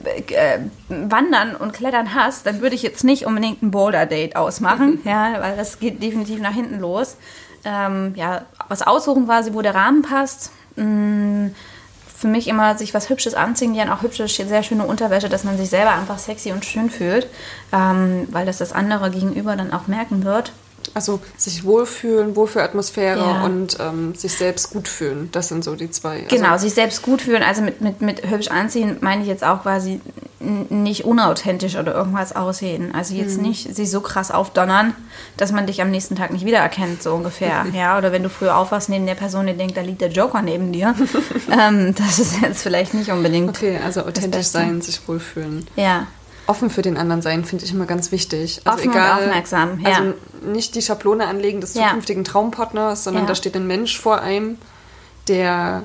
äh, 0.03 0.59
Wandern 0.89 1.55
und 1.55 1.71
Klettern 1.71 2.13
hasst, 2.13 2.45
dann 2.45 2.59
würde 2.59 2.75
ich 2.75 2.83
jetzt 2.83 3.05
nicht 3.05 3.25
unbedingt 3.25 3.63
ein 3.63 3.71
Boulder-Date 3.71 4.35
ausmachen, 4.35 4.99
ja, 5.05 5.35
weil 5.39 5.55
das 5.55 5.79
geht 5.79 6.03
definitiv 6.03 6.41
nach 6.41 6.53
hinten 6.53 6.79
los. 6.79 7.15
Ähm, 7.65 8.13
ja, 8.15 8.43
was 8.67 8.81
aussuchen 8.81 9.25
quasi, 9.25 9.53
wo 9.53 9.61
der 9.61 9.75
Rahmen 9.75 10.01
passt. 10.01 10.51
Mm, 10.75 11.47
für 12.17 12.27
mich 12.27 12.47
immer 12.47 12.77
sich 12.77 12.93
was 12.93 13.09
Hübsches 13.09 13.33
anziehen, 13.33 13.75
dann 13.75 13.89
auch 13.89 14.01
hübsche, 14.01 14.27
sehr 14.29 14.63
schöne 14.63 14.85
Unterwäsche, 14.85 15.27
dass 15.27 15.43
man 15.43 15.57
sich 15.57 15.69
selber 15.69 15.91
einfach 15.91 16.17
sexy 16.19 16.51
und 16.53 16.63
schön 16.63 16.89
fühlt, 16.89 17.27
ähm, 17.73 18.27
weil 18.31 18.45
das 18.45 18.59
das 18.59 18.71
andere 18.71 19.11
Gegenüber 19.11 19.55
dann 19.57 19.73
auch 19.73 19.87
merken 19.87 20.23
wird. 20.23 20.53
Also 20.93 21.19
sich 21.37 21.63
wohlfühlen, 21.65 22.35
Wohlfühlatmosphäre 22.35 23.19
Ja. 23.19 23.43
und 23.43 23.77
ähm, 23.79 24.15
sich 24.15 24.33
selbst 24.37 24.71
gut 24.71 24.87
fühlen. 24.87 25.29
Das 25.31 25.47
sind 25.49 25.63
so 25.63 25.75
die 25.75 25.89
zwei. 25.89 26.21
Genau, 26.21 26.51
Also, 26.51 26.65
sich 26.65 26.73
selbst 26.75 27.01
gut 27.01 27.21
fühlen. 27.21 27.43
Also 27.43 27.61
mit, 27.61 27.81
mit, 27.81 28.01
mit 28.01 28.29
hübsch 28.29 28.49
anziehen 28.49 28.97
meine 29.01 29.21
ich 29.23 29.27
jetzt 29.27 29.43
auch 29.43 29.63
quasi 29.63 29.99
nicht 30.43 31.05
unauthentisch 31.05 31.75
oder 31.75 31.93
irgendwas 31.95 32.35
aussehen. 32.35 32.93
Also 32.93 33.15
jetzt 33.15 33.39
nicht 33.39 33.75
sich 33.75 33.89
so 33.89 34.01
krass 34.01 34.31
aufdonnern, 34.31 34.93
dass 35.37 35.51
man 35.51 35.67
dich 35.67 35.81
am 35.81 35.89
nächsten 35.89 36.15
Tag 36.15 36.31
nicht 36.31 36.45
wiedererkennt, 36.45 37.01
so 37.01 37.13
ungefähr. 37.13 37.65
ja, 37.73 37.97
oder 37.97 38.11
wenn 38.11 38.23
du 38.23 38.29
früh 38.29 38.49
aufwachst 38.49 38.89
neben 38.89 39.05
der 39.05 39.15
Person, 39.15 39.47
die 39.47 39.53
denkt, 39.53 39.77
da 39.77 39.81
liegt 39.81 40.01
der 40.01 40.09
Joker 40.09 40.41
neben 40.41 40.71
dir. 40.71 40.93
ähm, 41.51 41.95
das 41.95 42.19
ist 42.19 42.41
jetzt 42.41 42.61
vielleicht 42.61 42.93
nicht 42.93 43.11
unbedingt. 43.11 43.49
okay, 43.49 43.79
also 43.83 44.01
authentisch 44.01 44.47
sein, 44.47 44.81
sich 44.81 45.07
wohlfühlen. 45.07 45.65
Ja, 45.75 46.07
Offen 46.45 46.69
für 46.69 46.81
den 46.81 46.97
anderen 46.97 47.21
sein, 47.21 47.45
finde 47.45 47.63
ich 47.63 47.71
immer 47.71 47.85
ganz 47.85 48.11
wichtig. 48.11 48.61
Also 48.65 48.77
Offen 48.79 48.91
und 48.91 48.99
aufmerksam, 48.99 49.79
ja. 49.79 49.97
Also 49.97 50.13
nicht 50.45 50.75
die 50.75 50.81
Schablone 50.81 51.25
anlegen 51.25 51.61
des 51.61 51.73
Ja. 51.73 51.87
zukünftigen 51.87 52.25
Traumpartners, 52.25 53.05
sondern 53.05 53.23
Ja. 53.23 53.27
da 53.29 53.35
steht 53.35 53.55
ein 53.55 53.65
Mensch 53.65 53.97
vor 53.97 54.19
einem, 54.19 54.57
der 55.29 55.83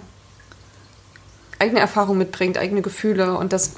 eigene 1.61 1.79
Erfahrungen 1.81 2.18
mitbringt, 2.18 2.59
eigene 2.59 2.83
Gefühle 2.83 3.37
und 3.37 3.53
das 3.53 3.75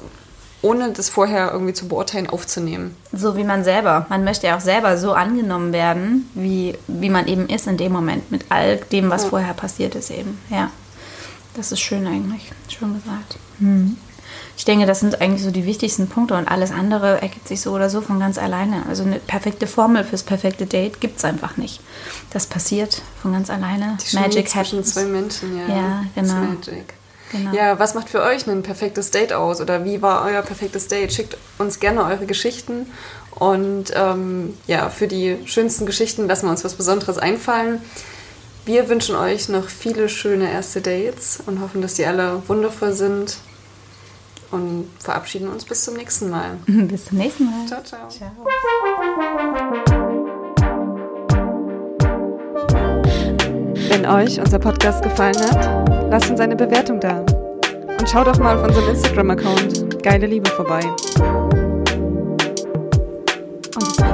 ohne 0.62 0.92
das 0.92 1.08
vorher 1.08 1.52
irgendwie 1.52 1.72
zu 1.72 1.88
beurteilen 1.88 2.28
aufzunehmen. 2.28 2.96
so 3.12 3.36
wie 3.36 3.44
man 3.44 3.64
selber. 3.64 4.06
Man 4.08 4.24
möchte 4.24 4.46
ja 4.46 4.56
auch 4.56 4.60
selber 4.60 4.96
so 4.98 5.12
angenommen 5.12 5.72
werden, 5.72 6.28
wie, 6.34 6.76
wie 6.86 7.10
man 7.10 7.26
eben 7.26 7.48
ist 7.48 7.66
in 7.66 7.76
dem 7.76 7.92
Moment, 7.92 8.30
mit 8.30 8.46
all 8.50 8.76
dem, 8.76 9.10
was 9.10 9.24
vorher 9.24 9.54
passiert 9.54 9.94
ist 9.94 10.10
eben. 10.10 10.38
Ja, 10.50 10.70
das 11.54 11.72
ist 11.72 11.80
schön 11.80 12.06
eigentlich. 12.06 12.52
Schön 12.68 12.94
gesagt. 12.94 13.36
Hm. 13.58 13.96
Ich 14.56 14.64
denke, 14.66 14.84
das 14.84 15.00
sind 15.00 15.22
eigentlich 15.22 15.42
so 15.42 15.50
die 15.50 15.64
wichtigsten 15.64 16.06
Punkte 16.06 16.34
und 16.34 16.46
alles 16.46 16.70
andere 16.70 17.22
ergibt 17.22 17.48
sich 17.48 17.62
so 17.62 17.72
oder 17.72 17.88
so 17.88 18.02
von 18.02 18.20
ganz 18.20 18.36
alleine. 18.36 18.84
Also 18.88 19.04
eine 19.04 19.18
perfekte 19.18 19.66
Formel 19.66 20.04
fürs 20.04 20.22
perfekte 20.22 20.66
Date 20.66 21.00
gibt 21.00 21.16
es 21.18 21.24
einfach 21.24 21.56
nicht. 21.56 21.80
Das 22.30 22.46
passiert 22.46 23.00
von 23.22 23.32
ganz 23.32 23.48
alleine. 23.48 23.96
Die 24.02 24.06
Chemie 24.06 24.22
Magic 24.24 24.48
zwischen 24.50 24.78
happens. 24.78 24.92
zwei 24.94 25.04
Menschen, 25.04 25.58
ja. 25.58 25.74
Ja, 25.74 26.04
genau. 26.14 26.34
Magic. 26.34 26.94
Genau. 27.30 27.54
Ja, 27.54 27.78
was 27.78 27.94
macht 27.94 28.08
für 28.08 28.22
euch 28.22 28.46
ein 28.46 28.62
perfektes 28.62 29.10
Date 29.10 29.32
aus? 29.32 29.60
Oder 29.60 29.84
wie 29.84 30.02
war 30.02 30.24
euer 30.24 30.42
perfektes 30.42 30.88
Date? 30.88 31.12
Schickt 31.12 31.36
uns 31.58 31.78
gerne 31.78 32.04
eure 32.04 32.26
Geschichten. 32.26 32.86
Und 33.30 33.92
ähm, 33.94 34.56
ja, 34.66 34.90
für 34.90 35.06
die 35.06 35.38
schönsten 35.46 35.86
Geschichten 35.86 36.26
lassen 36.26 36.46
wir 36.46 36.50
uns 36.50 36.64
was 36.64 36.74
Besonderes 36.74 37.18
einfallen. 37.18 37.80
Wir 38.64 38.88
wünschen 38.88 39.14
euch 39.14 39.48
noch 39.48 39.68
viele 39.68 40.08
schöne 40.08 40.50
erste 40.50 40.80
Dates 40.80 41.42
und 41.46 41.60
hoffen, 41.60 41.80
dass 41.82 41.94
die 41.94 42.04
alle 42.04 42.42
wundervoll 42.48 42.92
sind. 42.92 43.38
Und 44.50 44.90
verabschieden 44.98 45.48
uns 45.48 45.64
bis 45.64 45.84
zum 45.84 45.94
nächsten 45.94 46.28
Mal. 46.28 46.58
bis 46.66 47.04
zum 47.06 47.18
nächsten 47.18 47.44
Mal. 47.44 47.66
Ciao, 47.66 47.82
ciao. 47.84 48.08
ciao. 48.08 48.30
Wenn 53.90 54.06
euch 54.06 54.38
unser 54.38 54.60
Podcast 54.60 55.02
gefallen 55.02 55.34
hat, 55.36 56.08
lasst 56.12 56.30
uns 56.30 56.38
eine 56.38 56.54
Bewertung 56.54 57.00
da. 57.00 57.24
Und 57.98 58.08
schaut 58.08 58.28
doch 58.28 58.38
mal 58.38 58.56
auf 58.56 58.64
unserem 58.64 58.88
Instagram-Account 58.90 60.00
Geile 60.04 60.26
Liebe 60.26 60.48
vorbei. 60.50 60.80
Und 63.74 64.09